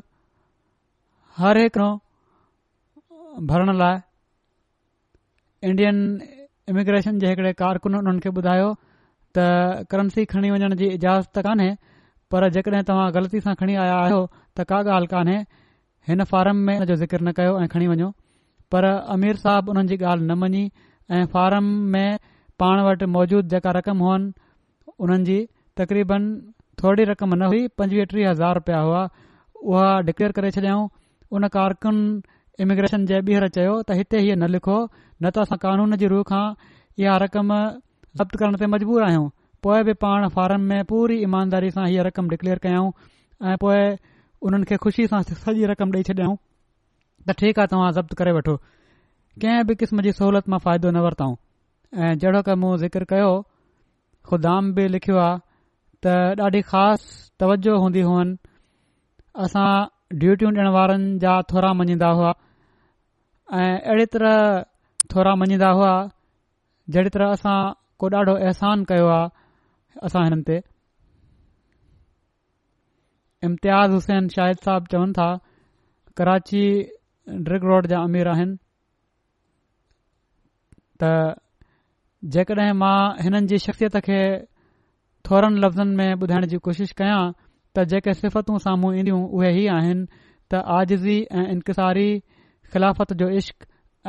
हर 1.42 1.58
हिकु 1.58 1.86
भरण 3.50 3.70
लाइ 3.82 3.96
इंडियन 5.70 5.98
इमिग्रेशन 6.72 7.20
जे 7.24 7.30
हिकड़े 7.32 7.54
कारकुन 7.62 7.96
उन्हनि 8.00 8.22
खे 8.26 8.30
ॿुधायो 8.42 8.68
त 9.38 9.46
करंसी 9.94 10.26
खणी 10.34 10.52
वञण 10.56 10.76
जी 10.82 10.90
इजाज़त 10.98 11.40
कान्हे 11.48 11.70
पर 12.34 12.48
जेकॾहिं 12.58 12.84
तव्हां 12.90 13.08
ग़लती 13.18 13.42
सां 13.48 13.54
खणी 13.64 13.78
आया 13.86 13.96
आहियो 14.04 14.20
त 14.60 14.66
का 14.74 14.82
ॻाल्हि 14.98 15.10
कान्हे 15.16 15.40
हिन 16.12 16.24
फार्म 16.34 16.62
में 16.70 16.74
हिन 16.76 16.86
जो 16.94 17.00
ज़िक्र 17.06 17.22
न 17.24 17.34
कयो 17.42 17.56
ऐं 17.64 17.68
खणी 17.76 17.88
वञो 17.96 18.12
पर 18.76 18.90
अमीर 19.16 19.42
साहब 19.48 19.74
उन्हनि 19.76 19.92
जी 19.96 20.00
ॻाल्हि 20.14 20.28
न 20.32 20.38
मञी 20.46 20.64
ऐं 21.20 21.26
फार्म 21.36 21.74
में 21.98 22.18
पाण 22.66 22.86
वटि 22.92 23.10
मौजूद 23.18 23.50
जेका 23.56 23.76
रक़म 23.82 24.08
हुअनि 24.08 24.34
उन्हनि 25.06 25.32
जी 25.34 25.40
तकरीबन 25.82 26.32
थोरी 26.84 27.10
रक़म 27.16 27.36
न 27.42 27.52
हुई 27.56 27.66
पंजवीह 27.82 28.12
टीह 28.16 28.30
हज़ार 28.30 28.62
रुपया 28.64 28.84
हुआ 28.90 29.04
उहा 29.64 29.92
डिक्लेयर 30.12 30.40
करे 30.42 30.52
छॾियाऊं 30.60 30.90
उन 31.38 31.48
कारकुन 31.56 31.98
इमिग्रेशन 32.64 33.06
जे 33.10 33.20
ॿीहर 33.28 33.48
चयो 33.58 33.76
त 33.82 33.96
हिते 34.00 34.20
हीअ 34.24 34.36
न 34.40 34.50
लिखो 34.56 34.78
न 34.80 35.30
त 35.36 35.44
असां 35.48 35.58
क़ानून 35.66 35.96
जी 36.02 36.08
रूह 36.14 36.24
खां 36.30 36.46
इहा 37.04 37.14
रक़म 37.24 37.54
जब्त 38.22 38.36
करण 38.42 38.56
ते 38.64 38.68
मजबूर 38.74 39.04
आहियूं 39.08 39.30
पोए 39.66 39.84
बि 39.90 39.94
पाण 40.04 40.28
फार्म 40.38 40.62
में 40.72 40.82
पूरी 40.92 41.18
ईमानदारी 41.28 41.70
सां 41.76 41.86
इहा 41.94 42.04
रक़म 42.08 42.30
डिक्लेयर 42.34 42.60
कयाऊं 42.66 42.90
ऐं 43.52 43.56
पोए 43.64 43.84
उन्हनि 44.50 44.70
खे 44.72 44.78
खु़शी 44.88 45.08
सां 45.14 45.22
सॼी 45.46 45.70
रक़म 45.72 45.96
ॾेई 46.02 46.08
छॾियऊं 46.10 46.36
त 47.28 47.38
ठीकु 47.44 47.62
आहे 47.64 47.72
तव्हां 47.76 47.92
जब्त 48.00 48.14
करे 48.24 48.36
वठो 48.40 48.56
कंहिं 49.46 49.64
बि 49.72 49.80
क़िस्म 49.84 50.06
जी 50.10 50.14
सहूलियत 50.20 50.50
मां 50.56 50.60
फ़ाइदो 50.68 50.92
न 50.92 51.06
वरताऊं 51.08 51.40
ऐं 52.02 52.12
जहिड़ो 52.26 52.42
क 52.50 52.58
मां 52.66 52.74
ज़िक्र 52.84 53.10
कयो 53.14 53.32
ख़ुदा 54.32 54.60
बि 54.80 54.88
लिखियो 54.98 55.18
आहे 55.30 55.40
त 56.04 56.38
ॾाढी 56.50 56.62
ख़ासि 56.76 57.10
तवजो 57.44 57.74
हूंदी 57.86 58.06
हुअनि 58.12 59.44
असां 59.48 59.68
डयूटयूं 60.20 60.52
ॾिण 60.58 60.68
वारनि 60.76 61.12
जा 61.24 61.34
थोरा 61.52 61.72
मञींदा 61.82 62.10
हुआ 62.20 62.32
ऐं 63.60 63.72
अहिड़ी 63.92 64.06
तरह 64.14 64.38
थोरा 65.14 65.36
मञींदा 65.42 65.70
हुआ 65.80 65.92
जेड़ी 66.96 67.10
तरह 67.16 67.32
असां 67.38 67.60
को 68.02 68.10
ॾाढो 68.16 68.34
अहसान 68.48 68.84
कयो 68.92 69.08
आहे 69.16 69.30
असां 70.10 70.24
हिननि 70.28 70.44
ते 70.50 70.58
इम्तियाज़ 73.50 73.92
हुसैन 74.00 74.28
शाहिद 74.38 74.58
साहब 74.68 74.88
चवनि 74.94 75.16
था 75.20 75.30
कराची 76.20 76.64
ड्रिग 77.48 77.64
रोड 77.72 77.88
जा 77.94 78.02
अमीर 78.10 78.28
आहिनि 78.34 78.58
त 81.04 81.12
जेकॾहिं 82.38 82.74
मां 82.84 83.00
हिननि 83.26 83.46
जी 83.54 83.62
शख्सियत 83.68 83.98
खे 84.10 84.20
थोड़नि 85.30 85.62
लफ़्ज़नि 85.64 85.96
में 86.02 86.22
ॿुधाइण 86.26 86.46
जी 86.52 86.58
कोशिशि 86.68 86.96
कयां 87.02 87.22
त 87.78 87.84
जेके 87.92 88.14
सिफ़तू 88.20 88.58
साम्हूं 88.68 88.94
ईंदियूं 89.00 89.20
उहे 89.38 89.50
ई 89.60 89.66
आहिनि 89.76 90.06
त 90.16 90.60
आजिज़ी 90.78 91.18
ऐं 91.42 91.46
इंकसारी 91.56 92.08
खिलाफ़त 92.74 93.14
जो 93.22 93.30
इश्क 93.42 93.56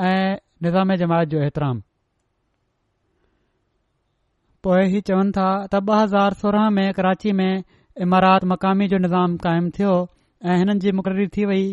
ऐं 0.06 0.40
निज़ाम 0.66 0.94
जमायत 1.02 1.28
जो 1.34 1.42
एतिराम 1.48 1.82
पो 4.66 4.78
इहे 4.86 5.00
चवनि 5.10 5.34
था 5.38 5.46
त 5.66 5.82
ॿ 5.88 6.00
हज़ार 6.02 6.34
सोरहां 6.42 6.70
में 6.78 6.88
कराची 6.98 7.32
में 7.42 7.52
इमारात 8.06 8.44
मक़ामी 8.54 8.88
जो 8.94 8.98
निज़ाम 9.06 9.36
क़ाइमु 9.44 9.70
थियो 9.78 9.94
ऐं 10.46 10.56
हिननि 10.62 10.80
जी 10.86 10.92
मुक़ररी 11.00 11.26
थी 11.36 11.44
वई 11.52 11.64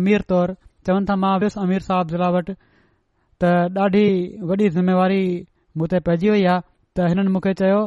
अमीर 0.00 0.26
तौर 0.32 0.54
चवनि 0.88 1.06
था 1.12 1.16
मां 1.24 1.32
विस 1.46 1.58
अमीर 1.64 1.82
साहब 1.86 2.14
ज़िला 2.14 2.28
ज़िलावट 2.32 2.50
त 2.50 3.86
ॾाढी 3.86 4.06
वॾी 4.52 4.68
ज़िमेवारी 4.76 5.22
मूं 5.78 5.86
ते 5.94 5.98
पइजी 6.10 6.28
वई 6.36 6.44
आहे 6.56 6.66
त 6.96 7.08
हिननि 7.12 7.30
मूंखे 7.36 7.52
चयो 7.62 7.80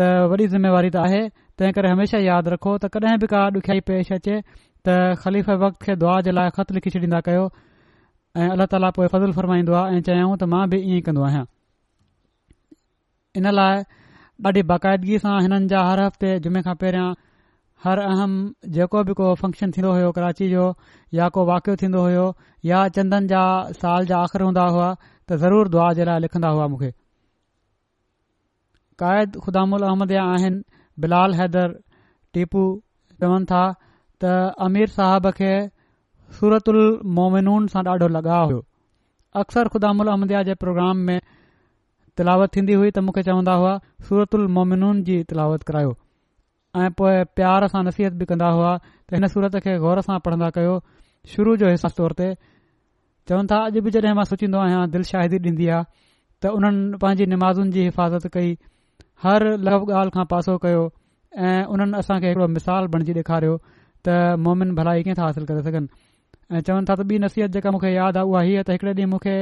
त 0.00 0.10
वॾी 0.34 0.46
ज़िमेवारी 0.56 0.90
त 0.96 1.04
आहे 1.06 1.22
तंहिं 1.60 1.72
करे 1.76 1.88
हमेशा 1.92 2.18
यादि 2.24 2.50
रखो 2.56 2.72
त 2.82 2.88
कॾहिं 2.92 3.18
बि 3.22 3.26
का 3.30 3.40
डुखयाई 3.54 3.80
पेश 3.88 4.12
अचे 4.16 4.36
त 4.88 4.92
ख़लीफ़ 5.24 5.48
वक्त 5.62 5.82
खे 5.88 5.96
दुआ 6.02 6.14
जे 6.28 6.32
लाइ 6.36 6.50
ख़त 6.58 6.70
लिखी 6.76 6.92
छॾींदा 6.94 7.18
कयो 7.26 7.42
ऐं 8.36 8.46
अल्ला 8.54 8.66
ताला 8.74 8.90
पोएं 8.98 9.08
फज़ुलु 9.14 9.34
फरमाईंदो 9.38 9.74
आहे 9.80 9.98
ऐं 9.98 10.00
चयऊं 10.06 10.38
त 10.42 10.48
मां 10.52 10.60
बि 10.74 10.78
इएं 10.84 10.94
ई 10.94 11.00
कन्दो 11.08 11.26
आहियां 11.26 11.42
इन 13.42 13.50
लाइ 13.58 13.84
ॾाढी 14.48 14.62
बाक़ायदगी 14.72 15.18
सां 15.26 15.34
हिननि 15.48 15.68
जा 15.74 15.84
हर 15.90 16.04
हफ़्ते 16.08 16.32
जुमे 16.48 16.62
खां 16.70 16.76
पहिरियां 16.86 17.10
हर 17.88 18.04
अहम 18.06 18.40
जेको 18.78 19.04
बि 19.10 19.18
को 19.20 19.28
फंक्शन 19.44 19.76
थींदो 19.80 19.92
हो 20.00 20.16
कराची 20.22 20.48
जो 20.56 20.64
या 21.22 21.28
को 21.38 21.44
वाक़ियो 21.54 21.76
थीन्दो 21.86 22.08
हो 22.08 22.26
या 22.72 22.80
चंदन 23.00 23.30
जा 23.36 23.44
साल 23.84 24.10
जा 24.14 24.24
आख़िर 24.30 24.48
हूंदा 24.48 24.66
हुआ 24.78 24.88
त 25.04 25.42
ज़रूर 25.46 25.74
दुआ 25.76 25.92
जे 26.00 26.08
लाइ 26.12 26.26
लिखंदा 26.26 26.54
हुआ 26.58 26.66
मूंखे 26.76 26.90
क़ाइद 29.04 29.40
ख़ुदामुल 29.46 29.90
अहमद 29.94 30.12
आहिनि 30.26 30.66
बिलाल 31.04 31.34
हैदर 31.34 31.72
टीपू 32.36 32.62
चवनि 33.22 33.44
था 33.52 33.62
त 34.22 34.32
आमीर 34.66 34.88
साहब 34.96 35.30
खे 35.40 35.52
सूरत 36.40 36.68
उल 36.74 36.82
मोमिनून 37.18 37.66
सां 37.74 37.82
ॾाढो 37.92 38.08
लॻाव 38.16 38.44
हुयो 38.50 38.60
अक्सर 39.42 39.68
ख़ुदा 39.74 39.90
उल 40.04 40.12
अहमदिया 40.14 40.42
जे 40.48 40.54
प्रोग्राम 40.64 41.04
में 41.08 41.18
तिलावत 42.20 42.54
थीन्दी 42.56 42.76
हुई 42.82 42.90
त 42.96 43.04
मूंखे 43.06 43.22
चवंदा 43.28 43.54
हुआ 43.62 43.72
सूरत 44.08 44.34
उल 44.38 44.46
मोमिनून 44.58 45.02
जी 45.10 45.16
तिलावत 45.32 45.66
करायो 45.70 45.92
ऐं 46.84 46.90
पोए 47.00 47.14
प्यार 47.40 47.68
सां 47.74 47.82
नसीहत 47.90 48.18
बि 48.22 48.28
कंदा 48.32 48.50
हुआ 48.58 48.72
त 48.86 49.18
हिन 49.20 49.28
सूरत 49.36 49.58
खे 49.66 49.76
गौर 49.86 50.02
सां 50.08 50.18
पढ़ंदा 50.28 50.50
कयो 50.58 50.74
शुरू 51.34 51.56
जो 51.62 51.72
ख़ासि 51.74 51.96
तौर 52.00 52.16
ते 52.20 52.28
चवनि 53.30 53.52
था 53.54 53.62
अॼु 53.70 53.84
बि 53.88 53.94
जॾहिं 53.96 54.16
मां 54.20 54.26
सोचींदो 54.32 54.60
आहियां 54.66 54.82
दिल 54.96 55.08
शाहिदी 55.14 55.40
ॾींदी 55.48 55.70
आहे 55.78 55.90
त 56.42 56.52
उन्हनि 56.58 57.00
पंहिंजी 57.06 57.26
नमाज़ुनि 57.34 57.72
जी 57.78 57.88
हिफ़ाज़त 57.88 58.28
कई 58.38 58.54
हर 59.22 59.42
लव 59.68 59.82
ॻाल्हि 59.92 60.10
खां 60.16 60.24
पासो 60.32 60.56
कयो 60.64 60.82
ऐं 61.46 61.64
उन्हनि 61.72 61.96
असां 61.98 62.16
मिसाल 62.58 62.86
बणिजी 62.94 63.12
ॾेखारियो 63.20 63.56
त 64.06 64.36
मोमिन 64.44 64.72
भलाई 64.74 65.02
कीअं 65.04 65.16
था 65.18 65.24
हासिल 65.24 65.44
करे 65.50 65.62
सघनि 65.66 65.88
ऐं 66.56 66.60
चवनि 66.66 66.84
था 66.88 66.94
त 66.94 67.00
ॿी 67.10 67.18
नसीहत 67.24 67.48
जेका 67.56 67.70
मूंखे 67.70 67.90
यादि 67.94 68.18
आहे 68.18 68.26
उहा 68.30 68.40
हीअ 68.48 68.62
त 68.68 68.76
हिकड़े 68.76 68.92
ॾींहुं 68.96 69.10
मूंखे 69.12 69.34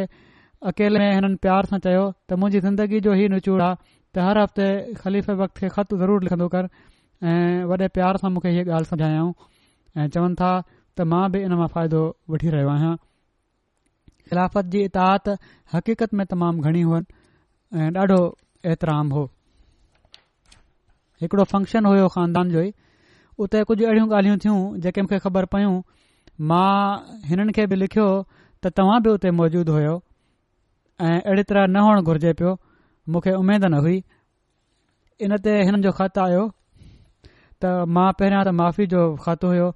अकेले 0.71 1.03
हिननि 1.15 1.37
प्यार 1.47 1.65
सां 1.71 1.79
चयो 1.87 2.03
त 2.27 2.31
मुंहिंजी 2.43 2.61
ज़िंदगी 2.67 3.01
जो 3.07 3.15
इहो 3.23 3.31
निचूड़ 3.35 3.61
आहे 3.69 3.77
त 4.19 4.27
हर 4.29 4.39
हफ़्ते 4.43 4.67
ख़लीफ़ 5.03 5.31
खे 5.61 5.69
ख़तु 5.77 5.95
ज़रूर 6.03 6.21
लिखंदो 6.27 6.49
कर 6.57 6.69
ऐं 7.31 7.65
वॾे 7.71 7.87
प्यार 8.01 8.17
सां 8.25 8.31
मूंखे 8.35 8.51
हीअ 8.59 8.67
ॻाल्हि 8.73 8.89
सम्झायऊं 8.91 9.33
ऐं 9.97 10.09
चवनि 10.19 10.35
था 10.43 10.53
त 10.97 11.09
मां 11.15 11.25
बि 11.33 11.39
इन 11.47 11.55
मां 11.63 11.69
फ़ाइदो 11.79 12.03
वठी 12.33 12.49
रहियो 12.59 12.69
आहियां 12.77 12.95
ख़िलाफ़त 14.31 14.65
जी 14.77 14.81
इताद 14.91 15.31
हक़ीक़त 15.75 16.11
में 16.21 16.25
तमामु 16.35 16.61
घणी 16.71 16.83
हुअनि 16.91 17.89
ऐं 18.05 19.03
हो 19.17 19.21
हिकिड़ो 21.23 21.45
फंक्शन 21.53 21.87
हुयो 21.91 22.09
ख़ानदान 22.15 22.51
जो 22.55 22.61
ई 22.67 22.73
उते 23.43 23.63
कुझु 23.71 23.85
अहिड़ियूं 23.85 24.07
ॻाल्हियूं 24.19 24.39
थियूं 24.45 24.59
जेके 24.85 25.03
मूंखे 25.05 25.19
ख़बर 25.25 25.45
पयूं 25.55 25.75
मां 26.53 26.75
हिननि 27.31 27.53
खे 27.59 27.67
बि 27.73 27.77
लिखियो 27.83 28.07
त 28.63 28.73
तव्हां 28.81 28.99
बि 29.05 29.11
उते 29.19 29.31
मौजूदु 29.41 29.73
हुयो 29.79 29.95
ऐं 31.09 31.19
अहिड़ी 31.19 31.43
तरह 31.51 31.67
न 31.67 31.85
हुअणु 31.87 32.03
घुर्जे 32.13 32.33
पियो 32.43 32.55
मूंखे 33.15 33.35
उमेद 33.41 33.65
न 33.65 33.83
हुई 33.87 33.99
इन 35.27 35.37
ते 35.47 35.55
हिननि 35.69 35.83
जो 35.87 35.93
ख़त 36.01 36.19
आयो 36.29 36.43
त 36.47 37.77
मां 37.99 38.09
पहिरियों 38.19 38.45
त 38.45 38.57
माफ़ी 38.63 38.87
जो 38.97 39.03
ख़तु 39.29 39.53
हुयो 39.55 39.69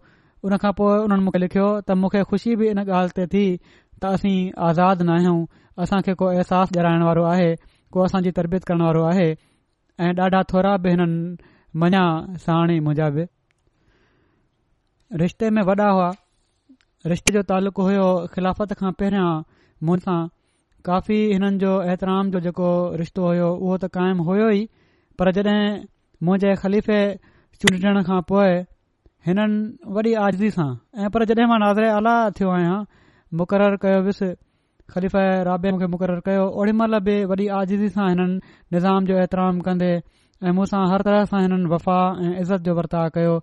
उन 0.47 0.57
खां 0.65 0.73
पोइ 0.81 0.99
उन्हनि 1.07 1.25
मूंखे 1.29 1.41
लिखियो 1.47 1.69
त 1.87 1.99
मूंखे 2.03 2.23
ख़ुशी 2.33 2.57
बि 2.63 2.71
इन 2.75 2.85
ॻाल्हि 2.89 3.17
ते 3.21 3.27
थी 3.35 3.45
त 3.67 4.15
असीं 4.17 4.37
आज़ादु 4.69 5.03
न 5.07 5.11
आहियूं 5.19 5.39
असां 5.85 6.03
को 6.11 6.25
अहसासु 6.35 6.83
ॾाइण 6.91 7.03
वारो 7.11 7.25
आहे 7.35 7.51
को 7.97 8.05
असांजी 8.09 8.31
तरबियत 8.41 8.65
करण 8.71 8.83
वारो 8.89 9.03
आहे 9.15 9.29
ऐं 10.01 10.13
ॾाढा 10.19 10.43
थोरा 10.53 10.77
बि 10.85 10.91
हिननि 10.91 11.37
मञा 11.81 12.05
साणी 12.45 12.79
मुंहिंजा 12.81 13.09
बि 13.17 13.27
रिश्ते 15.25 15.51
में 15.57 15.63
वॾा 15.69 15.89
हुआ 15.91 16.11
रिश्ते 17.13 17.33
जो 17.33 17.43
तालुक़ु 17.51 17.83
हुयो 17.87 18.07
ख़िलाफ़त 18.33 18.73
खां 18.81 18.93
पहिरियां 19.01 19.29
मूंसां 19.89 20.19
काफ़ी 20.89 21.19
हिननि 21.33 21.59
जो 21.65 21.73
एतराम 21.95 22.31
जो 22.37 22.41
जेको 22.47 22.71
रिश्तो 23.03 23.27
हुयो 23.27 23.49
उहो 23.57 23.77
त 23.85 23.93
क़ाइमु 23.97 24.25
हुयो 24.31 24.49
ई 24.57 24.65
पर 25.19 25.31
जॾहिं 25.39 25.61
मुंहिंजे 26.29 26.55
ख़लीफ़े 26.63 27.01
चूंडण 27.65 28.03
खां 28.11 28.21
पोइ 28.33 28.57
हिननि 29.29 29.93
वॾी 29.99 30.51
सां 30.59 30.71
ऐं 31.05 31.11
पर 31.17 31.25
जॾहिं 31.33 31.51
मां 31.55 31.59
नाज़रे 31.67 31.93
आला 32.01 32.17
थियो 32.41 32.51
आहियां 32.57 32.81
मुक़ररु 33.41 34.35
ख़लीफ़ 34.93 35.17
राबे 35.49 35.71
खे 35.81 35.87
मुक़ररु 35.93 36.21
कयो 36.29 36.45
ओड़ी 36.61 36.73
महिल 36.79 36.99
बि 37.07 37.15
वॾी 37.33 37.47
आज़िदी 37.59 37.89
सां 37.97 38.09
हिननि 38.09 38.41
निज़ाम 38.77 39.07
जो 39.11 39.17
एतिराम 39.25 39.61
कंदे 39.69 39.91
ऐं 40.45 40.53
मूंसां 40.57 40.81
हर 40.93 41.03
तरह 41.07 41.25
सां 41.33 41.41
हिननि 41.43 41.69
वफ़ा 41.71 41.99
ऐं 42.25 42.33
इज़त 42.45 42.61
जो 42.69 42.75
वर्ताव 42.79 43.09
कयो 43.15 43.37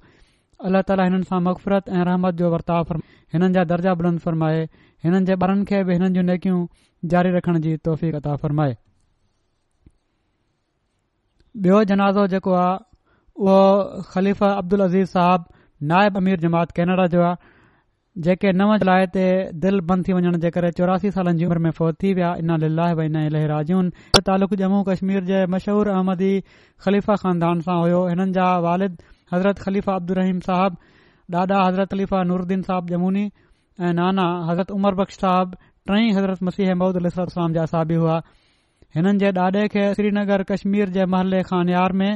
अलाह 0.69 0.81
ताली 0.91 1.07
हिननि 1.09 1.29
सां 1.31 1.39
मक़फ़रत 1.49 1.89
ऐं 1.89 2.05
रहमत 2.09 2.35
जो 2.41 2.51
वर्ता 2.53 2.81
फ़रमायो 2.89 3.37
हिननि 3.37 3.53
जा 3.57 3.63
दर्जा 3.71 3.93
बुलंद 4.01 4.19
फ़रमाए 4.25 4.61
हिननि 5.03 5.25
जे 5.29 5.37
ॿारनि 5.47 5.65
खे 5.71 5.83
बि 5.89 5.97
हिननि 5.97 6.13
जूं 6.17 6.27
नेकियूं 6.29 6.61
जारी 7.13 7.35
रखण 7.37 7.59
जी 7.67 7.75
तोहफ़ी 7.89 8.11
कता 8.17 8.35
फ़रमाए 8.45 8.75
बियो 11.65 11.83
जनाज़ो 11.93 12.27
जेको 12.35 12.53
आहे 12.65 12.77
उहो 13.47 14.01
ख़लीफ़ा 14.13 14.51
अब्दुल 14.63 14.83
अज़ीज़ 14.91 15.09
साहब 15.17 15.47
नायब 15.93 16.17
अमीर 16.23 16.39
जमात 16.47 16.71
कैनेडा 16.79 17.05
जो 17.15 17.21
आहे 17.31 17.57
जेके 18.25 18.51
नव 18.51 18.71
जुलाई 18.81 19.05
ते 19.13 19.23
दिलि 19.63 19.81
बंदि 19.89 20.03
थी 20.07 20.13
वञण 20.13 20.37
जे 20.43 20.49
करे 20.53 20.69
चौरासी 20.77 21.09
सालनि 21.17 21.39
जी 21.39 21.45
उमिरि 21.45 21.61
में 21.65 21.71
फौत 21.79 21.97
थी 22.03 22.13
विया 22.19 22.29
इना 22.43 22.55
लिलाह 22.63 22.93
वई 22.99 23.07
न 23.09 23.27
लेह 23.35 23.45
राजून 23.53 23.89
तालुक 24.29 24.53
जम्मू 24.61 24.79
कश्मीर 24.87 25.23
जे 25.29 25.41
मशहूर 25.55 25.87
अहमदी 25.95 26.31
ख़लीफ़ा 26.85 27.15
ख़ानदान 27.23 27.61
सां 27.67 27.75
हुयो 27.81 27.99
हिननि 28.13 28.33
जा 28.39 28.47
वालिद 28.65 28.97
हज़रत 29.33 29.59
ख़लीफ़ा 29.67 29.95
अब्दुरहीम 30.01 30.39
साहब 30.51 30.97
ॾाॾा 31.35 31.57
हज़रत 31.67 31.89
ख़लीफ़ा 31.93 32.21
नूरुद्दीन 32.31 32.61
साहब 32.71 32.87
जमूनी 32.95 33.23
ऐं 33.27 33.91
नाना 34.01 34.23
हज़रत 34.49 34.71
उमर 34.79 34.95
बख़्श 35.03 35.17
साहब 35.27 35.51
टई 35.93 36.07
हज़रत 36.19 36.43
मसीह 36.51 36.73
महूद 36.83 37.01
अलाम 37.05 37.53
जा 37.61 37.65
साबी 37.77 37.99
हुआ 38.03 38.15
हिननि 38.99 39.19
जे 39.27 39.31
ॾाॾे 39.47 39.67
खे 39.77 39.83
श्रीनगर 40.01 40.43
कश्मीर 40.55 40.89
जे 40.99 41.05
महले 41.15 41.41
ख़ानयार 41.53 41.97
में 42.03 42.13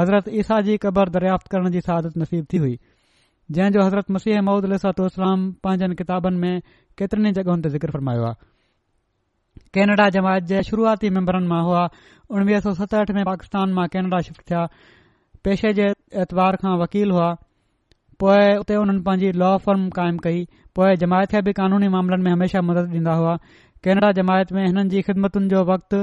हज़रत 0.00 0.34
ईसा 0.44 0.60
जी 0.70 0.76
क़बर 0.88 1.14
दरियाफ़्त 1.20 1.48
करण 1.56 1.70
जी 1.78 1.88
सादत 1.92 2.16
नसीब 2.26 2.46
थी 2.52 2.64
हुई 2.68 2.76
जंहिं 3.54 3.70
जो 3.70 3.82
हज़रत 3.86 4.10
मसीह 4.10 4.40
महूद 4.42 4.64
علیہ 4.64 4.86
السلام 4.86 5.40
पंहिंजनि 5.64 5.94
किताबनि 5.94 6.38
में 6.38 6.60
केतिरनि 6.98 7.32
जॻहियुनि 7.32 7.62
ते 7.62 7.68
ज़िक्र 7.78 7.90
फरमायो 7.98 8.24
आहे 8.32 8.36
کینیڈا 9.72 10.08
जमायत 10.14 10.44
जे 10.48 10.62
शुरूआती 10.68 11.08
मैंबरनि 11.10 11.46
मां 11.48 11.60
हुआ 11.64 11.82
उणवीह 12.30 12.60
सौ 12.64 12.72
सतहठि 12.80 13.12
में 13.12 13.24
पाकिस्तान 13.24 13.70
मां 13.76 13.86
कैनेडा 13.92 14.18
शिफ्ट 14.26 14.42
थिया 14.50 14.64
पेशे 15.44 15.72
जे 15.78 15.86
ऐतवार 16.24 16.56
खां 16.62 16.72
वकील 16.80 17.10
हुआ 17.10 17.28
पोए 18.22 18.52
उते 18.62 18.74
हुननि 18.78 19.00
पंहिंजी 19.08 19.30
लॉ 19.42 19.50
फॉर्म 19.66 19.88
क़ाइमु 19.98 20.20
कई 20.26 20.44
पोइ 20.80 20.96
जमायत 21.04 21.30
खे 21.36 21.42
बि 21.48 21.52
कानूनी 21.60 21.88
मामलनि 21.96 22.24
में 22.26 22.32
हमेशा 22.32 22.62
मदद 22.70 22.92
ॾींदा 22.96 23.14
हुआ 23.22 23.36
कैनेडा 23.88 24.12
जमायत 24.20 24.52
में 24.58 24.62
हिननि 24.66 24.88
जी 24.94 25.02
ख़िदमतुनि 25.08 25.48
जो 25.54 25.64
वक़्तु 25.72 26.02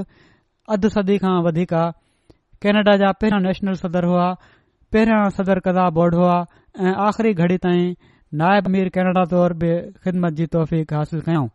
अधु 0.77 0.89
सदी 0.97 1.17
खां 1.25 1.35
वधीक 1.49 1.73
आहे 1.81 2.35
कैनेडा 2.67 2.95
जा 3.05 3.13
नेशनल 3.47 3.81
सदर 3.85 4.11
हुआ 4.13 4.27
पहिरियां 4.93 5.21
सदर 5.35 5.59
कदा 5.65 5.83
बोर्ड 5.97 6.15
हुआ 6.21 6.33
ऐं 6.87 6.91
आख़िरी 7.07 7.33
घड़ी 7.43 7.57
ताईं 7.65 7.85
नायब 8.41 8.67
अमीर 8.71 8.89
कैनेडा 8.97 9.23
तौर 9.33 9.53
बि 9.63 9.69
ख़िदमत 10.05 10.39
जी 10.39 10.47
हासिल 10.95 11.23
कयूं 11.29 11.45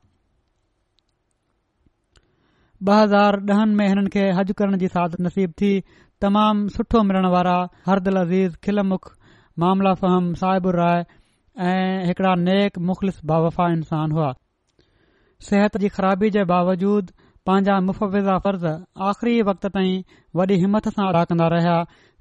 ॿ 2.87 2.97
हज़ार 3.03 3.37
ॾहनि 3.53 3.75
में 3.79 3.87
हिननि 3.91 4.11
खे 4.15 4.21
हज 4.39 4.51
करण 4.59 4.77
जी 4.81 4.89
सादत 4.97 5.23
नसीब 5.27 5.55
थी 5.61 5.71
तमामु 6.25 6.69
सुठो 6.75 7.03
मिलण 7.07 7.27
वारा 7.37 7.55
हरदल 7.87 8.21
अज़ीज़ 8.21 8.55
खिलमुख 8.67 9.09
मामला 9.63 9.95
फहम 10.03 10.29
सायबुर 10.43 10.79
राय 10.81 11.01
ऐं 11.71 12.05
हिकड़ा 12.11 12.35
नेक 12.43 12.79
मुख़लिस 12.91 13.19
बावफ़ा 13.33 13.67
इंसान 13.79 14.15
हुआ 14.19 14.29
सिहत 15.49 15.81
जी 15.85 15.89
ख़राबी 15.97 16.31
जे 16.39 16.45
बावजूद 16.53 17.11
पंहिंजा 17.51 17.81
मुफ़विज़ा 17.89 18.39
फर्ज़ 18.47 18.67
आख़िरी 19.13 19.35
वक़्त 19.51 19.67
ताईं 19.79 20.07
वॾी 20.43 20.61
हिमथ 20.67 20.89
सां 20.99 21.09
अदा 21.09 21.25
कंदा 21.33 21.49
रहिया 21.57 21.77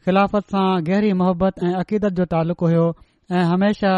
ख़िलाफ़त 0.08 0.44
सां 0.56 0.68
गहरी 0.88 1.08
मोहबत 1.22 1.58
ऐं 1.68 1.72
अक़ीदत 1.80 2.14
जो 2.20 2.26
तालुक़ु 2.34 2.66
हुयो 2.72 2.84
ऐं 3.40 3.42
हर 3.50 3.90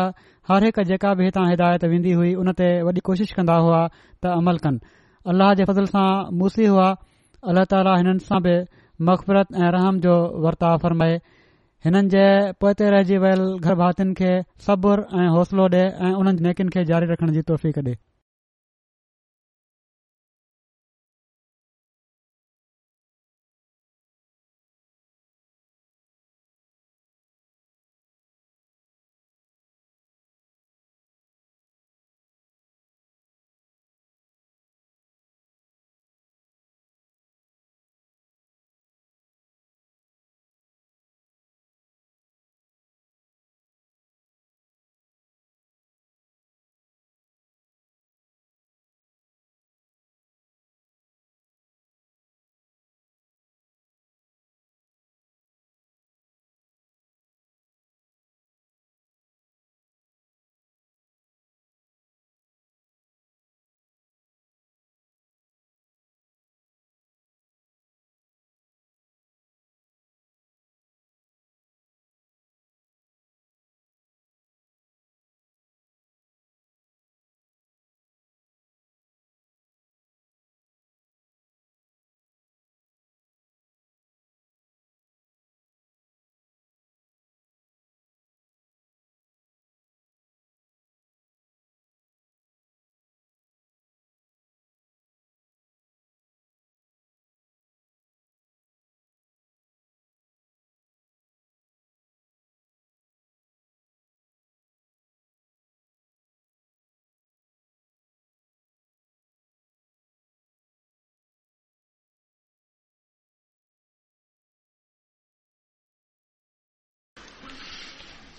हरहिक 0.51 0.79
जेका 0.91 1.13
बि 1.19 1.25
हितां 1.25 1.43
हिदायत 1.49 1.83
वेंदी 1.91 2.13
हुई 2.21 2.31
उन 2.43 2.49
ते 2.61 2.69
वॾी 2.87 3.01
कोशिश 3.09 3.33
कंदा 3.41 3.57
हुआ 3.65 3.81
त 4.23 4.31
अमल 4.37 4.57
कनि 4.63 4.81
अल्लाह 5.33 5.53
जे 5.61 5.67
फज़ल 5.71 5.91
सां 5.93 6.07
मूसी 6.41 6.65
हुआ 6.73 6.87
अलाह 7.53 7.69
ताला 7.75 7.93
हिन 8.01 8.23
सां 8.31 8.41
बि 8.47 8.55
मक़फ़रत 9.11 9.53
ऐं 9.65 9.69
रहम 9.77 10.01
जो 10.09 10.17
वर्ताव 10.49 10.81
फ़रमाए 10.87 11.21
हिननि 11.87 12.11
जे 12.17 12.25
पोइते 12.63 12.89
रहिजी 12.97 13.21
वियल 13.27 13.45
गर्भातियुनि 13.69 14.19
खे 14.21 14.33
सब्र 14.69 15.05
ऐं 15.19 15.29
हौसलो 15.39 15.69
ॾे 15.79 15.85
ऐं 15.85 16.13
उन्हनि 16.23 16.37
जे 16.43 16.49
नेकिन 16.51 16.77
खे 16.77 16.87
जारी 16.93 17.13
रखण 17.15 17.37
जी 17.39 17.45
तौफ़ी 17.53 17.77
कॾे 17.79 17.95